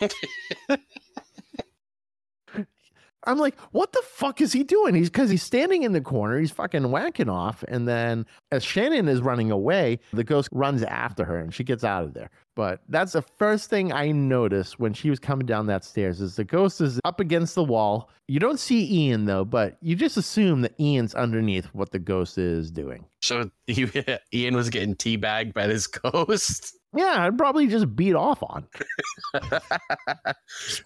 I'm 3.24 3.38
like, 3.38 3.58
what 3.72 3.92
the 3.92 4.02
fuck 4.04 4.40
is 4.40 4.52
he 4.52 4.64
doing? 4.64 4.94
He's 4.94 5.10
because 5.10 5.30
he's 5.30 5.42
standing 5.42 5.82
in 5.82 5.92
the 5.92 6.00
corner, 6.00 6.38
he's 6.38 6.50
fucking 6.50 6.90
whacking 6.90 7.28
off, 7.28 7.62
and 7.68 7.86
then 7.86 8.26
as 8.50 8.64
Shannon 8.64 9.08
is 9.08 9.20
running 9.20 9.50
away, 9.50 10.00
the 10.12 10.24
ghost 10.24 10.48
runs 10.52 10.82
after 10.82 11.24
her 11.24 11.38
and 11.38 11.52
she 11.52 11.64
gets 11.64 11.84
out 11.84 12.04
of 12.04 12.14
there. 12.14 12.30
But 12.56 12.80
that's 12.88 13.12
the 13.12 13.22
first 13.22 13.70
thing 13.70 13.92
I 13.92 14.10
noticed 14.12 14.78
when 14.78 14.92
she 14.92 15.08
was 15.08 15.18
coming 15.18 15.46
down 15.46 15.66
that 15.66 15.84
stairs 15.84 16.20
is 16.20 16.36
the 16.36 16.44
ghost 16.44 16.80
is 16.80 17.00
up 17.04 17.20
against 17.20 17.54
the 17.54 17.64
wall. 17.64 18.10
You 18.28 18.40
don't 18.40 18.58
see 18.58 18.90
Ian 18.90 19.24
though, 19.24 19.44
but 19.44 19.76
you 19.80 19.96
just 19.96 20.16
assume 20.16 20.62
that 20.62 20.78
Ian's 20.80 21.14
underneath 21.14 21.66
what 21.66 21.90
the 21.90 21.98
ghost 21.98 22.38
is 22.38 22.70
doing. 22.70 23.04
So 23.20 23.50
Ian 24.34 24.56
was 24.56 24.70
getting 24.70 24.94
teabagged 24.94 25.54
by 25.54 25.66
this 25.66 25.86
ghost. 25.86 26.76
Yeah, 26.96 27.24
I'd 27.26 27.38
probably 27.38 27.68
just 27.68 27.94
beat 27.94 28.14
off 28.14 28.42
on. 28.42 28.66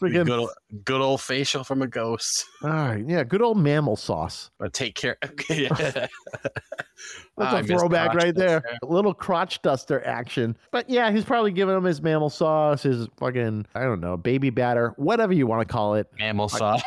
good, 0.01 0.29
old, 0.29 0.51
good 0.85 1.01
old 1.01 1.23
facial 1.23 1.65
from 1.65 1.81
a 1.81 1.87
ghost. 1.87 2.45
All 2.63 2.71
right, 2.71 3.05
yeah, 3.09 3.25
good 3.25 3.41
old 3.41 3.57
mammal 3.57 3.97
sauce. 3.97 4.51
Take 4.73 4.95
care. 4.95 5.17
Okay, 5.25 5.65
yeah. 5.65 6.07
That's 7.37 7.55
I 7.55 7.61
a 7.61 7.65
throwback 7.65 8.15
right 8.15 8.35
there. 8.35 8.63
A 8.83 8.87
little 8.87 9.13
crotch 9.13 9.61
duster 9.63 10.05
action. 10.07 10.57
But 10.71 10.89
yeah, 10.89 11.11
he's 11.11 11.25
probably 11.25 11.51
giving 11.51 11.77
him 11.77 11.85
his 11.85 12.01
mammal 12.01 12.31
sauce, 12.31 12.83
his 12.85 13.09
fucking, 13.19 13.67
I 13.75 13.83
don't 13.83 14.01
know, 14.01 14.17
baby 14.17 14.51
batter, 14.51 14.95
whatever 14.97 15.33
you 15.33 15.47
want 15.47 15.67
to 15.67 15.73
call 15.73 15.95
it. 15.95 16.07
Mammal 16.19 16.49
sauce. 16.49 16.83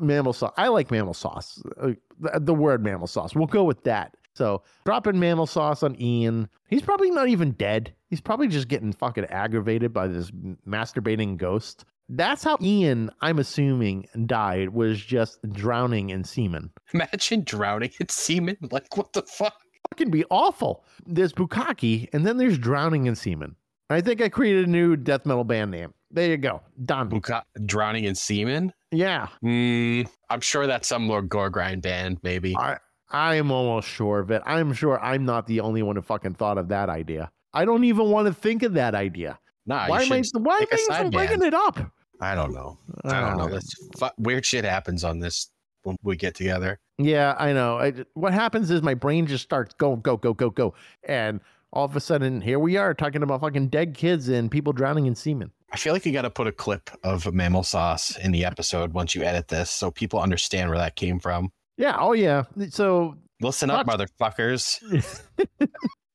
Mammal 0.00 0.32
sauce. 0.34 0.52
I 0.56 0.68
like 0.68 0.90
mammal 0.90 1.14
sauce. 1.14 1.62
Uh, 1.80 1.92
The, 2.20 2.40
the 2.40 2.54
word 2.54 2.84
mammal 2.84 3.06
sauce. 3.06 3.34
We'll 3.34 3.46
go 3.46 3.64
with 3.64 3.82
that. 3.84 4.14
So 4.34 4.62
dropping 4.84 5.18
mammal 5.18 5.46
sauce 5.46 5.82
on 5.82 6.00
Ian. 6.00 6.48
He's 6.68 6.82
probably 6.82 7.10
not 7.10 7.28
even 7.28 7.52
dead. 7.52 7.94
He's 8.08 8.20
probably 8.20 8.48
just 8.48 8.68
getting 8.68 8.92
fucking 8.92 9.26
aggravated 9.26 9.92
by 9.92 10.06
this 10.08 10.30
masturbating 10.66 11.36
ghost. 11.36 11.84
That's 12.08 12.44
how 12.44 12.58
Ian, 12.60 13.10
I'm 13.20 13.38
assuming, 13.38 14.06
died, 14.26 14.70
was 14.70 15.00
just 15.00 15.38
drowning 15.52 16.10
in 16.10 16.24
semen. 16.24 16.70
Imagine 16.94 17.42
drowning 17.44 17.90
in 18.00 18.08
semen. 18.08 18.56
Like, 18.70 18.96
what 18.96 19.12
the 19.12 19.22
fuck? 19.22 19.54
Fucking 19.90 20.10
be 20.10 20.24
awful. 20.30 20.84
There's 21.06 21.32
Bukkake, 21.32 22.08
and 22.12 22.26
then 22.26 22.36
there's 22.36 22.58
drowning 22.58 23.06
in 23.06 23.14
semen. 23.14 23.56
I 23.90 24.00
think 24.00 24.22
I 24.22 24.28
created 24.28 24.66
a 24.68 24.70
new 24.70 24.96
death 24.96 25.26
metal 25.26 25.44
band 25.44 25.70
name. 25.70 25.92
There 26.10 26.28
you 26.28 26.36
go. 26.36 26.62
Done. 26.84 27.10
Buka- 27.10 27.44
drowning 27.64 28.04
in 28.04 28.14
semen? 28.14 28.72
Yeah. 28.90 29.28
Mm, 29.42 30.06
I'm 30.28 30.40
sure 30.40 30.66
that's 30.66 30.88
some 30.88 31.08
Lord 31.08 31.28
goregrind 31.28 31.82
band, 31.82 32.18
maybe. 32.22 32.54
I 32.56 32.78
I 33.12 33.34
am 33.36 33.50
almost 33.50 33.88
sure 33.88 34.20
of 34.20 34.30
it. 34.30 34.42
I'm 34.46 34.72
sure 34.72 34.98
I'm 35.00 35.24
not 35.24 35.46
the 35.46 35.60
only 35.60 35.82
one 35.82 35.96
who 35.96 36.02
fucking 36.02 36.34
thought 36.34 36.58
of 36.58 36.68
that 36.68 36.88
idea. 36.88 37.30
I 37.52 37.64
don't 37.64 37.84
even 37.84 38.10
want 38.10 38.26
to 38.26 38.34
think 38.34 38.62
of 38.62 38.74
that 38.74 38.94
idea. 38.94 39.38
Nah, 39.66 39.86
why 39.86 40.02
am 40.02 40.12
I 40.12 40.22
why 40.32 40.66
am 40.70 40.90
I 40.90 41.08
bringing 41.08 41.42
it 41.42 41.54
up? 41.54 41.78
I 42.20 42.34
don't 42.34 42.52
know. 42.52 42.78
I 43.04 43.20
don't 43.20 43.36
know. 43.36 43.44
Uh, 43.44 43.48
That's 43.48 43.74
fu- 43.98 44.06
weird 44.16 44.46
shit 44.46 44.64
happens 44.64 45.04
on 45.04 45.18
this 45.18 45.50
when 45.82 45.96
we 46.02 46.16
get 46.16 46.34
together. 46.34 46.78
Yeah, 46.98 47.34
I 47.38 47.52
know. 47.52 47.78
I, 47.78 47.92
what 48.14 48.32
happens 48.32 48.70
is 48.70 48.82
my 48.82 48.94
brain 48.94 49.26
just 49.26 49.44
starts 49.44 49.74
go 49.74 49.96
go 49.96 50.16
go 50.16 50.32
go 50.32 50.50
go, 50.50 50.74
and 51.04 51.40
all 51.72 51.84
of 51.84 51.96
a 51.96 52.00
sudden 52.00 52.40
here 52.40 52.58
we 52.58 52.76
are 52.76 52.94
talking 52.94 53.22
about 53.22 53.40
fucking 53.40 53.68
dead 53.68 53.94
kids 53.94 54.28
and 54.28 54.50
people 54.50 54.72
drowning 54.72 55.06
in 55.06 55.14
semen. 55.14 55.50
I 55.72 55.76
feel 55.76 55.92
like 55.92 56.04
you 56.04 56.12
got 56.12 56.22
to 56.22 56.30
put 56.30 56.46
a 56.46 56.52
clip 56.52 56.90
of 57.02 57.32
mammal 57.32 57.62
sauce 57.62 58.16
in 58.18 58.30
the 58.30 58.44
episode 58.44 58.92
once 58.92 59.14
you 59.14 59.22
edit 59.22 59.48
this 59.48 59.70
so 59.70 59.90
people 59.90 60.20
understand 60.20 60.68
where 60.68 60.78
that 60.78 60.96
came 60.96 61.18
from. 61.18 61.50
Yeah. 61.76 61.96
Oh 61.98 62.12
yeah. 62.12 62.44
So 62.70 63.16
Listen 63.40 63.70
up, 63.70 63.86
motherfuckers. 63.86 64.80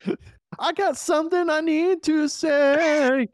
I 0.59 0.71
got 0.71 0.97
something 0.97 1.49
I 1.49 1.59
need 1.59 2.01
to 2.03 2.29
say. 2.29 3.27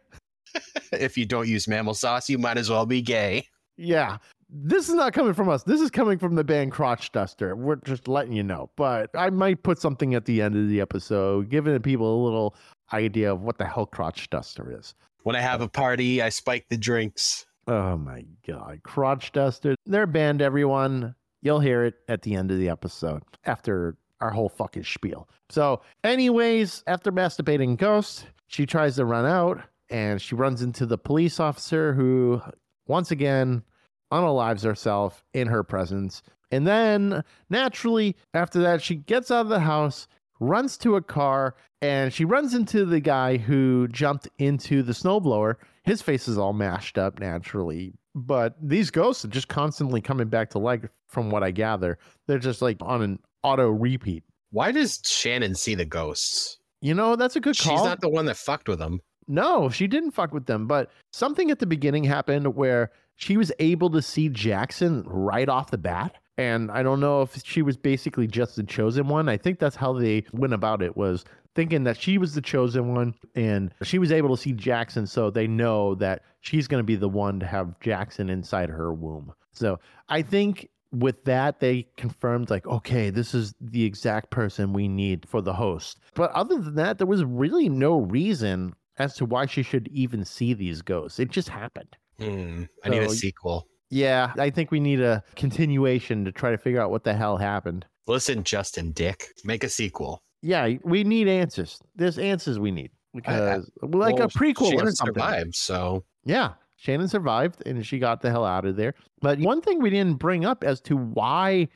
if 0.91 1.17
you 1.17 1.25
don't 1.25 1.47
use 1.47 1.67
mammal 1.67 1.93
sauce, 1.93 2.27
you 2.27 2.39
might 2.39 2.57
as 2.57 2.69
well 2.69 2.87
be 2.87 3.01
gay. 3.01 3.47
Yeah. 3.77 4.17
This 4.49 4.89
is 4.89 4.95
not 4.95 5.13
coming 5.13 5.33
from 5.33 5.49
us. 5.49 5.63
This 5.63 5.79
is 5.81 5.89
coming 5.89 6.17
from 6.19 6.35
the 6.35 6.43
band 6.43 6.71
Crotch 6.71 7.11
Duster. 7.11 7.55
We're 7.55 7.77
just 7.77 8.07
letting 8.07 8.33
you 8.33 8.43
know. 8.43 8.69
But 8.75 9.09
I 9.15 9.29
might 9.29 9.63
put 9.63 9.79
something 9.79 10.15
at 10.15 10.25
the 10.25 10.41
end 10.41 10.55
of 10.55 10.69
the 10.69 10.81
episode, 10.81 11.49
giving 11.49 11.79
people 11.81 12.21
a 12.21 12.21
little 12.23 12.55
idea 12.93 13.31
of 13.31 13.41
what 13.41 13.57
the 13.57 13.65
hell 13.65 13.85
Crotch 13.85 14.29
Duster 14.29 14.75
is. 14.77 14.93
When 15.23 15.35
I 15.35 15.41
have 15.41 15.61
a 15.61 15.67
party, 15.67 16.21
I 16.21 16.29
spike 16.29 16.65
the 16.69 16.77
drinks. 16.77 17.45
Oh 17.67 17.97
my 17.97 18.25
God. 18.47 18.81
Crotch 18.83 19.31
Duster. 19.31 19.75
They're 19.85 20.03
a 20.03 20.07
band, 20.07 20.41
everyone. 20.41 21.15
You'll 21.43 21.59
hear 21.59 21.83
it 21.83 21.95
at 22.07 22.21
the 22.21 22.35
end 22.35 22.51
of 22.51 22.57
the 22.57 22.69
episode 22.69 23.21
after 23.45 23.97
our 24.21 24.31
whole 24.31 24.47
fucking 24.47 24.85
spiel. 24.85 25.27
So, 25.49 25.81
anyways, 26.05 26.85
after 26.87 27.11
masturbating 27.11 27.77
Ghost, 27.77 28.27
she 28.47 28.65
tries 28.65 28.95
to 28.95 29.03
run 29.03 29.25
out 29.25 29.61
and 29.89 30.21
she 30.21 30.35
runs 30.35 30.61
into 30.61 30.85
the 30.85 30.97
police 30.97 31.41
officer 31.41 31.91
who, 31.91 32.41
once 32.87 33.11
again, 33.11 33.61
unalives 34.09 34.63
herself 34.63 35.25
in 35.33 35.47
her 35.47 35.63
presence. 35.63 36.23
And 36.49 36.65
then, 36.65 37.25
naturally, 37.49 38.15
after 38.33 38.61
that, 38.61 38.81
she 38.81 38.95
gets 38.95 39.29
out 39.29 39.41
of 39.41 39.49
the 39.49 39.59
house, 39.59 40.07
runs 40.39 40.77
to 40.77 40.95
a 40.95 41.01
car, 41.01 41.55
and 41.81 42.13
she 42.13 42.23
runs 42.23 42.53
into 42.53 42.85
the 42.85 43.01
guy 43.01 43.35
who 43.35 43.89
jumped 43.89 44.29
into 44.37 44.81
the 44.81 44.93
snowblower. 44.93 45.55
His 45.83 46.01
face 46.01 46.29
is 46.29 46.37
all 46.37 46.53
mashed 46.53 46.97
up 46.97 47.19
naturally. 47.19 47.95
But 48.15 48.55
these 48.61 48.91
ghosts 48.91 49.25
are 49.25 49.29
just 49.29 49.47
constantly 49.47 50.01
coming 50.01 50.27
back 50.27 50.51
to 50.51 50.59
life, 50.59 50.85
from 51.13 51.29
what 51.29 51.43
I 51.43 51.51
gather. 51.51 51.97
They're 52.27 52.39
just 52.39 52.61
like 52.61 52.77
on 52.81 53.01
an 53.01 53.19
auto 53.43 53.69
repeat. 53.69 54.23
Why 54.51 54.71
does 54.71 54.99
Shannon 55.05 55.55
see 55.55 55.75
the 55.75 55.85
ghosts? 55.85 56.57
You 56.81 56.93
know, 56.93 57.15
that's 57.15 57.35
a 57.35 57.39
good 57.39 57.57
call. 57.57 57.77
She's 57.77 57.85
not 57.85 58.01
the 58.01 58.09
one 58.09 58.25
that 58.25 58.35
fucked 58.35 58.67
with 58.67 58.79
them. 58.79 58.99
No, 59.27 59.69
she 59.69 59.87
didn't 59.87 60.11
fuck 60.11 60.33
with 60.33 60.47
them. 60.47 60.67
But 60.67 60.91
something 61.13 61.49
at 61.49 61.59
the 61.59 61.65
beginning 61.65 62.03
happened 62.03 62.55
where 62.55 62.91
she 63.15 63.37
was 63.37 63.51
able 63.59 63.89
to 63.91 64.01
see 64.01 64.27
Jackson 64.27 65.03
right 65.05 65.47
off 65.47 65.71
the 65.71 65.77
bat. 65.77 66.17
And 66.37 66.71
I 66.71 66.83
don't 66.83 66.99
know 66.99 67.21
if 67.21 67.41
she 67.45 67.61
was 67.61 67.77
basically 67.77 68.27
just 68.27 68.55
the 68.55 68.63
chosen 68.63 69.07
one. 69.07 69.29
I 69.29 69.37
think 69.37 69.59
that's 69.59 69.75
how 69.75 69.93
they 69.93 70.25
went 70.33 70.53
about 70.53 70.81
it 70.81 70.97
was 70.97 71.23
thinking 71.55 71.83
that 71.83 72.01
she 72.01 72.17
was 72.17 72.33
the 72.33 72.41
chosen 72.41 72.93
one 72.95 73.13
and 73.35 73.71
she 73.83 73.99
was 73.99 74.11
able 74.11 74.35
to 74.35 74.41
see 74.41 74.51
Jackson 74.51 75.05
so 75.05 75.29
they 75.29 75.45
know 75.45 75.93
that 75.95 76.23
she's 76.43 76.67
going 76.67 76.79
to 76.79 76.85
be 76.85 76.95
the 76.95 77.09
one 77.09 77.39
to 77.39 77.45
have 77.47 77.79
Jackson 77.79 78.29
inside 78.29 78.69
her 78.69 78.93
womb. 78.93 79.33
So 79.53 79.79
I 80.09 80.21
think 80.21 80.69
with 80.91 81.23
that 81.25 81.59
they 81.59 81.87
confirmed 81.97 82.51
like 82.51 82.67
okay 82.67 83.09
this 83.09 83.33
is 83.33 83.55
the 83.59 83.83
exact 83.83 84.29
person 84.29 84.73
we 84.73 84.87
need 84.87 85.27
for 85.27 85.41
the 85.41 85.53
host 85.53 85.97
but 86.13 86.29
other 86.33 86.59
than 86.59 86.75
that 86.75 86.99
there 86.99 87.07
was 87.07 87.23
really 87.23 87.67
no 87.67 87.97
reason 88.01 88.71
as 88.99 89.15
to 89.15 89.25
why 89.25 89.43
she 89.47 89.63
should 89.63 89.87
even 89.87 90.23
see 90.23 90.53
these 90.53 90.83
ghosts 90.83 91.17
it 91.17 91.31
just 91.31 91.49
happened 91.49 91.97
Hmm, 92.19 92.65
I 92.85 92.89
need 92.89 93.01
a 93.01 93.09
sequel. 93.09 93.65
yeah 93.89 94.33
i 94.37 94.51
think 94.51 94.69
we 94.69 94.79
need 94.79 95.01
a 95.01 95.23
continuation 95.35 96.25
to 96.25 96.31
try 96.31 96.51
to 96.51 96.59
figure 96.59 96.79
out 96.79 96.91
what 96.91 97.03
the 97.03 97.15
hell 97.15 97.37
happened 97.37 97.87
Listen, 98.05 98.43
Justin 98.43 98.91
Dyck, 98.91 99.29
make 99.43 99.63
a 99.63 99.69
sequel. 99.69 100.21
yeah 100.43 100.73
we 100.83 101.03
need 101.03 101.27
answers 101.27 101.79
there's 101.95 102.19
answers 102.19 102.59
we 102.59 102.69
need 102.69 102.91
Uh, 103.15 103.19
because 103.19 103.71
like 103.81 104.15
Well, 104.15 104.25
a 104.25 104.27
prequel 104.27 104.73
or 104.73 104.91
something 104.91 104.95
survived, 104.95 105.55
so 105.55 106.03
Yeah, 106.25 106.53
Shannon 106.77 107.07
survived 107.07 107.63
and 107.65 107.85
she 107.85 107.99
got 107.99 108.21
the 108.21 108.29
hell 108.29 108.45
out 108.45 108.65
of 108.65 108.75
there. 108.75 108.93
But 109.21 109.39
one 109.39 109.61
thing 109.61 109.81
we 109.81 109.89
didn't 109.89 110.19
bring 110.19 110.45
up 110.45 110.63
as 110.63 110.81
to 110.81 110.97
why 110.97 111.69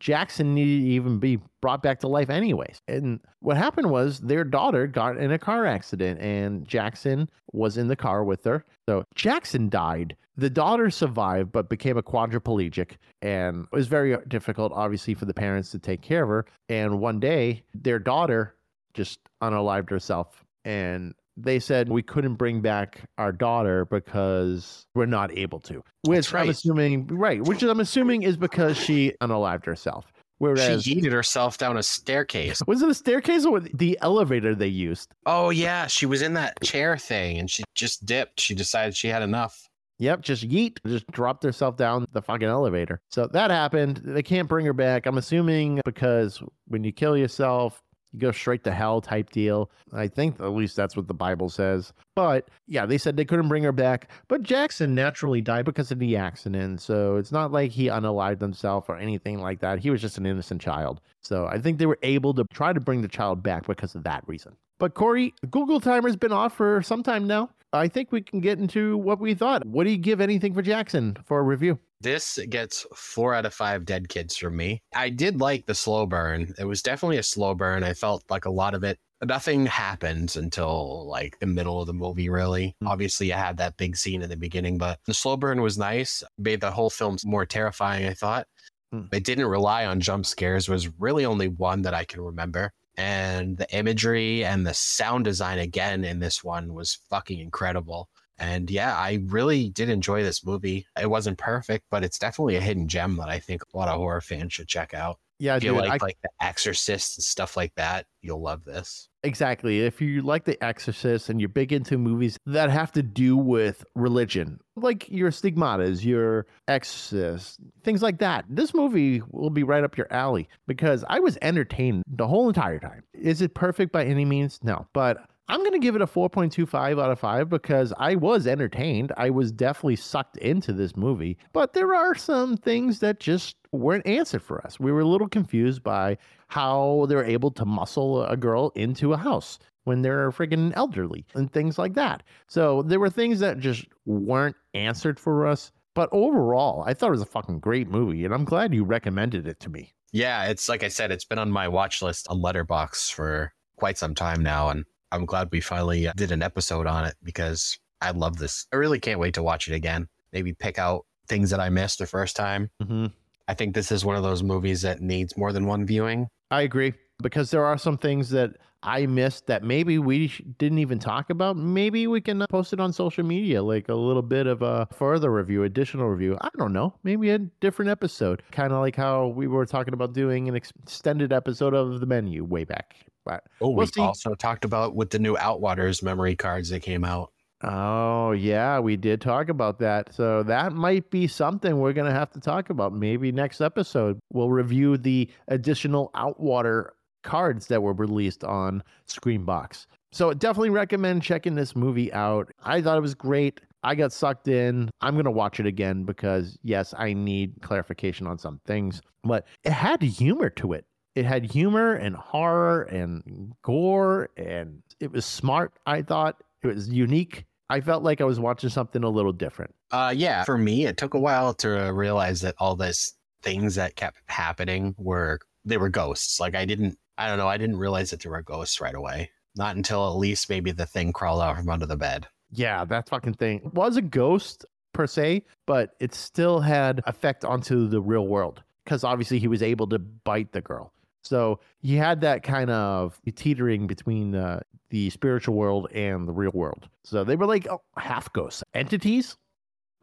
Jackson 0.00 0.54
needed 0.54 0.82
to 0.82 0.90
even 0.90 1.18
be 1.18 1.38
brought 1.60 1.82
back 1.82 2.00
to 2.00 2.08
life, 2.08 2.30
anyways. 2.30 2.80
And 2.88 3.20
what 3.40 3.56
happened 3.56 3.90
was 3.90 4.20
their 4.20 4.44
daughter 4.44 4.86
got 4.86 5.16
in 5.16 5.32
a 5.32 5.38
car 5.38 5.66
accident 5.66 6.20
and 6.20 6.66
Jackson 6.66 7.28
was 7.52 7.78
in 7.78 7.88
the 7.88 7.96
car 7.96 8.24
with 8.24 8.44
her. 8.44 8.64
So 8.88 9.04
Jackson 9.14 9.68
died. 9.68 10.16
The 10.36 10.50
daughter 10.50 10.90
survived 10.90 11.52
but 11.52 11.68
became 11.68 11.96
a 11.96 12.02
quadriplegic 12.02 12.92
and 13.22 13.66
it 13.72 13.76
was 13.76 13.86
very 13.86 14.16
difficult, 14.28 14.72
obviously, 14.74 15.14
for 15.14 15.24
the 15.24 15.34
parents 15.34 15.70
to 15.70 15.78
take 15.78 16.02
care 16.02 16.24
of 16.24 16.28
her. 16.28 16.46
And 16.68 17.00
one 17.00 17.20
day, 17.20 17.62
their 17.74 17.98
daughter 17.98 18.56
just 18.94 19.20
unalived 19.42 19.90
herself 19.90 20.43
and 20.64 21.14
they 21.36 21.58
said 21.58 21.88
we 21.88 22.02
couldn't 22.02 22.34
bring 22.34 22.60
back 22.60 23.02
our 23.18 23.32
daughter 23.32 23.84
because 23.86 24.86
we're 24.94 25.06
not 25.06 25.36
able 25.36 25.60
to. 25.60 25.82
Which 26.06 26.32
I'm 26.32 26.48
assuming, 26.48 27.06
right? 27.08 27.42
Which 27.42 27.62
I'm 27.62 27.80
assuming 27.80 28.22
is 28.22 28.36
because 28.36 28.76
she 28.76 29.12
unalived 29.20 29.64
herself. 29.64 30.06
Whereas, 30.38 30.82
she 30.82 30.96
yeeted 30.96 31.12
herself 31.12 31.58
down 31.58 31.76
a 31.76 31.82
staircase. 31.82 32.60
was 32.66 32.82
it 32.82 32.88
a 32.88 32.94
staircase 32.94 33.46
or 33.46 33.60
the 33.60 33.98
elevator 34.02 34.54
they 34.54 34.66
used? 34.68 35.12
Oh 35.26 35.50
yeah, 35.50 35.86
she 35.86 36.06
was 36.06 36.22
in 36.22 36.34
that 36.34 36.60
chair 36.62 36.98
thing 36.98 37.38
and 37.38 37.50
she 37.50 37.64
just 37.74 38.04
dipped. 38.04 38.40
She 38.40 38.54
decided 38.54 38.96
she 38.96 39.08
had 39.08 39.22
enough. 39.22 39.68
Yep, 39.98 40.22
just 40.22 40.48
yeet, 40.48 40.78
just 40.84 41.06
dropped 41.12 41.44
herself 41.44 41.76
down 41.76 42.04
the 42.12 42.20
fucking 42.20 42.48
elevator. 42.48 43.00
So 43.10 43.28
that 43.28 43.52
happened. 43.52 44.02
They 44.04 44.24
can't 44.24 44.48
bring 44.48 44.66
her 44.66 44.72
back. 44.72 45.06
I'm 45.06 45.18
assuming 45.18 45.80
because 45.84 46.42
when 46.66 46.82
you 46.82 46.92
kill 46.92 47.16
yourself, 47.16 47.80
you 48.14 48.20
go 48.20 48.30
straight 48.30 48.62
to 48.64 48.72
hell 48.72 49.00
type 49.00 49.30
deal. 49.30 49.70
I 49.92 50.06
think 50.06 50.40
at 50.40 50.52
least 50.52 50.76
that's 50.76 50.96
what 50.96 51.08
the 51.08 51.14
Bible 51.14 51.48
says. 51.48 51.92
But 52.14 52.48
yeah, 52.68 52.86
they 52.86 52.96
said 52.96 53.16
they 53.16 53.24
couldn't 53.24 53.48
bring 53.48 53.64
her 53.64 53.72
back. 53.72 54.08
But 54.28 54.44
Jackson 54.44 54.94
naturally 54.94 55.40
died 55.40 55.64
because 55.64 55.90
of 55.90 55.98
the 55.98 56.16
accident. 56.16 56.80
So 56.80 57.16
it's 57.16 57.32
not 57.32 57.50
like 57.50 57.72
he 57.72 57.86
unalived 57.86 58.40
himself 58.40 58.88
or 58.88 58.96
anything 58.96 59.40
like 59.40 59.58
that. 59.60 59.80
He 59.80 59.90
was 59.90 60.00
just 60.00 60.16
an 60.16 60.26
innocent 60.26 60.62
child. 60.62 61.00
So 61.20 61.46
I 61.46 61.58
think 61.58 61.78
they 61.78 61.86
were 61.86 61.98
able 62.02 62.32
to 62.34 62.44
try 62.52 62.72
to 62.72 62.80
bring 62.80 63.02
the 63.02 63.08
child 63.08 63.42
back 63.42 63.66
because 63.66 63.96
of 63.96 64.04
that 64.04 64.22
reason. 64.28 64.56
But 64.78 64.94
Corey, 64.94 65.34
Google 65.50 65.80
Timer's 65.80 66.16
been 66.16 66.32
off 66.32 66.56
for 66.56 66.82
some 66.82 67.02
time 67.02 67.26
now. 67.26 67.50
I 67.74 67.88
think 67.88 68.12
we 68.12 68.22
can 68.22 68.40
get 68.40 68.58
into 68.58 68.96
what 68.96 69.18
we 69.18 69.34
thought. 69.34 69.66
What 69.66 69.84
do 69.84 69.90
you 69.90 69.98
give 69.98 70.20
anything 70.20 70.54
for 70.54 70.62
Jackson 70.62 71.16
for 71.24 71.40
a 71.40 71.42
review? 71.42 71.78
This 72.00 72.38
gets 72.48 72.86
four 72.94 73.34
out 73.34 73.46
of 73.46 73.54
five 73.54 73.84
dead 73.84 74.08
kids 74.08 74.36
from 74.36 74.56
me. 74.56 74.80
I 74.94 75.08
did 75.10 75.40
like 75.40 75.66
the 75.66 75.74
slow 75.74 76.06
burn. 76.06 76.54
It 76.58 76.66
was 76.66 76.82
definitely 76.82 77.18
a 77.18 77.22
slow 77.22 77.54
burn. 77.54 77.82
I 77.82 77.94
felt 77.94 78.22
like 78.30 78.44
a 78.44 78.50
lot 78.50 78.74
of 78.74 78.84
it, 78.84 78.98
nothing 79.24 79.66
happens 79.66 80.36
until 80.36 81.08
like 81.08 81.38
the 81.40 81.46
middle 81.46 81.80
of 81.80 81.86
the 81.88 81.94
movie, 81.94 82.28
really. 82.28 82.76
Mm. 82.82 82.88
Obviously, 82.88 83.26
you 83.28 83.32
had 83.32 83.56
that 83.56 83.76
big 83.76 83.96
scene 83.96 84.22
in 84.22 84.30
the 84.30 84.36
beginning, 84.36 84.78
but 84.78 85.00
the 85.06 85.14
slow 85.14 85.36
burn 85.36 85.60
was 85.60 85.76
nice, 85.76 86.22
made 86.38 86.60
the 86.60 86.70
whole 86.70 86.90
film 86.90 87.16
more 87.24 87.46
terrifying, 87.46 88.06
I 88.06 88.14
thought. 88.14 88.46
Mm. 88.94 89.12
It 89.12 89.24
didn't 89.24 89.46
rely 89.46 89.86
on 89.86 89.98
jump 90.00 90.26
scares, 90.26 90.68
was 90.68 90.88
really 91.00 91.24
only 91.24 91.48
one 91.48 91.82
that 91.82 91.94
I 91.94 92.04
can 92.04 92.20
remember. 92.20 92.72
And 92.96 93.56
the 93.56 93.70
imagery 93.74 94.44
and 94.44 94.66
the 94.66 94.74
sound 94.74 95.24
design 95.24 95.58
again 95.58 96.04
in 96.04 96.20
this 96.20 96.44
one 96.44 96.74
was 96.74 96.98
fucking 97.10 97.40
incredible. 97.40 98.08
And 98.38 98.70
yeah, 98.70 98.96
I 98.96 99.20
really 99.26 99.68
did 99.68 99.88
enjoy 99.88 100.22
this 100.22 100.44
movie. 100.44 100.86
It 101.00 101.10
wasn't 101.10 101.38
perfect, 101.38 101.86
but 101.90 102.04
it's 102.04 102.18
definitely 102.18 102.56
a 102.56 102.60
hidden 102.60 102.88
gem 102.88 103.16
that 103.16 103.28
I 103.28 103.38
think 103.38 103.62
a 103.62 103.76
lot 103.76 103.88
of 103.88 103.96
horror 103.96 104.20
fans 104.20 104.52
should 104.52 104.68
check 104.68 104.94
out. 104.94 105.18
Yeah, 105.38 105.56
If 105.56 105.64
you 105.64 105.70
dude, 105.72 105.80
like 105.80 106.02
I- 106.02 106.04
like 106.06 106.18
The 106.22 106.28
Exorcist 106.40 107.18
and 107.18 107.24
stuff 107.24 107.56
like 107.56 107.74
that, 107.76 108.06
you'll 108.22 108.40
love 108.42 108.64
this. 108.64 109.08
Exactly. 109.24 109.80
If 109.80 110.00
you 110.00 110.22
like 110.22 110.44
The 110.44 110.62
Exorcist 110.62 111.28
and 111.30 111.40
you're 111.40 111.48
big 111.48 111.72
into 111.72 111.96
movies 111.98 112.36
that 112.46 112.70
have 112.70 112.92
to 112.92 113.02
do 113.02 113.36
with 113.36 113.84
religion, 113.94 114.60
like 114.76 115.08
your 115.10 115.30
Stigmatas, 115.30 116.04
your 116.04 116.46
Exorcist, 116.68 117.58
things 117.82 118.02
like 118.02 118.18
that, 118.18 118.44
this 118.48 118.74
movie 118.74 119.22
will 119.30 119.50
be 119.50 119.62
right 119.62 119.82
up 119.82 119.96
your 119.96 120.12
alley 120.12 120.48
because 120.66 121.04
I 121.08 121.20
was 121.20 121.38
entertained 121.42 122.02
the 122.06 122.28
whole 122.28 122.48
entire 122.48 122.78
time. 122.78 123.02
Is 123.14 123.40
it 123.42 123.54
perfect 123.54 123.92
by 123.92 124.04
any 124.04 124.24
means? 124.24 124.60
No. 124.62 124.86
But 124.92 125.18
I'm 125.48 125.60
going 125.60 125.72
to 125.72 125.78
give 125.78 125.94
it 125.94 126.02
a 126.02 126.06
4.25 126.06 127.02
out 127.02 127.10
of 127.10 127.18
5 127.18 127.48
because 127.50 127.92
I 127.98 128.14
was 128.14 128.46
entertained. 128.46 129.12
I 129.16 129.30
was 129.30 129.52
definitely 129.52 129.96
sucked 129.96 130.38
into 130.38 130.72
this 130.72 130.96
movie. 130.96 131.36
But 131.52 131.74
there 131.74 131.94
are 131.94 132.14
some 132.14 132.56
things 132.56 133.00
that 133.00 133.20
just 133.20 133.56
weren't 133.70 134.06
answered 134.06 134.42
for 134.42 134.64
us. 134.66 134.80
We 134.80 134.90
were 134.90 135.00
a 135.00 135.06
little 135.06 135.28
confused 135.28 135.82
by 135.82 136.16
how 136.48 137.06
they're 137.08 137.24
able 137.24 137.50
to 137.52 137.64
muscle 137.64 138.24
a 138.24 138.36
girl 138.36 138.72
into 138.74 139.12
a 139.12 139.18
house 139.18 139.58
when 139.84 140.00
they're 140.00 140.30
freaking 140.30 140.72
elderly 140.76 141.26
and 141.34 141.52
things 141.52 141.78
like 141.78 141.94
that. 141.94 142.22
So 142.46 142.82
there 142.82 143.00
were 143.00 143.10
things 143.10 143.38
that 143.40 143.58
just 143.58 143.86
weren't 144.06 144.56
answered 144.72 145.20
for 145.20 145.46
us. 145.46 145.70
But 145.94 146.08
overall, 146.10 146.82
I 146.86 146.94
thought 146.94 147.08
it 147.08 147.12
was 147.12 147.22
a 147.22 147.26
fucking 147.26 147.60
great 147.60 147.88
movie, 147.88 148.24
and 148.24 148.34
I'm 148.34 148.44
glad 148.44 148.74
you 148.74 148.82
recommended 148.82 149.46
it 149.46 149.60
to 149.60 149.70
me. 149.70 149.94
Yeah, 150.10 150.46
it's 150.46 150.68
like 150.68 150.82
I 150.82 150.88
said, 150.88 151.12
it's 151.12 151.24
been 151.24 151.38
on 151.38 151.52
my 151.52 151.68
watch 151.68 152.02
list 152.02 152.26
on 152.28 152.40
Letterboxd 152.40 153.12
for 153.12 153.52
quite 153.76 153.96
some 153.98 154.14
time 154.14 154.42
now, 154.42 154.70
and 154.70 154.84
I'm 155.14 155.26
glad 155.26 155.48
we 155.52 155.60
finally 155.60 156.08
uh, 156.08 156.12
did 156.16 156.32
an 156.32 156.42
episode 156.42 156.86
on 156.86 157.04
it 157.04 157.14
because 157.22 157.78
I 158.00 158.10
love 158.10 158.38
this. 158.38 158.66
I 158.72 158.76
really 158.76 159.00
can't 159.00 159.20
wait 159.20 159.34
to 159.34 159.42
watch 159.42 159.68
it 159.68 159.74
again. 159.74 160.08
Maybe 160.32 160.52
pick 160.52 160.78
out 160.78 161.06
things 161.28 161.50
that 161.50 161.60
I 161.60 161.68
missed 161.70 161.98
the 162.00 162.06
first 162.06 162.36
time. 162.36 162.70
hmm 162.82 163.06
I 163.46 163.52
think 163.52 163.74
this 163.74 163.92
is 163.92 164.06
one 164.06 164.16
of 164.16 164.22
those 164.22 164.42
movies 164.42 164.80
that 164.82 165.02
needs 165.02 165.36
more 165.36 165.52
than 165.52 165.66
one 165.66 165.84
viewing. 165.84 166.28
I 166.50 166.62
agree 166.62 166.94
because 167.22 167.50
there 167.50 167.64
are 167.66 167.76
some 167.76 167.98
things 167.98 168.30
that 168.30 168.52
I 168.82 169.04
missed 169.06 169.46
that 169.48 169.62
maybe 169.62 169.98
we 169.98 170.28
sh- 170.28 170.42
didn't 170.58 170.78
even 170.78 170.98
talk 170.98 171.28
about. 171.30 171.56
Maybe 171.56 172.06
we 172.06 172.20
can 172.22 172.40
uh, 172.42 172.46
post 172.48 172.72
it 172.72 172.80
on 172.80 172.92
social 172.92 173.24
media, 173.24 173.62
like 173.62 173.88
a 173.88 173.94
little 173.94 174.22
bit 174.22 174.46
of 174.46 174.62
a 174.62 174.88
further 174.94 175.30
review, 175.30 175.64
additional 175.64 176.08
review. 176.08 176.38
I 176.40 176.48
don't 176.58 176.72
know. 176.72 176.94
Maybe 177.02 177.30
a 177.30 177.38
different 177.38 177.90
episode, 177.90 178.42
kind 178.50 178.72
of 178.72 178.80
like 178.80 178.96
how 178.96 179.28
we 179.28 179.46
were 179.46 179.66
talking 179.66 179.94
about 179.94 180.12
doing 180.14 180.48
an 180.48 180.54
extended 180.54 181.32
episode 181.32 181.74
of 181.74 182.00
the 182.00 182.06
menu 182.06 182.44
way 182.44 182.64
back. 182.64 182.94
But 183.24 183.44
Oh, 183.60 183.68
We'll 183.70 183.76
we 183.76 183.86
see. 183.86 184.00
also 184.00 184.34
talked 184.34 184.64
about 184.64 184.94
with 184.94 185.10
the 185.10 185.18
new 185.18 185.36
Outwaters 185.36 186.02
memory 186.02 186.36
cards 186.36 186.68
that 186.70 186.80
came 186.80 187.04
out. 187.04 187.30
Oh, 187.62 188.32
yeah, 188.32 188.78
we 188.78 188.96
did 188.96 189.20
talk 189.22 189.48
about 189.48 189.78
that. 189.78 190.12
So 190.14 190.42
that 190.42 190.72
might 190.72 191.08
be 191.10 191.26
something 191.26 191.78
we're 191.78 191.94
going 191.94 192.10
to 192.12 192.18
have 192.18 192.30
to 192.32 192.40
talk 192.40 192.68
about. 192.68 192.92
Maybe 192.92 193.32
next 193.32 193.60
episode, 193.62 194.18
we'll 194.32 194.50
review 194.50 194.98
the 194.98 195.30
additional 195.48 196.10
Outwater 196.14 196.90
cards 197.22 197.68
that 197.68 197.82
were 197.82 197.94
released 197.94 198.44
on 198.44 198.82
Screambox. 199.08 199.86
So 200.12 200.34
definitely 200.34 200.70
recommend 200.70 201.22
checking 201.22 201.54
this 201.54 201.74
movie 201.74 202.12
out. 202.12 202.50
I 202.62 202.82
thought 202.82 202.98
it 202.98 203.02
was 203.02 203.14
great. 203.14 203.60
I 203.82 203.94
got 203.94 204.12
sucked 204.12 204.48
in. 204.48 204.90
I'm 205.00 205.14
going 205.14 205.24
to 205.24 205.30
watch 205.30 205.58
it 205.58 205.66
again 205.66 206.04
because, 206.04 206.58
yes, 206.62 206.92
I 206.96 207.14
need 207.14 207.54
clarification 207.62 208.26
on 208.26 208.38
some 208.38 208.60
things, 208.66 209.00
but 209.22 209.46
it 209.64 209.72
had 209.72 210.02
humor 210.02 210.50
to 210.50 210.72
it. 210.74 210.84
It 211.14 211.24
had 211.24 211.44
humor 211.44 211.94
and 211.94 212.16
horror 212.16 212.82
and 212.82 213.52
gore, 213.62 214.30
and 214.36 214.82
it 215.00 215.12
was 215.12 215.24
smart. 215.24 215.72
I 215.86 216.02
thought 216.02 216.42
it 216.62 216.66
was 216.66 216.88
unique. 216.88 217.44
I 217.70 217.80
felt 217.80 218.02
like 218.02 218.20
I 218.20 218.24
was 218.24 218.40
watching 218.40 218.70
something 218.70 219.04
a 219.04 219.08
little 219.08 219.32
different. 219.32 219.74
Uh, 219.90 220.12
yeah, 220.14 220.44
for 220.44 220.58
me, 220.58 220.86
it 220.86 220.96
took 220.96 221.14
a 221.14 221.18
while 221.18 221.54
to 221.54 221.92
realize 221.94 222.40
that 222.40 222.56
all 222.58 222.74
these 222.74 223.14
things 223.42 223.76
that 223.76 223.96
kept 223.96 224.18
happening 224.26 224.94
were 224.98 225.38
they 225.64 225.76
were 225.76 225.88
ghosts. 225.88 226.40
Like 226.40 226.54
I 226.54 226.64
didn't, 226.64 226.98
I 227.16 227.28
don't 227.28 227.38
know, 227.38 227.48
I 227.48 227.58
didn't 227.58 227.76
realize 227.76 228.10
that 228.10 228.20
there 228.22 228.32
were 228.32 228.42
ghosts 228.42 228.80
right 228.80 228.94
away. 228.94 229.30
Not 229.56 229.76
until 229.76 230.08
at 230.08 230.16
least 230.16 230.50
maybe 230.50 230.72
the 230.72 230.86
thing 230.86 231.12
crawled 231.12 231.40
out 231.40 231.56
from 231.56 231.70
under 231.70 231.86
the 231.86 231.96
bed. 231.96 232.26
Yeah, 232.50 232.84
that 232.86 233.08
fucking 233.08 233.34
thing 233.34 233.70
was 233.72 233.96
a 233.96 234.02
ghost 234.02 234.64
per 234.92 235.06
se, 235.06 235.44
but 235.66 235.94
it 236.00 236.12
still 236.14 236.60
had 236.60 237.02
effect 237.06 237.44
onto 237.44 237.86
the 237.86 238.00
real 238.00 238.26
world 238.26 238.62
because 238.84 239.04
obviously 239.04 239.38
he 239.38 239.48
was 239.48 239.62
able 239.62 239.86
to 239.88 239.98
bite 239.98 240.52
the 240.52 240.60
girl. 240.60 240.92
So 241.24 241.60
he 241.80 241.96
had 241.96 242.20
that 242.20 242.42
kind 242.42 242.70
of 242.70 243.20
teetering 243.34 243.86
between 243.86 244.34
uh, 244.34 244.60
the 244.90 245.10
spiritual 245.10 245.54
world 245.54 245.88
and 245.92 246.28
the 246.28 246.32
real 246.32 246.52
world. 246.52 246.88
So 247.02 247.24
they 247.24 247.36
were 247.36 247.46
like 247.46 247.66
oh, 247.68 247.82
half 247.96 248.32
ghosts, 248.32 248.62
entities, 248.74 249.36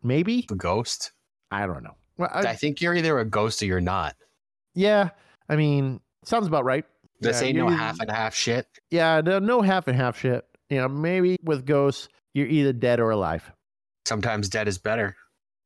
maybe. 0.03 0.45
The 0.49 0.55
ghost. 0.55 1.11
I 1.51 1.67
don't 1.67 1.83
know. 1.83 1.95
Well, 2.17 2.29
I, 2.31 2.41
I, 2.41 2.55
think 2.55 2.81
you're 2.81 2.95
either 2.95 3.19
a 3.19 3.25
ghost 3.25 3.61
or 3.61 3.65
you're 3.65 3.81
not. 3.81 4.15
Yeah, 4.73 5.09
I 5.49 5.55
mean, 5.55 5.99
sounds 6.23 6.47
about 6.47 6.65
right. 6.65 6.85
This 7.19 7.41
yeah, 7.41 7.47
ain't 7.49 7.57
no 7.57 7.69
half 7.69 7.99
and 7.99 8.09
half 8.09 8.33
shit. 8.33 8.67
Yeah, 8.89 9.21
no, 9.21 9.39
no 9.39 9.61
half 9.61 9.87
and 9.87 9.95
half 9.95 10.19
shit. 10.19 10.45
You 10.69 10.77
know, 10.77 10.87
maybe 10.87 11.37
with 11.43 11.65
ghosts, 11.65 12.09
you're 12.33 12.47
either 12.47 12.73
dead 12.73 12.99
or 12.99 13.11
alive. 13.11 13.51
Sometimes 14.05 14.49
dead 14.49 14.67
is 14.67 14.77
better. 14.77 15.15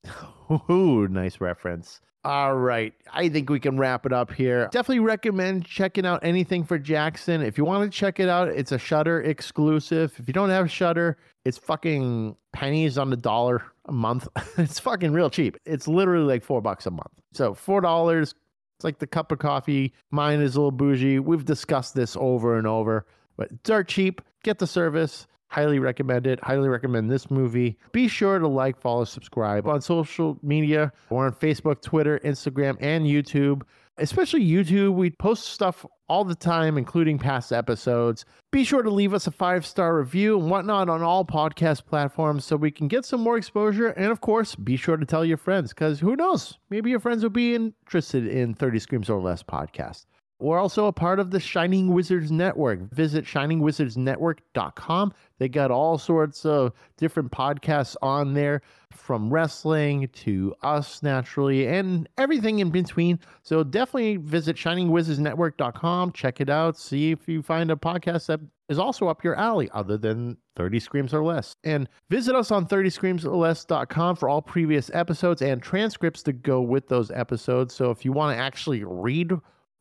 Ooh, 0.69 1.07
nice 1.07 1.39
reference. 1.39 2.01
All 2.25 2.55
right. 2.55 2.91
I 3.13 3.29
think 3.29 3.51
we 3.51 3.59
can 3.59 3.77
wrap 3.77 4.07
it 4.07 4.11
up 4.11 4.33
here. 4.33 4.67
Definitely 4.71 5.01
recommend 5.01 5.63
checking 5.63 6.07
out 6.07 6.21
anything 6.23 6.63
for 6.63 6.79
Jackson. 6.79 7.43
If 7.43 7.55
you 7.55 7.65
want 7.65 7.83
to 7.91 7.95
check 7.95 8.19
it 8.19 8.27
out, 8.27 8.47
it's 8.47 8.71
a 8.71 8.79
Shudder 8.79 9.21
exclusive. 9.21 10.11
If 10.17 10.27
you 10.27 10.33
don't 10.33 10.49
have 10.49 10.71
Shudder, 10.71 11.19
it's 11.45 11.59
fucking 11.59 12.35
pennies 12.51 12.97
on 12.97 13.11
the 13.11 13.15
dollar 13.15 13.63
a 13.85 13.91
month. 13.91 14.27
it's 14.57 14.79
fucking 14.79 15.13
real 15.13 15.29
cheap. 15.29 15.55
It's 15.65 15.87
literally 15.87 16.25
like 16.25 16.43
four 16.43 16.61
bucks 16.61 16.87
a 16.87 16.91
month. 16.91 17.11
So 17.33 17.53
four 17.53 17.79
dollars. 17.79 18.33
It's 18.79 18.83
like 18.83 18.97
the 18.97 19.07
cup 19.07 19.31
of 19.31 19.37
coffee. 19.37 19.93
Mine 20.09 20.41
is 20.41 20.55
a 20.55 20.59
little 20.59 20.71
bougie. 20.71 21.19
We've 21.19 21.45
discussed 21.45 21.93
this 21.93 22.17
over 22.19 22.57
and 22.57 22.65
over, 22.65 23.05
but 23.37 23.61
dirt 23.61 23.87
cheap. 23.87 24.19
Get 24.43 24.57
the 24.57 24.67
service. 24.67 25.27
Highly 25.49 25.79
recommend 25.79 26.27
it. 26.27 26.39
Highly 26.43 26.69
recommend 26.69 27.09
this 27.09 27.29
movie. 27.31 27.77
Be 27.91 28.07
sure 28.07 28.39
to 28.39 28.47
like, 28.47 28.79
follow, 28.79 29.05
subscribe 29.05 29.67
on 29.67 29.81
social 29.81 30.37
media. 30.41 30.91
We're 31.09 31.25
on 31.25 31.33
Facebook, 31.33 31.81
Twitter, 31.81 32.19
Instagram, 32.23 32.77
and 32.81 33.05
YouTube. 33.05 33.61
Especially 33.97 34.45
YouTube. 34.45 34.95
We 34.95 35.11
post 35.11 35.45
stuff 35.45 35.85
all 36.09 36.25
the 36.25 36.35
time, 36.35 36.77
including 36.77 37.17
past 37.17 37.53
episodes. 37.53 38.25
Be 38.51 38.65
sure 38.65 38.83
to 38.83 38.89
leave 38.89 39.13
us 39.13 39.27
a 39.27 39.31
five 39.31 39.65
star 39.65 39.97
review 39.97 40.37
and 40.37 40.49
whatnot 40.49 40.89
on 40.89 41.01
all 41.01 41.23
podcast 41.23 41.85
platforms 41.85 42.43
so 42.43 42.57
we 42.57 42.71
can 42.71 42.87
get 42.89 43.05
some 43.05 43.21
more 43.21 43.37
exposure. 43.37 43.87
And 43.89 44.07
of 44.07 44.19
course, 44.21 44.55
be 44.55 44.75
sure 44.75 44.97
to 44.97 45.05
tell 45.05 45.23
your 45.23 45.37
friends 45.37 45.69
because 45.73 46.01
who 46.01 46.15
knows? 46.15 46.57
Maybe 46.69 46.89
your 46.89 46.99
friends 46.99 47.23
will 47.23 47.29
be 47.29 47.55
interested 47.55 48.27
in 48.27 48.53
30 48.53 48.79
Screams 48.79 49.09
or 49.09 49.21
Less 49.21 49.43
podcast. 49.43 50.05
We're 50.39 50.59
also 50.59 50.87
a 50.87 50.93
part 50.93 51.19
of 51.19 51.31
the 51.31 51.39
Shining 51.39 51.93
Wizards 51.93 52.29
Network. 52.29 52.91
Visit 52.91 53.23
shiningwizardsnetwork.com. 53.23 55.13
They 55.39 55.47
got 55.47 55.71
all 55.71 55.97
sorts 55.97 56.45
of 56.45 56.73
different 56.97 57.31
podcasts 57.31 57.95
on 58.01 58.33
there, 58.33 58.61
from 58.91 59.31
wrestling 59.33 60.09
to 60.09 60.53
us 60.61 61.01
naturally, 61.01 61.67
and 61.67 62.09
everything 62.17 62.59
in 62.59 62.69
between. 62.69 63.19
So 63.43 63.63
definitely 63.63 64.17
visit 64.17 64.57
shiningwizardsnetwork.com. 64.57 66.11
Check 66.11 66.41
it 66.41 66.49
out. 66.49 66.77
See 66.77 67.11
if 67.11 67.27
you 67.27 67.41
find 67.41 67.71
a 67.71 67.75
podcast 67.75 68.27
that 68.27 68.41
is 68.67 68.79
also 68.79 69.07
up 69.07 69.23
your 69.23 69.35
alley 69.35 69.69
other 69.73 69.97
than 69.97 70.37
30 70.55 70.79
Screams 70.79 71.13
or 71.13 71.23
Less. 71.23 71.55
And 71.63 71.87
visit 72.09 72.35
us 72.35 72.51
on 72.51 72.65
30screamsorless.com 72.65 74.15
for 74.15 74.27
all 74.27 74.41
previous 74.41 74.89
episodes 74.93 75.41
and 75.41 75.61
transcripts 75.61 76.23
to 76.23 76.33
go 76.33 76.61
with 76.61 76.87
those 76.87 77.11
episodes. 77.11 77.73
So 77.73 77.91
if 77.91 78.03
you 78.03 78.11
want 78.11 78.35
to 78.35 78.41
actually 78.41 78.83
read 78.83 79.31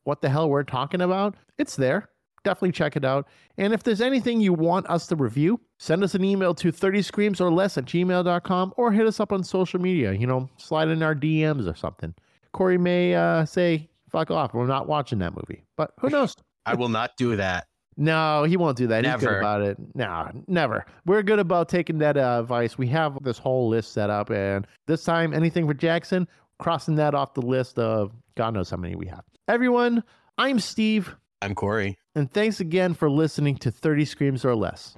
what 0.05 0.21
the 0.21 0.29
hell 0.29 0.49
we're 0.49 0.63
talking 0.63 1.01
about, 1.01 1.35
it's 1.57 1.75
there. 1.75 2.09
Definitely 2.43 2.71
check 2.73 2.95
it 2.95 3.03
out. 3.03 3.27
And 3.57 3.73
if 3.73 3.83
there's 3.83 4.01
anything 4.01 4.39
you 4.39 4.53
want 4.53 4.87
us 4.87 5.07
to 5.07 5.15
review, 5.15 5.59
send 5.79 6.03
us 6.03 6.13
an 6.13 6.23
email 6.23 6.53
to 6.55 6.71
30screams 6.71 7.41
or 7.41 7.51
less 7.51 7.77
at 7.77 7.85
gmail.com 7.85 8.73
or 8.77 8.91
hit 8.91 9.07
us 9.07 9.19
up 9.19 9.31
on 9.31 9.43
social 9.43 9.81
media. 9.81 10.13
You 10.13 10.27
know, 10.27 10.49
slide 10.57 10.89
in 10.89 11.01
our 11.01 11.15
DMs 11.15 11.69
or 11.69 11.75
something. 11.75 12.13
Corey 12.53 12.77
may 12.77 13.15
uh, 13.15 13.45
say, 13.45 13.89
fuck 14.09 14.31
off. 14.31 14.53
We're 14.53 14.67
not 14.67 14.87
watching 14.87 15.19
that 15.19 15.33
movie. 15.35 15.63
But 15.75 15.91
who 15.99 16.09
knows? 16.09 16.35
I 16.67 16.75
will 16.75 16.89
not 16.89 17.17
do 17.17 17.35
that. 17.35 17.67
No, 17.97 18.43
he 18.43 18.57
won't 18.57 18.77
do 18.77 18.87
that. 18.87 19.01
Never. 19.01 19.17
He's 19.17 19.27
good 19.27 19.37
about 19.37 19.61
it. 19.61 19.77
No, 19.95 20.29
never. 20.47 20.85
We're 21.05 21.23
good 21.23 21.39
about 21.39 21.69
taking 21.69 21.97
that 21.99 22.17
uh, 22.17 22.39
advice. 22.41 22.77
We 22.77 22.87
have 22.87 23.17
this 23.23 23.37
whole 23.37 23.69
list 23.69 23.93
set 23.93 24.09
up, 24.09 24.29
and 24.29 24.67
this 24.85 25.03
time, 25.03 25.33
anything 25.33 25.65
for 25.65 25.73
Jackson, 25.73 26.27
crossing 26.59 26.95
that 26.95 27.13
off 27.15 27.33
the 27.33 27.41
list 27.41 27.79
of 27.79 28.11
God 28.35 28.53
knows 28.53 28.69
how 28.69 28.77
many 28.77 28.95
we 28.95 29.07
have. 29.07 29.23
Everyone, 29.47 30.03
I'm 30.37 30.59
Steve. 30.59 31.15
I'm 31.41 31.55
Corey. 31.55 31.97
And 32.15 32.31
thanks 32.31 32.59
again 32.59 32.93
for 32.93 33.09
listening 33.09 33.57
to 33.57 33.71
30 33.71 34.05
Screams 34.05 34.45
or 34.45 34.55
Less. 34.55 34.95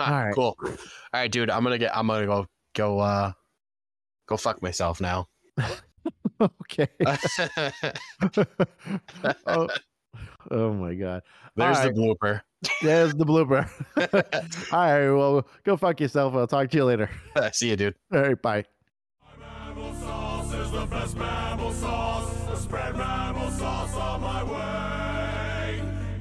All 0.00 0.10
right. 0.10 0.34
Cool. 0.34 0.56
All 0.60 0.76
right, 1.12 1.30
dude. 1.30 1.50
I'm 1.50 1.62
gonna 1.62 1.78
get. 1.78 1.96
I'm 1.96 2.06
gonna 2.06 2.26
go. 2.26 2.46
Go. 2.74 2.98
Uh. 2.98 3.32
Go 4.26 4.36
fuck 4.36 4.62
myself 4.62 5.00
now. 5.00 5.28
okay. 6.40 6.88
oh, 9.46 9.68
oh, 10.50 10.72
my 10.72 10.94
god. 10.94 11.22
There's 11.56 11.80
the 11.80 11.90
blooper. 11.90 12.40
There's 12.82 13.14
the 13.14 13.26
blooper. 13.26 13.68
All 14.72 14.80
right. 14.80 15.10
Well, 15.10 15.46
go 15.64 15.76
fuck 15.76 16.00
yourself. 16.00 16.34
I'll 16.34 16.46
talk 16.46 16.70
to 16.70 16.76
you 16.76 16.84
later. 16.84 17.10
See 17.52 17.70
you, 17.70 17.76
dude. 17.76 17.96
All 18.12 18.20
right. 18.20 18.40
Bye. 18.40 18.64
sauce 21.80 22.64
and 22.64 22.70
Bill 22.70 22.90
Williams 23.30 23.60
loft, 23.60 23.94
and 23.94 24.22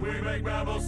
we 0.01 0.09
eat 0.09 0.17
a 0.17 0.21
bucket 0.43 0.81